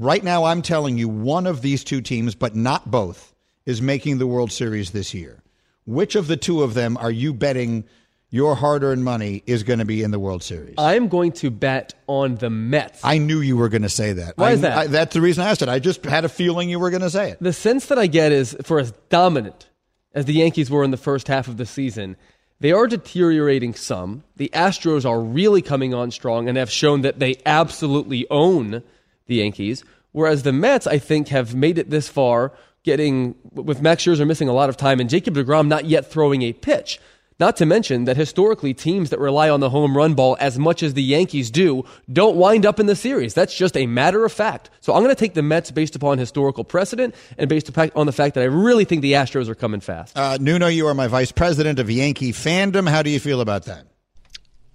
Right 0.00 0.24
now, 0.24 0.44
I'm 0.44 0.62
telling 0.62 0.96
you 0.96 1.10
one 1.10 1.46
of 1.46 1.60
these 1.60 1.84
two 1.84 2.00
teams, 2.00 2.34
but 2.34 2.56
not 2.56 2.90
both, 2.90 3.34
is 3.66 3.82
making 3.82 4.16
the 4.16 4.26
World 4.26 4.50
Series 4.50 4.92
this 4.92 5.12
year. 5.12 5.42
Which 5.84 6.14
of 6.14 6.26
the 6.26 6.38
two 6.38 6.62
of 6.62 6.72
them 6.72 6.96
are 6.96 7.10
you 7.10 7.34
betting 7.34 7.84
your 8.30 8.54
hard 8.54 8.82
earned 8.82 9.04
money 9.04 9.42
is 9.44 9.62
going 9.62 9.78
to 9.78 9.84
be 9.84 10.02
in 10.02 10.10
the 10.10 10.18
World 10.18 10.42
Series? 10.42 10.76
I'm 10.78 11.08
going 11.08 11.32
to 11.32 11.50
bet 11.50 11.92
on 12.06 12.36
the 12.36 12.48
Mets. 12.48 13.02
I 13.04 13.18
knew 13.18 13.42
you 13.42 13.58
were 13.58 13.68
going 13.68 13.82
to 13.82 13.90
say 13.90 14.14
that. 14.14 14.38
Why 14.38 14.48
I, 14.48 14.52
is 14.52 14.60
that? 14.62 14.78
I, 14.78 14.86
that's 14.86 15.12
the 15.12 15.20
reason 15.20 15.44
I 15.44 15.50
asked 15.50 15.60
it. 15.60 15.68
I 15.68 15.80
just 15.80 16.02
had 16.06 16.24
a 16.24 16.30
feeling 16.30 16.70
you 16.70 16.78
were 16.78 16.88
going 16.88 17.02
to 17.02 17.10
say 17.10 17.32
it. 17.32 17.38
the 17.42 17.52
sense 17.52 17.84
that 17.86 17.98
I 17.98 18.06
get 18.06 18.32
is 18.32 18.56
for 18.62 18.80
as 18.80 18.92
dominant 19.10 19.68
as 20.14 20.24
the 20.24 20.32
Yankees 20.32 20.70
were 20.70 20.82
in 20.82 20.92
the 20.92 20.96
first 20.96 21.28
half 21.28 21.46
of 21.46 21.58
the 21.58 21.66
season, 21.66 22.16
they 22.58 22.72
are 22.72 22.86
deteriorating 22.86 23.74
some. 23.74 24.24
The 24.36 24.48
Astros 24.54 25.04
are 25.04 25.20
really 25.20 25.60
coming 25.60 25.92
on 25.92 26.10
strong 26.10 26.48
and 26.48 26.56
have 26.56 26.70
shown 26.70 27.02
that 27.02 27.18
they 27.18 27.36
absolutely 27.44 28.26
own 28.30 28.82
the 29.30 29.36
Yankees. 29.36 29.82
Whereas 30.12 30.42
the 30.42 30.52
Mets, 30.52 30.86
I 30.86 30.98
think, 30.98 31.28
have 31.28 31.54
made 31.54 31.78
it 31.78 31.88
this 31.88 32.08
far, 32.08 32.52
getting 32.82 33.36
with 33.52 33.80
Max 33.80 34.04
Scherzer 34.04 34.26
missing 34.26 34.48
a 34.48 34.52
lot 34.52 34.68
of 34.68 34.76
time 34.76 35.00
and 35.00 35.08
Jacob 35.08 35.34
DeGrom 35.34 35.68
not 35.68 35.86
yet 35.86 36.10
throwing 36.10 36.42
a 36.42 36.52
pitch. 36.52 37.00
Not 37.38 37.56
to 37.56 37.64
mention 37.64 38.04
that 38.04 38.18
historically, 38.18 38.74
teams 38.74 39.08
that 39.08 39.18
rely 39.18 39.48
on 39.48 39.60
the 39.60 39.70
home 39.70 39.96
run 39.96 40.12
ball 40.12 40.36
as 40.40 40.58
much 40.58 40.82
as 40.82 40.92
the 40.92 41.02
Yankees 41.02 41.50
do 41.50 41.86
don't 42.12 42.36
wind 42.36 42.66
up 42.66 42.78
in 42.78 42.84
the 42.84 42.94
series. 42.94 43.32
That's 43.32 43.54
just 43.54 43.78
a 43.78 43.86
matter 43.86 44.26
of 44.26 44.32
fact. 44.32 44.68
So 44.80 44.92
I'm 44.92 45.02
going 45.02 45.14
to 45.14 45.18
take 45.18 45.32
the 45.32 45.42
Mets 45.42 45.70
based 45.70 45.96
upon 45.96 46.18
historical 46.18 46.64
precedent 46.64 47.14
and 47.38 47.48
based 47.48 47.70
on 47.94 48.04
the 48.04 48.12
fact 48.12 48.34
that 48.34 48.42
I 48.42 48.44
really 48.44 48.84
think 48.84 49.00
the 49.00 49.14
Astros 49.14 49.48
are 49.48 49.54
coming 49.54 49.80
fast. 49.80 50.18
Uh, 50.18 50.36
Nuno, 50.38 50.66
you 50.66 50.86
are 50.88 50.94
my 50.94 51.06
vice 51.06 51.32
president 51.32 51.78
of 51.78 51.90
Yankee 51.90 52.32
fandom. 52.32 52.86
How 52.86 53.02
do 53.02 53.08
you 53.08 53.20
feel 53.20 53.40
about 53.40 53.64
that? 53.64 53.86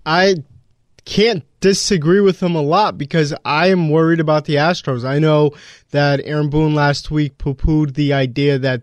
I 0.04 0.38
can't 1.06 1.44
disagree 1.60 2.20
with 2.20 2.42
him 2.42 2.56
a 2.56 2.62
lot 2.62 2.98
because 2.98 3.34
I 3.46 3.68
am 3.68 3.90
worried 3.90 4.20
about 4.20 4.46
the 4.46 4.56
Astros. 4.56 5.06
I 5.06 5.20
know 5.20 5.52
that 5.92 6.20
Aaron 6.24 6.50
Boone 6.50 6.76
last 6.76 7.12
week 7.12 7.38
poo 7.38 7.54
pooed 7.54 7.94
the 7.94 8.14
idea 8.14 8.58
that, 8.60 8.82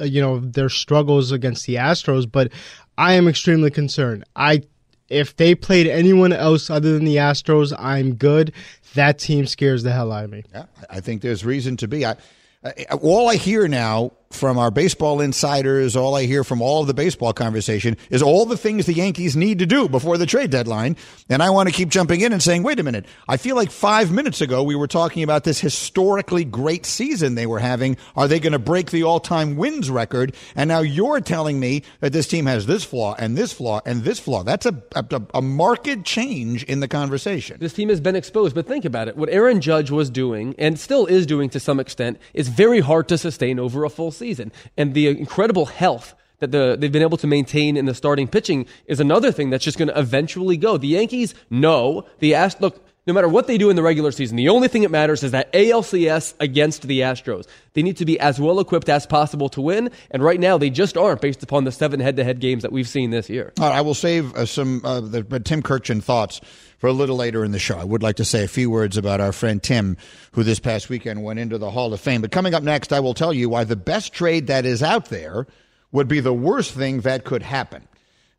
uh, 0.00 0.04
you 0.04 0.20
know, 0.20 0.38
their 0.38 0.68
struggles 0.68 1.32
against 1.32 1.66
the 1.66 1.74
Astros, 1.74 2.30
but 2.30 2.52
I 2.96 3.14
am 3.14 3.28
extremely 3.28 3.70
concerned. 3.70 4.24
I 4.36 4.62
if 5.08 5.36
they 5.36 5.54
played 5.54 5.86
anyone 5.86 6.32
else 6.32 6.70
other 6.70 6.94
than 6.94 7.04
the 7.04 7.16
Astros, 7.16 7.74
I'm 7.78 8.14
good. 8.14 8.52
That 8.94 9.18
team 9.18 9.46
scares 9.46 9.82
the 9.82 9.92
hell 9.92 10.10
out 10.12 10.24
of 10.24 10.30
me. 10.30 10.44
Yeah, 10.52 10.64
I 10.88 11.00
think 11.00 11.22
there's 11.22 11.44
reason 11.44 11.76
to 11.78 11.88
be. 11.88 12.06
I, 12.06 12.16
I, 12.64 12.84
all 13.02 13.28
I 13.28 13.36
hear 13.36 13.68
now 13.68 14.12
from 14.34 14.58
our 14.58 14.70
baseball 14.70 15.20
insiders, 15.20 15.96
all 15.96 16.14
I 16.14 16.26
hear 16.26 16.44
from 16.44 16.60
all 16.60 16.80
of 16.82 16.86
the 16.86 16.94
baseball 16.94 17.32
conversation 17.32 17.96
is 18.10 18.22
all 18.22 18.44
the 18.44 18.56
things 18.56 18.86
the 18.86 18.92
Yankees 18.92 19.36
need 19.36 19.60
to 19.60 19.66
do 19.66 19.88
before 19.88 20.18
the 20.18 20.26
trade 20.26 20.50
deadline. 20.50 20.96
And 21.28 21.42
I 21.42 21.50
want 21.50 21.68
to 21.68 21.74
keep 21.74 21.88
jumping 21.88 22.20
in 22.20 22.32
and 22.32 22.42
saying, 22.42 22.62
wait 22.62 22.80
a 22.80 22.82
minute. 22.82 23.06
I 23.28 23.36
feel 23.36 23.56
like 23.56 23.70
five 23.70 24.10
minutes 24.10 24.40
ago 24.40 24.62
we 24.62 24.74
were 24.74 24.88
talking 24.88 25.22
about 25.22 25.44
this 25.44 25.60
historically 25.60 26.44
great 26.44 26.84
season 26.84 27.34
they 27.34 27.46
were 27.46 27.60
having. 27.60 27.96
Are 28.16 28.28
they 28.28 28.40
going 28.40 28.52
to 28.52 28.58
break 28.58 28.90
the 28.90 29.04
all 29.04 29.20
time 29.20 29.56
wins 29.56 29.90
record? 29.90 30.34
And 30.56 30.68
now 30.68 30.80
you're 30.80 31.20
telling 31.20 31.60
me 31.60 31.82
that 32.00 32.12
this 32.12 32.26
team 32.26 32.46
has 32.46 32.66
this 32.66 32.84
flaw 32.84 33.14
and 33.18 33.36
this 33.36 33.52
flaw 33.52 33.80
and 33.86 34.02
this 34.02 34.18
flaw. 34.18 34.42
That's 34.42 34.66
a, 34.66 34.82
a, 34.94 35.22
a 35.34 35.42
marked 35.42 36.04
change 36.04 36.64
in 36.64 36.80
the 36.80 36.88
conversation. 36.88 37.58
This 37.60 37.72
team 37.72 37.88
has 37.88 38.00
been 38.00 38.16
exposed, 38.16 38.54
but 38.54 38.66
think 38.66 38.84
about 38.84 39.08
it. 39.08 39.16
What 39.16 39.28
Aaron 39.28 39.60
Judge 39.60 39.90
was 39.90 40.10
doing, 40.10 40.54
and 40.58 40.78
still 40.78 41.06
is 41.06 41.24
doing 41.24 41.48
to 41.50 41.60
some 41.60 41.78
extent, 41.78 42.18
is 42.32 42.48
very 42.48 42.80
hard 42.80 43.08
to 43.08 43.16
sustain 43.16 43.58
over 43.58 43.84
a 43.84 43.90
full 43.90 44.10
season 44.10 44.23
season. 44.24 44.50
And 44.78 44.94
the 44.94 45.06
incredible 45.08 45.66
health 45.66 46.14
that 46.40 46.50
the, 46.50 46.76
they've 46.78 46.96
been 46.98 47.08
able 47.10 47.18
to 47.18 47.26
maintain 47.26 47.76
in 47.76 47.84
the 47.84 47.94
starting 47.94 48.26
pitching 48.26 48.66
is 48.86 48.98
another 48.98 49.30
thing 49.30 49.50
that's 49.50 49.64
just 49.64 49.78
going 49.80 49.92
to 49.92 49.98
eventually 49.98 50.56
go. 50.56 50.78
The 50.78 50.92
Yankees 50.98 51.34
know 51.50 52.06
the 52.20 52.34
Ast- 52.34 52.60
look. 52.60 52.74
No 53.06 53.12
matter 53.12 53.28
what 53.28 53.46
they 53.46 53.58
do 53.58 53.68
in 53.68 53.76
the 53.76 53.82
regular 53.82 54.10
season, 54.12 54.36
the 54.36 54.48
only 54.48 54.66
thing 54.66 54.80
that 54.80 54.90
matters 54.90 55.22
is 55.22 55.32
that 55.32 55.52
ALCS 55.52 56.32
against 56.40 56.82
the 56.82 57.00
Astros. 57.00 57.46
They 57.74 57.82
need 57.82 57.98
to 57.98 58.06
be 58.06 58.18
as 58.18 58.40
well 58.40 58.58
equipped 58.60 58.88
as 58.88 59.06
possible 59.06 59.50
to 59.50 59.60
win, 59.60 59.90
and 60.10 60.22
right 60.22 60.40
now 60.40 60.56
they 60.56 60.70
just 60.70 60.96
aren't 60.96 61.20
based 61.20 61.42
upon 61.42 61.64
the 61.64 61.72
seven 61.72 62.00
head-to-head 62.00 62.40
games 62.40 62.62
that 62.62 62.72
we've 62.72 62.88
seen 62.88 63.10
this 63.10 63.28
year. 63.28 63.52
I 63.60 63.82
will 63.82 63.92
save 63.92 64.34
uh, 64.34 64.46
some 64.46 64.80
uh, 64.84 65.00
the, 65.00 65.22
Tim 65.40 65.62
Kurkjian 65.62 66.02
thoughts 66.02 66.40
for 66.78 66.86
a 66.86 66.94
little 66.94 67.16
later 67.16 67.44
in 67.44 67.52
the 67.52 67.58
show. 67.58 67.78
I 67.78 67.84
would 67.84 68.02
like 68.02 68.16
to 68.16 68.24
say 68.24 68.42
a 68.42 68.48
few 68.48 68.70
words 68.70 68.96
about 68.96 69.20
our 69.20 69.32
friend 69.32 69.62
Tim, 69.62 69.98
who 70.32 70.42
this 70.42 70.58
past 70.58 70.88
weekend 70.88 71.22
went 71.22 71.38
into 71.38 71.58
the 71.58 71.70
Hall 71.70 71.92
of 71.92 72.00
Fame. 72.00 72.22
But 72.22 72.32
coming 72.32 72.54
up 72.54 72.62
next, 72.62 72.90
I 72.90 73.00
will 73.00 73.14
tell 73.14 73.34
you 73.34 73.50
why 73.50 73.64
the 73.64 73.76
best 73.76 74.14
trade 74.14 74.46
that 74.46 74.64
is 74.64 74.82
out 74.82 75.10
there 75.10 75.46
would 75.92 76.08
be 76.08 76.20
the 76.20 76.32
worst 76.32 76.72
thing 76.72 77.02
that 77.02 77.24
could 77.24 77.42
happen. 77.42 77.86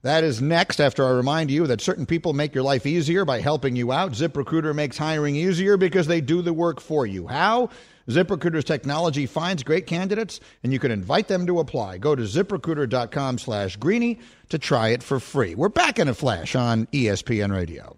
That 0.05 0.23
is 0.23 0.39
next 0.39 0.79
after 0.79 1.03
I 1.03 1.09
remind 1.09 1.49
you 1.49 1.65
that 1.65 1.81
certain 1.81 2.05
people 2.05 2.33
make 2.33 2.53
your 2.53 2.63
life 2.63 2.85
easier 2.85 3.25
by 3.25 3.41
helping 3.41 3.75
you 3.75 3.91
out. 3.91 4.11
ZipRecruiter 4.11 4.75
makes 4.75 4.99
hiring 4.99 5.35
easier 5.35 5.77
because 5.77 6.05
they 6.05 6.21
do 6.21 6.43
the 6.43 6.53
work 6.53 6.79
for 6.79 7.07
you. 7.07 7.25
How? 7.25 7.71
ZipRecruiter's 8.07 8.65
technology 8.65 9.25
finds 9.25 9.63
great 9.63 9.87
candidates 9.87 10.39
and 10.61 10.71
you 10.71 10.77
can 10.77 10.91
invite 10.91 11.27
them 11.27 11.47
to 11.47 11.59
apply. 11.59 11.97
Go 11.97 12.13
to 12.13 12.21
ziprecruiter.com 12.21 13.39
slash 13.39 13.77
greeny 13.77 14.19
to 14.49 14.59
try 14.59 14.89
it 14.89 15.01
for 15.01 15.19
free. 15.19 15.55
We're 15.55 15.69
back 15.69 15.97
in 15.97 16.07
a 16.07 16.13
flash 16.13 16.55
on 16.55 16.85
ESPN 16.93 17.51
Radio. 17.51 17.97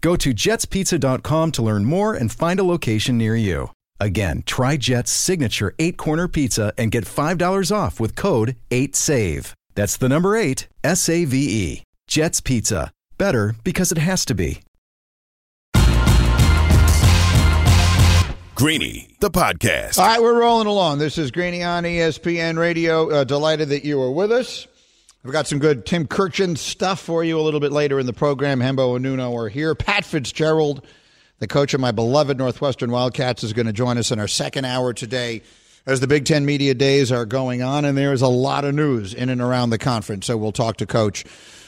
Go 0.00 0.16
to 0.16 0.32
jetspizza.com 0.32 1.52
to 1.52 1.62
learn 1.62 1.84
more 1.84 2.14
and 2.14 2.32
find 2.32 2.58
a 2.58 2.64
location 2.64 3.18
near 3.18 3.36
you. 3.36 3.70
Again, 3.98 4.42
try 4.46 4.76
Jet's 4.76 5.10
signature 5.10 5.74
eight 5.78 5.96
corner 5.98 6.26
pizza 6.26 6.72
and 6.78 6.90
get 6.90 7.04
$5 7.04 7.74
off 7.74 8.00
with 8.00 8.16
code 8.16 8.56
8SAVE. 8.70 9.52
That's 9.74 9.96
the 9.96 10.08
number 10.08 10.36
eight, 10.36 10.68
S 10.82 11.08
A 11.08 11.24
V 11.24 11.36
E. 11.36 11.82
Jet's 12.08 12.40
Pizza. 12.40 12.90
Better 13.18 13.54
because 13.62 13.92
it 13.92 13.98
has 13.98 14.24
to 14.24 14.34
be. 14.34 14.62
Greeny, 18.54 19.16
the 19.20 19.30
podcast. 19.30 19.98
All 19.98 20.04
right, 20.06 20.20
we're 20.20 20.38
rolling 20.38 20.66
along. 20.66 20.98
This 20.98 21.16
is 21.16 21.30
Greeny 21.30 21.62
on 21.62 21.84
ESPN 21.84 22.58
Radio. 22.58 23.08
Uh, 23.10 23.24
delighted 23.24 23.70
that 23.70 23.86
you 23.86 24.00
are 24.02 24.10
with 24.10 24.30
us. 24.30 24.66
We've 25.22 25.34
got 25.34 25.46
some 25.46 25.58
good 25.58 25.84
Tim 25.84 26.06
Kurkjian 26.06 26.56
stuff 26.56 26.98
for 26.98 27.22
you 27.22 27.38
a 27.38 27.42
little 27.42 27.60
bit 27.60 27.72
later 27.72 28.00
in 28.00 28.06
the 28.06 28.14
program. 28.14 28.58
Hembo 28.58 28.96
and 28.96 29.02
Nuno 29.02 29.36
are 29.36 29.50
here. 29.50 29.74
Pat 29.74 30.06
Fitzgerald, 30.06 30.82
the 31.40 31.46
coach 31.46 31.74
of 31.74 31.80
my 31.80 31.92
beloved 31.92 32.38
Northwestern 32.38 32.90
Wildcats, 32.90 33.44
is 33.44 33.52
going 33.52 33.66
to 33.66 33.72
join 33.74 33.98
us 33.98 34.10
in 34.10 34.18
our 34.18 34.26
second 34.26 34.64
hour 34.64 34.94
today 34.94 35.42
as 35.84 36.00
the 36.00 36.06
Big 36.06 36.24
Ten 36.24 36.46
Media 36.46 36.72
Days 36.72 37.12
are 37.12 37.26
going 37.26 37.60
on, 37.60 37.84
and 37.84 37.98
there 37.98 38.14
is 38.14 38.22
a 38.22 38.28
lot 38.28 38.64
of 38.64 38.74
news 38.74 39.12
in 39.12 39.28
and 39.28 39.42
around 39.42 39.68
the 39.68 39.76
conference. 39.76 40.24
So 40.24 40.38
we'll 40.38 40.52
talk 40.52 40.78
to 40.78 40.86
Coach 40.86 41.26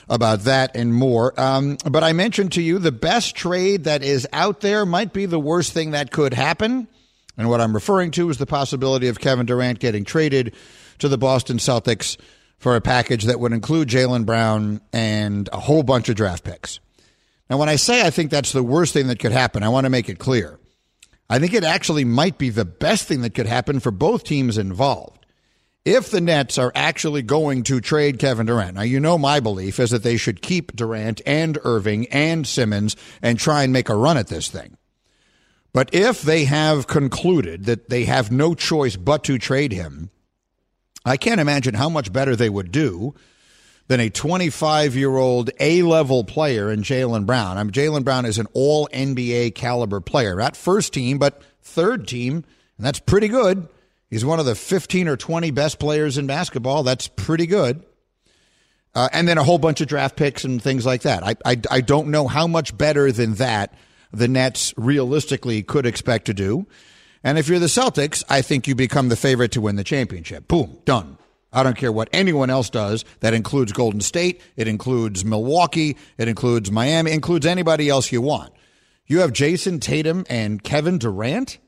about 0.08 0.40
that 0.44 0.74
and 0.74 0.94
more. 0.94 1.38
Um, 1.38 1.76
but 1.90 2.02
I 2.02 2.14
mentioned 2.14 2.52
to 2.52 2.62
you 2.62 2.78
the 2.78 2.90
best 2.90 3.36
trade 3.36 3.84
that 3.84 4.02
is 4.02 4.26
out 4.32 4.62
there 4.62 4.86
might 4.86 5.12
be 5.12 5.26
the 5.26 5.38
worst 5.38 5.74
thing 5.74 5.90
that 5.90 6.10
could 6.10 6.32
happen. 6.32 6.88
And 7.36 7.50
what 7.50 7.60
I'm 7.60 7.74
referring 7.74 8.12
to 8.12 8.30
is 8.30 8.38
the 8.38 8.46
possibility 8.46 9.08
of 9.08 9.20
Kevin 9.20 9.44
Durant 9.44 9.78
getting 9.78 10.06
traded 10.06 10.54
to 11.00 11.08
the 11.10 11.18
Boston 11.18 11.58
Celtics 11.58 12.16
for 12.62 12.77
a 12.77 12.81
package 12.81 13.25
that 13.25 13.40
would 13.40 13.53
include 13.53 13.88
Jaylen 13.88 14.25
Brown 14.25 14.81
and 14.92 15.48
a 15.53 15.59
whole 15.59 15.83
bunch 15.83 16.09
of 16.09 16.14
draft 16.14 16.44
picks. 16.44 16.79
Now, 17.51 17.59
when 17.59 17.68
I 17.68 17.75
say 17.75 18.07
I 18.07 18.11
think 18.11 18.31
that's 18.31 18.53
the 18.53 18.62
worst 18.62 18.92
thing 18.92 19.09
that 19.09 19.18
could 19.18 19.33
happen, 19.33 19.64
I 19.64 19.68
want 19.68 19.85
to 19.85 19.90
make 19.90 20.09
it 20.09 20.20
clear. 20.20 20.61
I 21.29 21.40
think 21.40 21.55
it 21.55 21.64
actually 21.64 22.05
might 22.05 22.38
be 22.38 22.51
the 22.51 22.64
best 22.64 23.08
thing 23.08 23.23
that 23.23 23.35
could 23.35 23.46
happen 23.46 23.81
for 23.81 23.90
both 23.90 24.23
teams 24.23 24.58
involved. 24.58 25.27
If 25.85 26.13
the 26.13 26.21
Nets 26.21 26.56
are 26.56 26.71
actually 26.77 27.23
going 27.23 27.65
to 27.65 27.81
trade 27.81 28.21
Kevin 28.21 28.46
Durant, 28.46 28.77
now 28.77 28.83
you 28.83 29.00
know 29.00 29.19
my 29.19 29.40
belief 29.40 29.81
is 29.81 29.90
that 29.90 30.04
they 30.04 30.17
should 30.17 30.40
keep 30.40 30.77
Durant 30.77 31.21
and 31.27 31.58
Irving 31.65 32.06
and 32.13 32.46
Simmons 32.46 32.94
and 33.21 33.40
try 33.40 33.65
and 33.65 33.73
make 33.73 33.88
a 33.88 33.96
run 33.96 34.17
at 34.17 34.29
this 34.29 34.48
thing. 34.48 34.77
But 35.73 35.92
if 35.92 36.23
they 36.23 36.44
have 36.44 36.87
concluded 36.87 37.65
that 37.65 37.88
they 37.88 38.04
have 38.04 38.31
no 38.31 38.54
choice 38.54 38.94
but 38.94 39.25
to 39.25 39.37
trade 39.37 39.73
him, 39.73 40.10
I 41.05 41.17
can't 41.17 41.40
imagine 41.40 41.75
how 41.75 41.88
much 41.88 42.13
better 42.13 42.37
they 42.37 42.48
would 42.48 42.71
do 42.73 43.15
than 43.88 44.00
a 44.00 44.11
25 44.11 44.96
year 44.96 45.17
old 45.17 45.50
A 45.61 45.83
level 45.83 46.25
player 46.25 46.71
in 46.71 46.83
Jaylen 46.83 47.27
Brown. 47.27 47.59
I 47.59 47.63
mean, 47.63 47.73
Jaylen 47.73 48.05
Brown 48.05 48.25
is 48.25 48.38
an 48.38 48.46
all 48.53 48.88
NBA 48.92 49.55
caliber 49.55 50.00
player, 50.00 50.37
not 50.37 50.57
first 50.57 50.92
team, 50.92 51.19
but 51.19 51.42
third 51.63 52.07
team, 52.07 52.44
and 52.77 52.87
that's 52.87 53.00
pretty 53.00 53.29
good. 53.29 53.69
He's 54.11 54.25
one 54.25 54.38
of 54.38 54.46
the 54.46 54.55
15 54.55 55.09
or 55.09 55.17
20 55.17 55.50
best 55.53 55.79
players 55.79 56.19
in 56.19 56.27
basketball. 56.27 56.83
That's 56.83 57.09
pretty 57.09 57.46
good. 57.46 57.85
Uh, 58.94 59.09
and 59.13 59.27
then 59.27 59.38
a 59.38 59.44
whole 59.44 59.59
bunch 59.59 59.81
of 59.81 59.88
draft 59.88 60.17
picks 60.17 60.44
and 60.44 60.63
things 60.63 60.85
like 60.85 61.03
that. 61.03 61.23
I, 61.23 61.35
I, 61.46 61.61
I 61.71 61.81
don't 61.81 62.09
know 62.09 62.29
how 62.29 62.46
much 62.46 62.77
better 62.77 63.11
than 63.11 63.35
that 63.35 63.75
the 64.13 64.29
Nets 64.29 64.75
realistically 64.77 65.63
could 65.63 65.87
expect 65.87 66.27
to 66.27 66.35
do. 66.35 66.67
And 67.25 67.38
if 67.38 67.48
you're 67.48 67.58
the 67.58 67.66
Celtics, 67.66 68.25
I 68.29 68.42
think 68.42 68.66
you 68.66 68.75
become 68.75 69.08
the 69.08 69.16
favorite 69.16 69.52
to 69.52 69.60
win 69.60 69.77
the 69.77 69.85
championship. 69.85 70.48
Boom, 70.48 70.79
done. 70.85 71.18
I 71.52 71.62
don't 71.62 71.77
care 71.77 71.92
what 71.92 72.08
anyone 72.12 72.50
else 72.50 72.70
does. 72.70 73.04
That 73.20 73.35
includes 73.35 73.73
Golden 73.73 74.00
State. 74.00 74.40
It 74.56 74.66
includes 74.66 75.25
Milwaukee. 75.25 75.96
It 76.16 76.29
includes 76.29 76.70
Miami. 76.70 77.10
It 77.10 77.14
includes 77.14 77.46
anybody 77.46 77.88
else 77.88 78.10
you 78.10 78.23
want. 78.23 78.52
You 79.06 79.20
have 79.20 79.33
Jayson 79.33 79.81
Tatum 79.81 80.25
and 80.31 80.62
Kevin 80.62 80.98
Durant. 80.98 81.58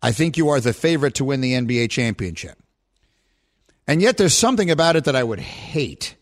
I 0.00 0.12
think 0.12 0.36
you 0.36 0.48
are 0.48 0.60
the 0.60 0.72
favorite 0.72 1.14
to 1.16 1.24
win 1.24 1.40
the 1.40 1.52
NBA 1.52 1.90
championship. 1.90 2.58
And 3.86 4.00
yet 4.00 4.16
there's 4.16 4.34
something 4.34 4.70
about 4.70 4.96
it 4.96 5.04
that 5.04 5.16
I 5.16 5.24
would 5.24 5.40
hate. 5.40 6.14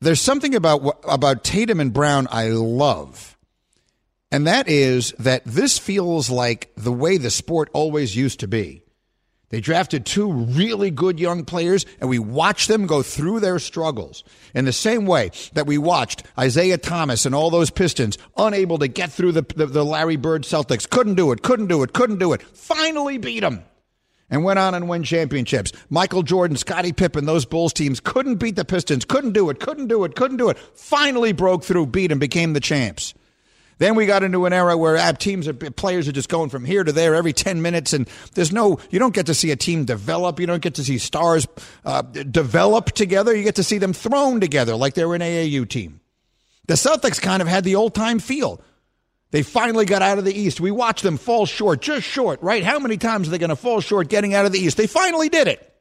There's 0.00 0.20
something 0.20 0.54
about 0.54 1.00
about 1.04 1.44
Tatum 1.44 1.80
and 1.80 1.92
Brown 1.92 2.26
I 2.30 2.48
love. 2.48 3.31
And 4.32 4.46
that 4.46 4.66
is 4.66 5.12
that 5.18 5.44
this 5.44 5.78
feels 5.78 6.30
like 6.30 6.72
the 6.74 6.90
way 6.90 7.18
the 7.18 7.30
sport 7.30 7.68
always 7.74 8.16
used 8.16 8.40
to 8.40 8.48
be. 8.48 8.82
They 9.50 9.60
drafted 9.60 10.06
two 10.06 10.32
really 10.32 10.90
good 10.90 11.20
young 11.20 11.44
players, 11.44 11.84
and 12.00 12.08
we 12.08 12.18
watched 12.18 12.68
them 12.68 12.86
go 12.86 13.02
through 13.02 13.40
their 13.40 13.58
struggles 13.58 14.24
in 14.54 14.64
the 14.64 14.72
same 14.72 15.04
way 15.04 15.32
that 15.52 15.66
we 15.66 15.76
watched 15.76 16.22
Isiah 16.40 16.78
Thomas 16.78 17.26
and 17.26 17.34
all 17.34 17.50
those 17.50 17.68
Pistons 17.68 18.16
unable 18.34 18.78
to 18.78 18.88
get 18.88 19.12
through 19.12 19.32
the, 19.32 19.42
the, 19.54 19.66
the 19.66 19.84
Larry 19.84 20.16
Bird 20.16 20.44
Celtics. 20.44 20.88
Couldn't 20.88 21.16
do 21.16 21.30
it, 21.32 21.42
couldn't 21.42 21.66
do 21.66 21.82
it, 21.82 21.92
couldn't 21.92 22.18
do 22.18 22.32
it. 22.32 22.40
Finally 22.40 23.18
beat 23.18 23.40
them 23.40 23.62
and 24.30 24.44
went 24.44 24.58
on 24.58 24.72
and 24.72 24.88
win 24.88 25.02
championships. 25.02 25.72
Michael 25.90 26.22
Jordan, 26.22 26.56
Scottie 26.56 26.94
Pippen, 26.94 27.26
those 27.26 27.44
Bulls 27.44 27.74
teams 27.74 28.00
couldn't 28.00 28.36
beat 28.36 28.56
the 28.56 28.64
Pistons, 28.64 29.04
couldn't 29.04 29.32
do 29.32 29.50
it, 29.50 29.60
couldn't 29.60 29.88
do 29.88 30.04
it, 30.04 30.16
couldn't 30.16 30.38
do 30.38 30.48
it. 30.48 30.58
Finally 30.58 31.32
broke 31.32 31.62
through, 31.62 31.84
beat 31.84 32.06
them, 32.06 32.18
became 32.18 32.54
the 32.54 32.60
champs. 32.60 33.12
Then 33.78 33.94
we 33.94 34.06
got 34.06 34.22
into 34.22 34.46
an 34.46 34.52
era 34.52 34.76
where 34.76 35.12
teams 35.14 35.48
are 35.48 35.54
players 35.54 36.06
are 36.08 36.12
just 36.12 36.28
going 36.28 36.50
from 36.50 36.64
here 36.64 36.84
to 36.84 36.92
there 36.92 37.14
every 37.14 37.32
10 37.32 37.62
minutes 37.62 37.92
and 37.92 38.08
there's 38.34 38.52
no 38.52 38.78
you 38.90 38.98
don't 38.98 39.14
get 39.14 39.26
to 39.26 39.34
see 39.34 39.50
a 39.50 39.56
team 39.56 39.84
develop, 39.84 40.38
you 40.38 40.46
don't 40.46 40.62
get 40.62 40.74
to 40.74 40.84
see 40.84 40.98
stars 40.98 41.46
uh, 41.84 42.02
develop 42.02 42.92
together, 42.92 43.34
you 43.34 43.42
get 43.42 43.56
to 43.56 43.64
see 43.64 43.78
them 43.78 43.92
thrown 43.92 44.40
together 44.40 44.76
like 44.76 44.94
they 44.94 45.04
were 45.04 45.14
an 45.14 45.20
AAU 45.20 45.68
team. 45.68 46.00
The 46.66 46.74
Celtics 46.74 47.20
kind 47.20 47.42
of 47.42 47.48
had 47.48 47.64
the 47.64 47.74
old-time 47.74 48.20
feel. 48.20 48.62
They 49.32 49.42
finally 49.42 49.86
got 49.86 50.02
out 50.02 50.18
of 50.18 50.24
the 50.24 50.38
East. 50.38 50.60
We 50.60 50.70
watched 50.70 51.02
them 51.02 51.16
fall 51.16 51.46
short, 51.46 51.80
just 51.80 52.06
short, 52.06 52.40
right? 52.42 52.62
How 52.62 52.78
many 52.78 52.98
times 52.98 53.26
are 53.26 53.30
they 53.30 53.38
going 53.38 53.50
to 53.50 53.56
fall 53.56 53.80
short 53.80 54.08
getting 54.08 54.34
out 54.34 54.44
of 54.44 54.52
the 54.52 54.58
East? 54.58 54.76
They 54.76 54.86
finally 54.86 55.28
did 55.28 55.48
it. 55.48 55.74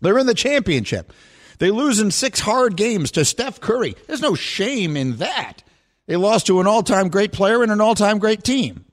They're 0.00 0.18
in 0.18 0.26
the 0.26 0.34
championship. 0.34 1.12
They 1.58 1.70
lose 1.70 2.00
in 2.00 2.10
six 2.10 2.38
hard 2.38 2.76
games 2.76 3.12
to 3.12 3.24
Steph 3.24 3.60
Curry. 3.60 3.94
There's 4.06 4.20
no 4.20 4.34
shame 4.34 4.96
in 4.96 5.16
that. 5.16 5.62
They 6.06 6.16
lost 6.16 6.46
to 6.46 6.60
an 6.60 6.66
all 6.66 6.82
time 6.82 7.08
great 7.08 7.32
player 7.32 7.62
and 7.62 7.72
an 7.72 7.80
all 7.80 7.94
time 7.94 8.18
great 8.18 8.44
team. 8.44 8.84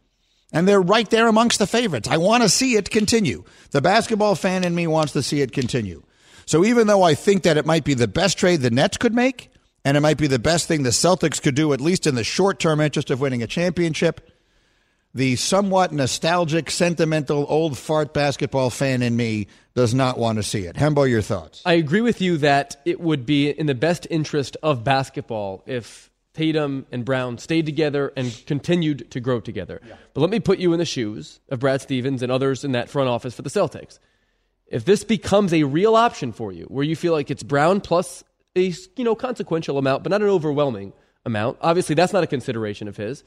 And 0.51 0.68
they're 0.68 0.82
right 0.82 1.10
there 1.10 1.28
amongst 1.28 1.60
the 1.60 1.68
favorites. 1.68 2.10
I 2.10 2.18
want 2.18 2.43
to 2.43 2.49
see 2.49 2.76
it 2.76 2.89
continue. 2.89 3.43
The 3.72 3.82
basketball 3.82 4.36
fan 4.36 4.64
in 4.64 4.74
me 4.74 4.88
wants 4.88 5.14
to 5.14 5.22
see 5.22 5.41
it 5.41 5.51
continue. 5.51 6.03
So 6.45 6.66
even 6.66 6.88
though 6.88 7.03
I 7.03 7.14
think 7.14 7.43
that 7.43 7.57
it 7.57 7.66
might 7.68 7.84
be 7.84 7.93
the 7.93 8.07
best 8.07 8.39
trade 8.39 8.62
the 8.62 8.72
Nets 8.72 8.97
could 8.97 9.14
make, 9.14 9.51
and 9.86 9.95
it 9.95 10.01
might 10.01 10.18
be 10.18 10.28
the 10.28 10.39
best 10.39 10.68
thing 10.68 10.84
the 10.84 10.89
Celtics 10.89 11.41
could 11.41 11.55
do, 11.55 11.72
at 11.74 11.82
least 11.82 12.07
in 12.07 12.16
the 12.16 12.24
short 12.24 12.60
term 12.60 12.82
interest 12.82 13.12
of 13.12 13.22
winning 13.22 13.43
a 13.43 13.47
championship, 13.47 14.30
the 15.14 15.36
somewhat 15.36 15.91
nostalgic, 15.91 16.70
sentimental, 16.70 17.45
old 17.49 17.78
fart 17.78 18.14
basketball 18.14 18.70
fan 18.70 19.01
in 19.01 19.16
me 19.16 19.47
does 19.76 19.93
not 19.93 20.18
want 20.18 20.38
to 20.38 20.43
see 20.43 20.66
it. 20.66 20.76
Hembo, 20.76 21.10
your 21.10 21.22
thoughts? 21.22 21.62
I 21.66 21.74
agree 21.74 22.01
with 22.01 22.22
you 22.22 22.38
that 22.38 22.78
it 22.86 22.99
would 22.99 23.26
be 23.26 23.49
in 23.49 23.66
the 23.66 23.76
best 23.76 24.07
interest 24.10 24.57
of 24.62 24.84
basketball 24.84 25.64
if 25.66 26.09
Tatum 26.39 26.85
and 26.89 27.03
Brown 27.03 27.37
stayed 27.37 27.65
together 27.65 28.13
and 28.15 28.33
continued 28.45 29.11
to 29.11 29.19
grow 29.19 29.41
together. 29.41 29.81
Yeah. 29.85 29.95
But 30.13 30.21
let 30.21 30.29
me 30.29 30.39
put 30.39 30.57
you 30.57 30.71
in 30.71 30.79
the 30.79 30.85
shoes 30.85 31.41
of 31.49 31.59
Brad 31.59 31.81
Stevens 31.81 32.23
and 32.23 32.31
others 32.31 32.63
in 32.63 32.71
that 32.71 32.89
front 32.89 33.09
office 33.09 33.33
for 33.35 33.41
the 33.41 33.49
Celtics. 33.49 33.99
If 34.65 34.85
this 34.85 35.03
becomes 35.03 35.53
a 35.53 35.63
real 35.63 35.97
option 35.97 36.31
for 36.31 36.53
you, 36.53 36.63
where 36.69 36.85
you 36.85 36.95
feel 36.95 37.11
like 37.11 37.29
it's 37.29 37.43
Brown 37.43 37.81
plus 37.81 38.23
a 38.55 38.73
you 38.95 39.03
know 39.03 39.15
consequential 39.15 39.77
amount, 39.77 40.03
but 40.03 40.11
not 40.11 40.21
an 40.21 40.29
overwhelming 40.29 40.93
amount, 41.25 41.57
obviously 41.59 41.93
that's 41.93 42.13
not 42.13 42.23
a 42.23 42.27
consideration 42.27 42.87
of 42.87 42.95
his. 42.95 43.25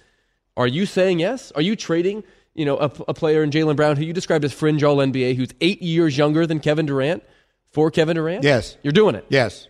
Are 0.56 0.66
you 0.66 0.86
saying 0.86 1.18
yes? 1.18 1.52
Are 1.52 1.60
you 1.60 1.76
trading 1.76 2.24
you 2.54 2.64
know 2.64 2.78
a, 2.78 2.90
a 3.08 3.12
player 3.12 3.42
in 3.42 3.50
Jaylen 3.50 3.76
Brown 3.76 3.98
who 3.98 4.04
you 4.04 4.14
described 4.14 4.46
as 4.46 4.54
fringe 4.54 4.82
All 4.82 4.96
NBA, 4.96 5.36
who's 5.36 5.50
eight 5.60 5.82
years 5.82 6.16
younger 6.16 6.46
than 6.46 6.60
Kevin 6.60 6.86
Durant, 6.86 7.22
for 7.72 7.90
Kevin 7.90 8.16
Durant? 8.16 8.42
Yes, 8.42 8.78
you're 8.82 8.94
doing 8.94 9.16
it. 9.16 9.26
Yes 9.28 9.68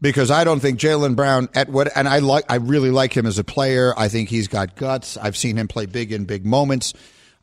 because 0.00 0.30
I 0.30 0.44
don't 0.44 0.60
think 0.60 0.78
Jaylen 0.78 1.16
Brown 1.16 1.48
at 1.54 1.68
what 1.68 1.94
and 1.96 2.08
I 2.08 2.18
like 2.18 2.44
I 2.48 2.56
really 2.56 2.90
like 2.90 3.16
him 3.16 3.26
as 3.26 3.38
a 3.38 3.44
player. 3.44 3.92
I 3.96 4.08
think 4.08 4.28
he's 4.28 4.48
got 4.48 4.76
guts. 4.76 5.16
I've 5.16 5.36
seen 5.36 5.56
him 5.56 5.68
play 5.68 5.86
big 5.86 6.12
in 6.12 6.24
big 6.24 6.46
moments. 6.46 6.94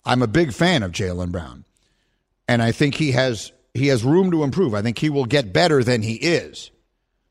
I'm 0.06 0.22
a 0.22 0.28
big 0.28 0.54
fan 0.54 0.84
of 0.84 0.92
Jaylen 0.92 1.32
Brown, 1.32 1.66
and 2.48 2.62
I 2.62 2.72
think 2.72 2.96
he 2.96 3.12
has 3.12 3.52
he 3.74 3.88
has 3.88 4.04
room 4.04 4.32
to 4.32 4.44
improve. 4.44 4.74
I 4.74 4.82
think 4.82 4.98
he 4.98 5.10
will 5.10 5.26
get 5.26 5.54
better 5.54 5.84
than 5.84 6.02
he 6.02 6.16
is, 6.16 6.72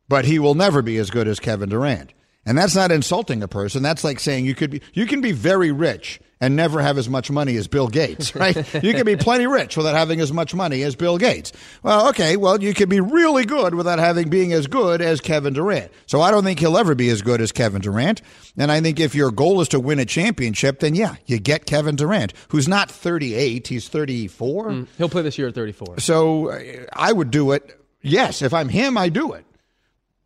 but 0.08 0.24
he 0.24 0.38
will 0.38 0.54
never 0.54 0.82
be 0.82 0.98
as 0.98 1.10
good 1.10 1.26
as 1.26 1.40
Kevin 1.40 1.68
Durant. 1.68 2.12
And 2.46 2.56
that's 2.56 2.76
not 2.76 2.92
insulting 2.92 3.42
a 3.42 3.48
person. 3.48 3.82
That's 3.82 4.04
like 4.04 4.20
saying 4.20 4.46
you 4.46 4.54
could 4.54 4.70
be 4.70 4.80
you 4.94 5.04
can 5.06 5.20
be 5.20 5.32
very 5.32 5.72
rich 5.72 6.20
and 6.40 6.54
never 6.54 6.82
have 6.82 6.98
as 6.98 7.08
much 7.08 7.30
money 7.30 7.56
as 7.56 7.66
Bill 7.66 7.88
Gates, 7.88 8.34
right? 8.36 8.56
you 8.82 8.92
can 8.92 9.06
be 9.06 9.16
plenty 9.16 9.46
rich 9.46 9.76
without 9.76 9.94
having 9.94 10.20
as 10.20 10.32
much 10.32 10.54
money 10.54 10.82
as 10.82 10.94
Bill 10.94 11.18
Gates. 11.18 11.52
Well, 11.82 12.08
okay, 12.10 12.36
well, 12.36 12.62
you 12.62 12.74
can 12.74 12.88
be 12.88 13.00
really 13.00 13.44
good 13.46 13.74
without 13.74 13.98
having 13.98 14.28
being 14.28 14.52
as 14.52 14.66
good 14.66 15.00
as 15.00 15.20
Kevin 15.20 15.54
Durant. 15.54 15.90
So 16.06 16.20
I 16.20 16.30
don't 16.30 16.44
think 16.44 16.58
he'll 16.58 16.76
ever 16.76 16.94
be 16.94 17.08
as 17.08 17.22
good 17.22 17.40
as 17.40 17.52
Kevin 17.52 17.80
Durant. 17.80 18.20
And 18.58 18.70
I 18.70 18.80
think 18.80 19.00
if 19.00 19.14
your 19.14 19.30
goal 19.30 19.60
is 19.60 19.68
to 19.68 19.80
win 19.80 19.98
a 19.98 20.04
championship, 20.04 20.80
then 20.80 20.94
yeah, 20.94 21.16
you 21.24 21.38
get 21.38 21.64
Kevin 21.66 21.96
Durant, 21.96 22.32
who's 22.48 22.68
not 22.68 22.90
38, 22.90 23.66
he's 23.66 23.88
34. 23.88 24.68
Mm, 24.68 24.86
he'll 24.98 25.08
play 25.08 25.22
this 25.22 25.38
year 25.38 25.48
at 25.48 25.54
34. 25.54 26.00
So 26.00 26.50
uh, 26.50 26.60
I 26.92 27.12
would 27.12 27.30
do 27.30 27.52
it. 27.52 27.80
Yes, 28.02 28.42
if 28.42 28.52
I'm 28.52 28.68
him, 28.68 28.98
I 28.98 29.08
do 29.08 29.32
it. 29.32 29.45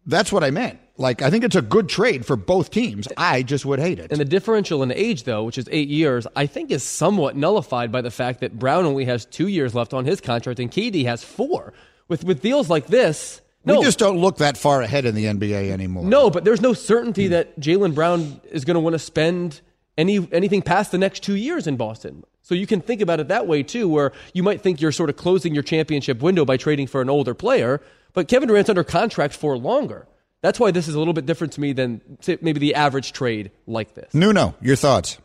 That's 0.07 0.33
what 0.33 0.43
I 0.43 0.51
meant. 0.51 0.79
Like, 0.97 1.23
I 1.23 1.31
think 1.31 1.45
it's 1.45 1.57
a 1.57 1.63
good 1.63 1.89
trade 1.89 2.27
for 2.27 2.37
both 2.37 2.71
teams. 2.71 3.09
I 3.17 3.43
just 3.43 3.65
would 3.65 3.79
hate 3.79 3.99
it. 3.99 4.11
And 4.11 4.21
the 4.21 4.25
differential 4.25 4.83
in 4.83 4.93
age, 4.93 5.25
though, 5.25 5.45
which 5.45 5.57
is 5.57 5.67
eight 5.71 5.89
years, 5.89 6.27
I 6.37 6.47
think 6.47 6.71
is 6.71 6.83
somewhat 6.83 7.37
nullified 7.37 7.91
by 7.91 8.03
the 8.03 8.11
fact 8.11 8.41
that 8.41 8.59
Brown 8.59 8.85
only 8.85 9.07
has 9.07 9.25
two 9.25 9.47
years 9.47 9.75
left 9.75 9.95
on 9.95 10.05
his 10.05 10.21
contract 10.21 10.61
and 10.61 10.71
KD 10.71 11.05
has 11.07 11.25
four. 11.25 11.73
With, 12.09 12.25
with 12.25 12.43
deals 12.43 12.69
like 12.69 12.87
this, 12.87 13.41
no. 13.65 13.79
We 13.79 13.85
just 13.85 13.99
don't 13.99 14.19
look 14.19 14.39
that 14.39 14.57
far 14.57 14.81
ahead 14.81 15.05
in 15.05 15.15
the 15.15 15.27
NBA 15.27 15.71
anymore. 15.71 16.05
No, 16.05 16.31
but 16.31 16.45
there's 16.45 16.63
no 16.63 16.73
certainty 16.73 17.27
mm. 17.27 17.31
that 17.31 17.61
Jaylen 17.61 17.95
Brown 17.95 18.41
is 18.51 18.65
going 18.65 18.75
to 18.75 18.81
want 18.81 18.95
to 18.95 18.99
spend 18.99 19.61
any 19.99 20.27
anything 20.33 20.63
past 20.63 20.93
the 20.93 20.99
next 20.99 21.23
two 21.23 21.37
years 21.37 21.67
in 21.67 21.77
Boston. 21.77 22.25
So 22.43 22.55
you 22.55 22.67
can 22.67 22.81
think 22.81 23.03
about 23.03 23.21
it 23.21 23.29
that 23.29 23.47
way 23.47 23.63
too, 23.63 23.87
where 23.87 24.13
you 24.33 24.43
might 24.43 24.63
think 24.63 24.81
you're 24.81 24.93
sort 24.93 25.11
of 25.11 25.17
closing 25.17 25.53
your 25.53 25.63
championship 25.63 26.23
window 26.23 26.45
by 26.47 26.57
trading 26.57 26.87
for 26.87 27.03
an 27.03 27.11
older 27.11 27.35
player, 27.35 27.83
but 28.13 28.29
Kevin 28.29 28.49
Durant's 28.49 28.71
under 28.71 28.85
contract 28.85 29.35
for 29.35 29.57
longer. 29.57 30.07
That's 30.43 30.59
why 30.59 30.71
this 30.71 30.89
is 30.89 30.95
a 30.95 30.99
little 30.99 31.15
bit 31.15 31.27
different 31.27 31.53
to 31.55 31.61
me 31.61 31.73
than 31.73 32.01
maybe 32.41 32.59
the 32.61 32.75
average 32.75 33.13
trade 33.13 33.51
like 33.67 33.95
this. 33.95 34.15
Nuno, 34.15 34.55
your 34.61 34.77
thoughts? 34.77 35.19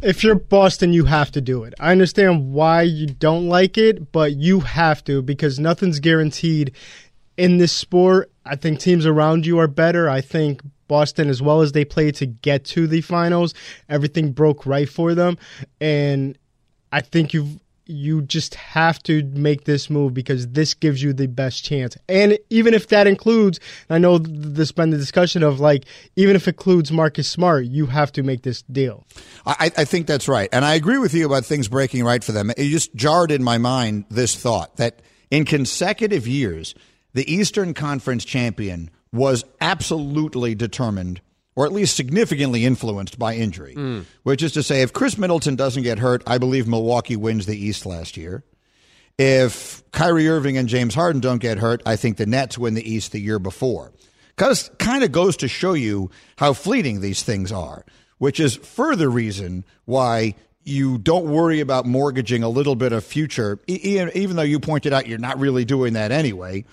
If 0.00 0.22
you're 0.22 0.36
Boston, 0.36 0.92
you 0.92 1.04
have 1.06 1.30
to 1.32 1.40
do 1.40 1.64
it. 1.64 1.74
I 1.80 1.92
understand 1.92 2.52
why 2.52 2.82
you 2.82 3.06
don't 3.06 3.48
like 3.48 3.76
it, 3.76 4.12
but 4.12 4.32
you 4.32 4.60
have 4.60 5.04
to 5.04 5.22
because 5.22 5.58
nothing's 5.58 6.00
guaranteed 6.00 6.72
in 7.36 7.58
this 7.58 7.72
sport. 7.72 8.30
I 8.46 8.56
think 8.56 8.80
teams 8.80 9.06
around 9.06 9.44
you 9.44 9.58
are 9.58 9.66
better. 9.66 10.08
I 10.08 10.20
think 10.20 10.62
Boston, 10.86 11.28
as 11.28 11.42
well 11.42 11.60
as 11.60 11.72
they 11.72 11.84
played 11.84 12.14
to 12.16 12.26
get 12.26 12.64
to 12.66 12.86
the 12.86 13.00
finals, 13.00 13.54
everything 13.88 14.32
broke 14.32 14.64
right 14.64 14.88
for 14.88 15.14
them. 15.14 15.36
And 15.80 16.38
I 16.90 17.00
think 17.00 17.34
you've 17.34 17.58
you 17.88 18.22
just 18.22 18.54
have 18.54 19.02
to 19.04 19.24
make 19.32 19.64
this 19.64 19.88
move 19.88 20.14
because 20.14 20.48
this 20.48 20.74
gives 20.74 21.02
you 21.02 21.12
the 21.12 21.26
best 21.26 21.64
chance. 21.64 21.96
And 22.08 22.38
even 22.50 22.74
if 22.74 22.88
that 22.88 23.06
includes, 23.06 23.58
I 23.88 23.98
know 23.98 24.18
there's 24.18 24.72
been 24.72 24.90
the 24.90 24.98
discussion 24.98 25.42
of 25.42 25.58
like, 25.58 25.84
even 26.14 26.36
if 26.36 26.46
it 26.46 26.58
includes 26.58 26.92
Marcus 26.92 27.28
Smart, 27.28 27.64
you 27.64 27.86
have 27.86 28.12
to 28.12 28.22
make 28.22 28.42
this 28.42 28.62
deal. 28.62 29.06
I, 29.46 29.72
I 29.76 29.84
think 29.84 30.06
that's 30.06 30.28
right. 30.28 30.48
And 30.52 30.64
I 30.64 30.74
agree 30.74 30.98
with 30.98 31.14
you 31.14 31.24
about 31.24 31.44
things 31.44 31.68
breaking 31.68 32.04
right 32.04 32.22
for 32.22 32.32
them. 32.32 32.50
It 32.50 32.68
just 32.68 32.94
jarred 32.94 33.30
in 33.30 33.42
my 33.42 33.58
mind 33.58 34.04
this 34.10 34.36
thought 34.36 34.76
that 34.76 35.00
in 35.30 35.44
consecutive 35.44 36.26
years, 36.26 36.74
the 37.14 37.32
Eastern 37.32 37.74
Conference 37.74 38.24
champion 38.24 38.90
was 39.12 39.44
absolutely 39.60 40.54
determined 40.54 41.20
or 41.58 41.66
at 41.66 41.72
least 41.72 41.96
significantly 41.96 42.64
influenced 42.64 43.18
by 43.18 43.34
injury. 43.34 43.74
Mm. 43.74 44.04
Which 44.22 44.44
is 44.44 44.52
to 44.52 44.62
say, 44.62 44.82
if 44.82 44.92
Khris 44.92 45.18
Middleton 45.18 45.56
doesn't 45.56 45.82
get 45.82 45.98
hurt, 45.98 46.22
I 46.24 46.38
believe 46.38 46.68
Milwaukee 46.68 47.16
wins 47.16 47.46
the 47.46 47.58
East 47.58 47.84
last 47.84 48.16
year. 48.16 48.44
If 49.18 49.82
Kyrie 49.90 50.28
Irving 50.28 50.56
and 50.56 50.68
James 50.68 50.94
Harden 50.94 51.20
don't 51.20 51.40
get 51.40 51.58
hurt, 51.58 51.82
I 51.84 51.96
think 51.96 52.16
the 52.16 52.26
Nets 52.26 52.58
win 52.58 52.74
the 52.74 52.88
East 52.88 53.10
the 53.10 53.18
year 53.18 53.40
before. 53.40 53.92
Because 54.36 54.70
kind 54.78 55.02
of 55.02 55.10
goes 55.10 55.36
to 55.38 55.48
show 55.48 55.72
you 55.72 56.12
how 56.36 56.52
fleeting 56.52 57.00
these 57.00 57.24
things 57.24 57.50
are, 57.50 57.84
which 58.18 58.38
is 58.38 58.54
further 58.54 59.10
reason 59.10 59.64
why 59.84 60.36
you 60.62 60.96
don't 60.96 61.24
worry 61.24 61.58
about 61.58 61.86
mortgaging 61.86 62.44
a 62.44 62.48
little 62.48 62.76
bit 62.76 62.92
of 62.92 63.02
future, 63.02 63.58
even 63.66 64.36
though 64.36 64.42
you 64.42 64.60
pointed 64.60 64.92
out 64.92 65.08
you're 65.08 65.18
not 65.18 65.40
really 65.40 65.64
doing 65.64 65.94
that 65.94 66.12
anyway. 66.12 66.64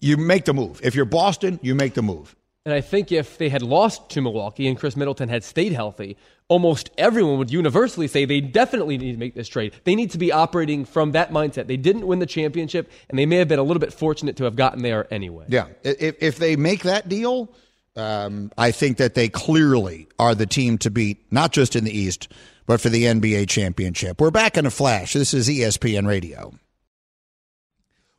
You 0.00 0.16
make 0.16 0.46
the 0.46 0.52
move. 0.52 0.80
If 0.82 0.96
you're 0.96 1.04
Boston, 1.04 1.60
you 1.62 1.76
make 1.76 1.94
the 1.94 2.02
move. 2.02 2.34
And 2.64 2.72
I 2.72 2.80
think 2.80 3.10
if 3.10 3.38
they 3.38 3.48
had 3.48 3.62
lost 3.62 4.10
to 4.10 4.20
Milwaukee 4.20 4.68
and 4.68 4.78
Khris 4.78 4.96
Middleton 4.96 5.28
had 5.28 5.42
stayed 5.42 5.72
healthy, 5.72 6.16
almost 6.46 6.90
everyone 6.96 7.38
would 7.38 7.50
universally 7.50 8.06
say 8.06 8.24
they 8.24 8.40
definitely 8.40 8.98
need 8.98 9.12
to 9.12 9.18
make 9.18 9.34
this 9.34 9.48
trade. 9.48 9.74
They 9.82 9.96
need 9.96 10.12
to 10.12 10.18
be 10.18 10.30
operating 10.30 10.84
from 10.84 11.12
that 11.12 11.32
mindset. 11.32 11.66
They 11.66 11.76
didn't 11.76 12.06
win 12.06 12.20
the 12.20 12.26
championship, 12.26 12.88
and 13.08 13.18
they 13.18 13.26
may 13.26 13.36
have 13.36 13.48
been 13.48 13.58
a 13.58 13.64
little 13.64 13.80
bit 13.80 13.92
fortunate 13.92 14.36
to 14.36 14.44
have 14.44 14.54
gotten 14.54 14.82
there 14.82 15.12
anyway. 15.12 15.46
Yeah. 15.48 15.66
If, 15.82 16.22
if 16.22 16.38
they 16.38 16.54
make 16.54 16.84
that 16.84 17.08
deal, 17.08 17.52
um, 17.96 18.52
I 18.56 18.70
think 18.70 18.98
that 18.98 19.14
they 19.14 19.28
clearly 19.28 20.06
are 20.20 20.36
the 20.36 20.46
team 20.46 20.78
to 20.78 20.90
beat, 20.90 21.32
not 21.32 21.52
just 21.52 21.74
in 21.74 21.82
the 21.82 21.96
East, 21.96 22.28
but 22.66 22.80
for 22.80 22.90
the 22.90 23.04
NBA 23.04 23.48
championship. 23.48 24.20
We're 24.20 24.30
back 24.30 24.56
in 24.56 24.66
a 24.66 24.70
flash. 24.70 25.14
This 25.14 25.34
is 25.34 25.48
ESPN 25.48 26.06
Radio. 26.06 26.52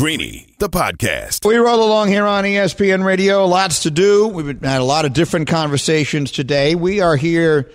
Greeny, 0.00 0.46
the 0.56 0.70
podcast. 0.70 1.44
We 1.44 1.58
roll 1.58 1.84
along 1.84 2.08
here 2.08 2.24
on 2.24 2.44
ESPN 2.44 3.04
Radio. 3.04 3.44
Lots 3.44 3.82
to 3.82 3.90
do. 3.90 4.28
We've 4.28 4.46
had 4.62 4.80
a 4.80 4.84
lot 4.84 5.04
of 5.04 5.12
different 5.12 5.46
conversations 5.46 6.32
today. 6.32 6.74
We 6.74 7.02
are 7.02 7.16
here 7.16 7.70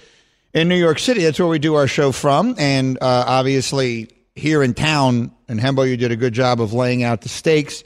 in 0.52 0.68
New 0.68 0.76
York 0.76 0.98
City. 0.98 1.22
That's 1.22 1.38
where 1.38 1.48
we 1.48 1.60
do 1.60 1.76
our 1.76 1.86
show 1.86 2.12
from. 2.12 2.56
And 2.58 2.98
uh, 3.00 3.26
obviously, 3.28 4.10
here 4.34 4.64
in 4.64 4.74
town, 4.74 5.36
and 5.48 5.60
Hembo, 5.60 5.88
you 5.88 5.98
did 5.98 6.12
a 6.12 6.16
good 6.16 6.34
job 6.34 6.60
of 6.62 6.74
laying 6.74 7.04
out 7.04 7.22
the 7.22 7.30
stakes 7.30 7.84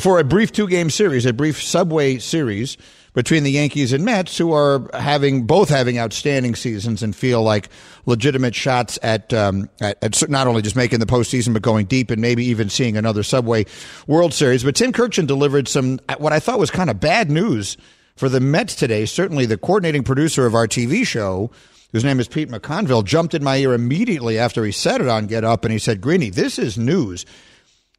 for 0.00 0.18
a 0.18 0.24
brief 0.24 0.50
two 0.50 0.66
game 0.66 0.88
series, 0.88 1.26
a 1.26 1.34
brief 1.34 1.62
subway 1.62 2.16
series 2.16 2.78
between 3.18 3.42
the 3.42 3.50
Yankees 3.50 3.92
and 3.92 4.04
Mets, 4.04 4.38
who 4.38 4.52
are 4.52 4.88
having 4.94 5.42
both 5.42 5.68
having 5.68 5.98
outstanding 5.98 6.54
seasons 6.54 7.02
and 7.02 7.16
feel 7.16 7.42
like 7.42 7.68
legitimate 8.06 8.54
shots 8.54 8.96
at, 9.02 9.34
um, 9.34 9.68
at, 9.80 9.98
at 10.04 10.30
not 10.30 10.46
only 10.46 10.62
just 10.62 10.76
making 10.76 11.00
the 11.00 11.04
postseason 11.04 11.52
but 11.52 11.60
going 11.60 11.86
deep 11.86 12.12
and 12.12 12.22
maybe 12.22 12.44
even 12.44 12.68
seeing 12.68 12.96
another 12.96 13.24
Subway 13.24 13.66
World 14.06 14.32
Series. 14.32 14.62
But 14.62 14.76
Tim 14.76 14.92
Kurkjian 14.92 15.26
delivered 15.26 15.66
some 15.66 15.98
what 16.18 16.32
I 16.32 16.38
thought 16.38 16.60
was 16.60 16.70
kind 16.70 16.88
of 16.90 17.00
bad 17.00 17.28
news 17.28 17.76
for 18.14 18.28
the 18.28 18.38
Mets 18.38 18.76
today. 18.76 19.04
Certainly, 19.04 19.46
the 19.46 19.58
coordinating 19.58 20.04
producer 20.04 20.46
of 20.46 20.54
our 20.54 20.68
TV 20.68 21.04
show 21.04 21.50
whose 21.90 22.04
name 22.04 22.20
is 22.20 22.28
Pete 22.28 22.50
McConville, 22.50 23.02
jumped 23.02 23.34
in 23.34 23.42
my 23.42 23.56
ear 23.56 23.72
immediately 23.72 24.38
after 24.38 24.62
he 24.64 24.70
said 24.70 25.00
it 25.00 25.08
on 25.08 25.26
Get 25.26 25.42
Up, 25.42 25.64
and 25.64 25.72
he 25.72 25.78
said, 25.78 26.02
Greeny, 26.02 26.28
this 26.28 26.58
is 26.58 26.76
news. 26.76 27.24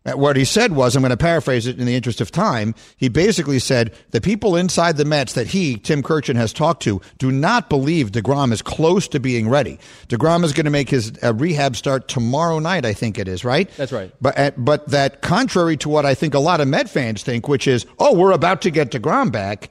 Uh, 0.06 0.14
what 0.14 0.38
he 0.38 0.45
said 0.45 0.72
was, 0.72 0.95
I'm 0.95 1.02
going 1.02 1.10
to 1.10 1.18
paraphrase 1.18 1.68
it 1.68 1.78
in 1.78 1.86
the 1.86 1.95
interest 1.95 2.22
of 2.22 2.32
time. 2.32 2.74
He 2.95 3.10
basically 3.10 3.60
said 3.60 3.93
the 4.12 4.22
people 4.22 4.56
inside 4.56 4.95
the 4.95 5.04
Mets 5.04 5.34
that 5.34 5.47
he, 5.47 5.76
Tim 5.76 6.02
Kurkjian, 6.02 6.36
has 6.36 6.54
talked 6.54 6.84
to 6.84 7.02
do 7.18 7.32
not 7.32 7.70
believe 7.70 8.12
DeGrom 8.12 8.54
is 8.54 8.62
close 8.62 9.10
to 9.10 9.20
being 9.20 9.50
ready. 9.50 9.78
DeGrom 10.08 10.45
is 10.45 10.54
going 10.54 10.66
to 10.66 10.72
make 10.72 10.89
his 10.89 11.12
uh, 11.22 11.34
rehab 11.34 11.76
start 11.76 12.08
tomorrow 12.08 12.60
night, 12.60 12.86
I 12.86 12.93
think 12.93 13.20
it 13.20 13.28
is, 13.28 13.43
right? 13.43 13.70
That's 13.76 13.91
right. 13.91 14.14
But, 14.22 14.39
uh, 14.39 14.52
but 14.56 14.88
that 14.88 15.22
contrary 15.22 15.76
to 15.78 15.89
what 15.89 16.06
I 16.06 16.16
think 16.16 16.34
a 16.34 16.39
lot 16.39 16.62
of 16.62 16.70
Met 16.70 16.89
fans 16.89 17.22
think, 17.22 17.50
which 17.50 17.68
is, 17.68 17.86
oh, 18.00 18.16
we're 18.16 18.32
about 18.32 18.62
to 18.62 18.72
get 18.72 18.91
DeGrom 18.91 19.34
back, 19.34 19.70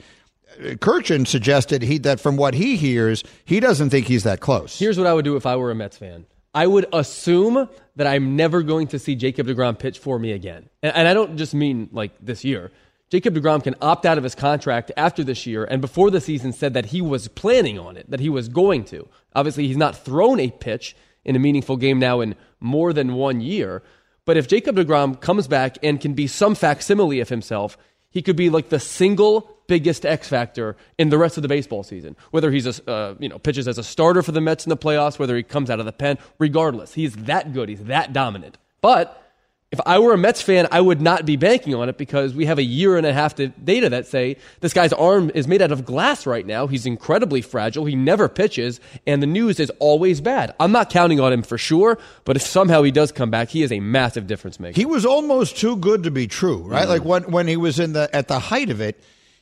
Kurkjian 0.59 1.27
suggested 1.27 1.83
he 1.83 1.99
that 1.99 2.21
from 2.21 2.37
what 2.37 2.53
he 2.53 2.77
hears, 2.77 3.25
he 3.45 3.61
doesn't 3.61 3.91
think 3.91 4.07
he's 4.07 4.25
that 4.25 4.41
close. 4.41 4.79
Here's 4.79 4.99
what 4.99 5.07
I 5.07 5.15
would 5.15 5.25
do 5.25 5.37
if 5.37 5.47
I 5.47 5.57
were 5.57 5.71
a 5.71 5.75
Mets 5.75 5.97
fan. 5.97 6.27
I 6.55 6.67
would 6.67 6.87
assume 6.93 7.69
that 7.99 8.07
I'm 8.07 8.37
never 8.37 8.63
going 8.63 8.87
to 8.89 8.99
see 8.99 9.17
Jacob 9.17 9.49
DeGrom 9.49 9.77
pitch 9.77 9.99
for 9.99 10.21
me 10.21 10.31
again. 10.31 10.69
And, 10.85 10.95
and 10.95 11.09
I 11.09 11.15
don't 11.15 11.37
just 11.37 11.53
mean 11.53 11.89
like 11.93 12.13
this 12.21 12.45
year. 12.45 12.71
Jacob 13.11 13.35
DeGrom 13.35 13.63
can 13.65 13.75
opt 13.83 14.07
out 14.07 14.19
of 14.19 14.25
his 14.25 14.37
contract 14.37 14.93
after 14.97 15.25
this 15.25 15.47
year 15.47 15.65
and 15.65 15.81
before 15.81 16.09
the 16.11 16.21
season 16.21 16.53
said 16.53 16.75
that 16.75 16.87
he 16.87 17.01
was 17.01 17.27
planning 17.27 17.77
on 17.77 17.97
it, 17.97 18.09
that 18.09 18.21
he 18.21 18.29
was 18.29 18.49
going 18.49 18.85
to. 18.85 19.09
Obviously, 19.35 19.67
he's 19.67 19.77
not 19.77 19.97
thrown 19.97 20.39
a 20.39 20.49
pitch 20.49 20.95
in 21.25 21.35
a 21.35 21.41
meaningful 21.41 21.77
game 21.77 21.99
now 21.99 22.21
in 22.21 22.37
more 22.61 22.93
than 22.93 23.15
one 23.15 23.41
year. 23.41 23.83
But 24.25 24.37
if 24.37 24.47
Jacob 24.47 24.77
DeGrom 24.77 25.21
comes 25.21 25.49
back 25.49 25.77
and 25.83 26.01
can 26.01 26.15
be 26.15 26.29
some 26.29 26.55
facsimile 26.55 27.19
of 27.19 27.31
himself, 27.31 27.77
he 28.11 28.23
could 28.23 28.37
be 28.37 28.51
like 28.51 28.69
the 28.69 28.81
single 28.81 29.57
biggest 29.67 30.07
X 30.07 30.29
factor 30.29 30.77
in 30.97 31.11
the 31.11 31.19
rest 31.19 31.37
of 31.37 31.43
the 31.43 31.49
baseball 31.49 31.83
season. 31.83 32.17
Whether 32.31 32.51
he's 32.51 32.67
a 32.67 32.91
uh, 32.91 33.15
you 33.19 33.29
know 33.29 33.39
pitches 33.39 33.69
as 33.69 33.79
a 33.79 33.85
starter 33.85 34.23
for 34.23 34.33
the 34.33 34.41
Mets 34.41 34.65
in 34.65 34.71
the 34.71 34.77
playoffs, 34.77 35.19
whether 35.19 35.37
he 35.37 35.43
comes 35.43 35.71
out 35.71 35.79
of 35.79 35.87
the 35.87 35.93
pen, 35.93 36.19
regardless, 36.39 36.95
he's 36.95 37.15
that 37.17 37.53
good. 37.53 37.69
He's 37.69 37.85
that 37.85 38.13
dominant. 38.13 38.59
But 38.81 39.28
if 39.71 39.81
I 39.85 39.99
were 39.99 40.15
a 40.15 40.19
Mets 40.19 40.41
fan, 40.41 40.67
I 40.73 40.81
would 40.81 41.03
not 41.03 41.27
be 41.27 41.37
banking 41.37 41.75
on 41.75 41.91
it 41.91 41.99
because 41.99 42.35
we 42.35 42.47
have 42.47 42.59
a 42.59 42.63
year 42.63 42.97
and 42.97 43.07
a 43.07 43.13
half 43.13 43.35
to 43.35 43.49
data 43.49 43.91
that 43.91 44.07
say 44.07 44.37
this 44.61 44.73
guy's 44.73 44.95
arm 44.95 45.31
is 45.35 45.47
made 45.47 45.61
out 45.61 45.73
of 45.73 45.85
glass 45.85 46.27
right 46.27 46.47
now. 46.47 46.67
He's 46.67 46.87
incredibly 46.87 47.43
fragile. 47.43 47.85
He 47.85 47.95
never 47.95 48.31
pitches, 48.31 48.81
and 49.07 49.23
the 49.23 49.27
news 49.27 49.61
is 49.61 49.71
always 49.79 50.23
bad. 50.23 50.55
I'm 50.59 50.73
not 50.73 50.89
counting 50.89 51.21
on 51.21 51.35
him 51.35 51.43
for 51.43 51.59
sure, 51.59 51.99
but 52.25 52.37
if 52.37 52.43
somehow 52.43 52.83
he 52.83 52.91
does 52.91 53.13
come 53.13 53.31
back, 53.31 53.51
he 53.51 53.63
is 53.63 53.71
a 53.71 53.81
massive 53.81 54.27
difference 54.27 54.59
maker. 54.59 54.75
He 54.75 54.87
was 54.87 55.05
almost 55.05 55.59
too 55.59 55.77
good 55.77 56.05
to 56.05 56.11
be 56.11 56.27
true, 56.27 56.63
right? 56.63 56.83
Mm-hmm. 56.83 56.91
Like 56.91 57.05
when 57.05 57.31
when 57.31 57.47
he 57.47 57.59
was 57.59 57.79
in 57.79 57.93
the 57.93 58.09
at 58.17 58.29
the 58.29 58.39
height 58.39 58.71
of 58.71 58.81
it, 58.81 58.99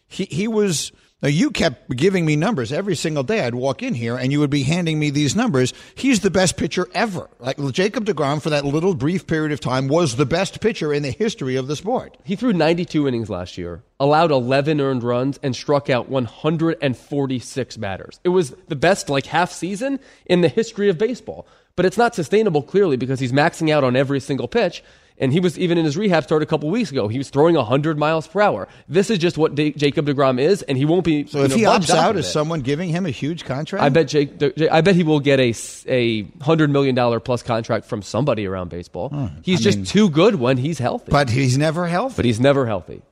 he 0.08 0.24
he 0.24 0.48
was 0.48 0.90
now, 1.26 1.30
you 1.30 1.50
kept 1.50 1.90
giving 1.96 2.24
me 2.24 2.36
numbers 2.36 2.70
every 2.70 2.94
single 2.94 3.24
day. 3.24 3.40
I'd 3.40 3.56
walk 3.56 3.82
in 3.82 3.94
here 3.94 4.16
and 4.16 4.30
you 4.30 4.38
would 4.38 4.48
be 4.48 4.62
handing 4.62 4.96
me 5.00 5.10
these 5.10 5.34
numbers. 5.34 5.74
He's 5.96 6.20
the 6.20 6.30
best 6.30 6.56
pitcher 6.56 6.86
ever. 6.94 7.28
Like 7.40 7.58
Jacob 7.72 8.04
DeGrom, 8.04 8.40
for 8.40 8.50
that 8.50 8.64
little 8.64 8.94
brief 8.94 9.26
period 9.26 9.50
of 9.50 9.58
time, 9.58 9.88
was 9.88 10.14
the 10.14 10.24
best 10.24 10.60
pitcher 10.60 10.92
in 10.92 11.02
the 11.02 11.10
history 11.10 11.56
of 11.56 11.66
the 11.66 11.74
sport. 11.74 12.16
He 12.22 12.36
threw 12.36 12.52
92 12.52 13.08
innings 13.08 13.28
last 13.28 13.58
year, 13.58 13.82
allowed 13.98 14.30
11 14.30 14.80
earned 14.80 15.02
runs, 15.02 15.40
and 15.42 15.56
struck 15.56 15.90
out 15.90 16.08
146 16.08 17.76
batters. 17.76 18.20
It 18.22 18.28
was 18.28 18.54
the 18.68 18.76
best, 18.76 19.08
like, 19.08 19.26
half 19.26 19.50
season 19.50 19.98
in 20.26 20.42
the 20.42 20.48
history 20.48 20.88
of 20.88 20.96
baseball. 20.96 21.48
But 21.74 21.86
it's 21.86 21.98
not 21.98 22.14
sustainable, 22.14 22.62
clearly, 22.62 22.96
because 22.96 23.18
he's 23.18 23.32
maxing 23.32 23.70
out 23.70 23.82
on 23.82 23.96
every 23.96 24.20
single 24.20 24.46
pitch. 24.46 24.84
And 25.18 25.32
he 25.32 25.40
was 25.40 25.58
even 25.58 25.78
in 25.78 25.84
his 25.84 25.96
rehab 25.96 26.24
start 26.24 26.42
a 26.42 26.46
couple 26.46 26.68
weeks 26.70 26.90
ago. 26.90 27.08
He 27.08 27.18
was 27.18 27.30
throwing 27.30 27.54
100 27.54 27.98
miles 27.98 28.26
per 28.26 28.40
hour. 28.42 28.68
This 28.88 29.08
is 29.08 29.18
just 29.18 29.38
what 29.38 29.54
D- 29.54 29.72
Jacob 29.72 30.06
DeGrom 30.06 30.38
is, 30.40 30.62
and 30.62 30.76
he 30.76 30.84
won't 30.84 31.04
be. 31.04 31.26
So 31.26 31.42
if 31.42 31.50
know, 31.50 31.56
he 31.56 31.62
opts 31.62 31.90
out, 31.90 32.16
is 32.16 32.30
someone 32.30 32.60
giving 32.60 32.90
him 32.90 33.06
a 33.06 33.10
huge 33.10 33.44
contract? 33.44 33.82
I 33.82 33.88
bet 33.88 34.08
Jake. 34.08 34.42
I 34.70 34.80
bet 34.82 34.94
he 34.94 35.04
will 35.04 35.20
get 35.20 35.40
a 35.40 35.54
a 35.88 36.22
hundred 36.42 36.70
million 36.70 36.94
dollar 36.94 37.20
plus 37.20 37.42
contract 37.42 37.86
from 37.86 38.02
somebody 38.02 38.46
around 38.46 38.68
baseball. 38.68 39.08
Hmm. 39.08 39.26
He's 39.42 39.60
I 39.60 39.62
just 39.62 39.78
mean, 39.78 39.84
too 39.86 40.10
good 40.10 40.36
when 40.36 40.58
he's 40.58 40.78
healthy. 40.78 41.10
But 41.10 41.30
he's 41.30 41.56
never 41.56 41.86
healthy. 41.86 42.16
But 42.16 42.24
he's 42.24 42.40
never 42.40 42.66
healthy. 42.66 43.02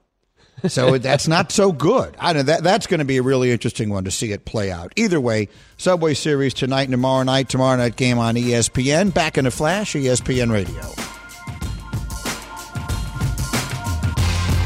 so 0.69 0.99
that's 0.99 1.29
not 1.29 1.53
so 1.53 1.73
good. 1.73 2.15
I 2.19 2.33
know 2.33 2.43
that 2.43 2.63
that's 2.63 2.87
going 2.87 2.99
to 3.01 3.05
be 3.05 3.17
a 3.17 3.23
really 3.23 3.51
interesting 3.51 3.91
one 3.91 4.05
to 4.05 4.11
see 4.11 4.33
it 4.33 4.45
play 4.45 4.71
out. 4.71 4.93
Either 4.97 5.21
way, 5.21 5.49
Subway 5.77 6.15
Series 6.15 6.55
tonight 6.55 6.83
and 6.83 6.93
tomorrow 6.93 7.23
night. 7.23 7.49
Tomorrow 7.49 7.77
night 7.79 7.97
game 7.97 8.19
on 8.19 8.35
ESPN. 8.35 9.13
Back 9.13 9.37
in 9.39 9.47
a 9.47 9.51
flash, 9.51 9.95
ESPN 9.95 10.53
Radio. 10.53 10.83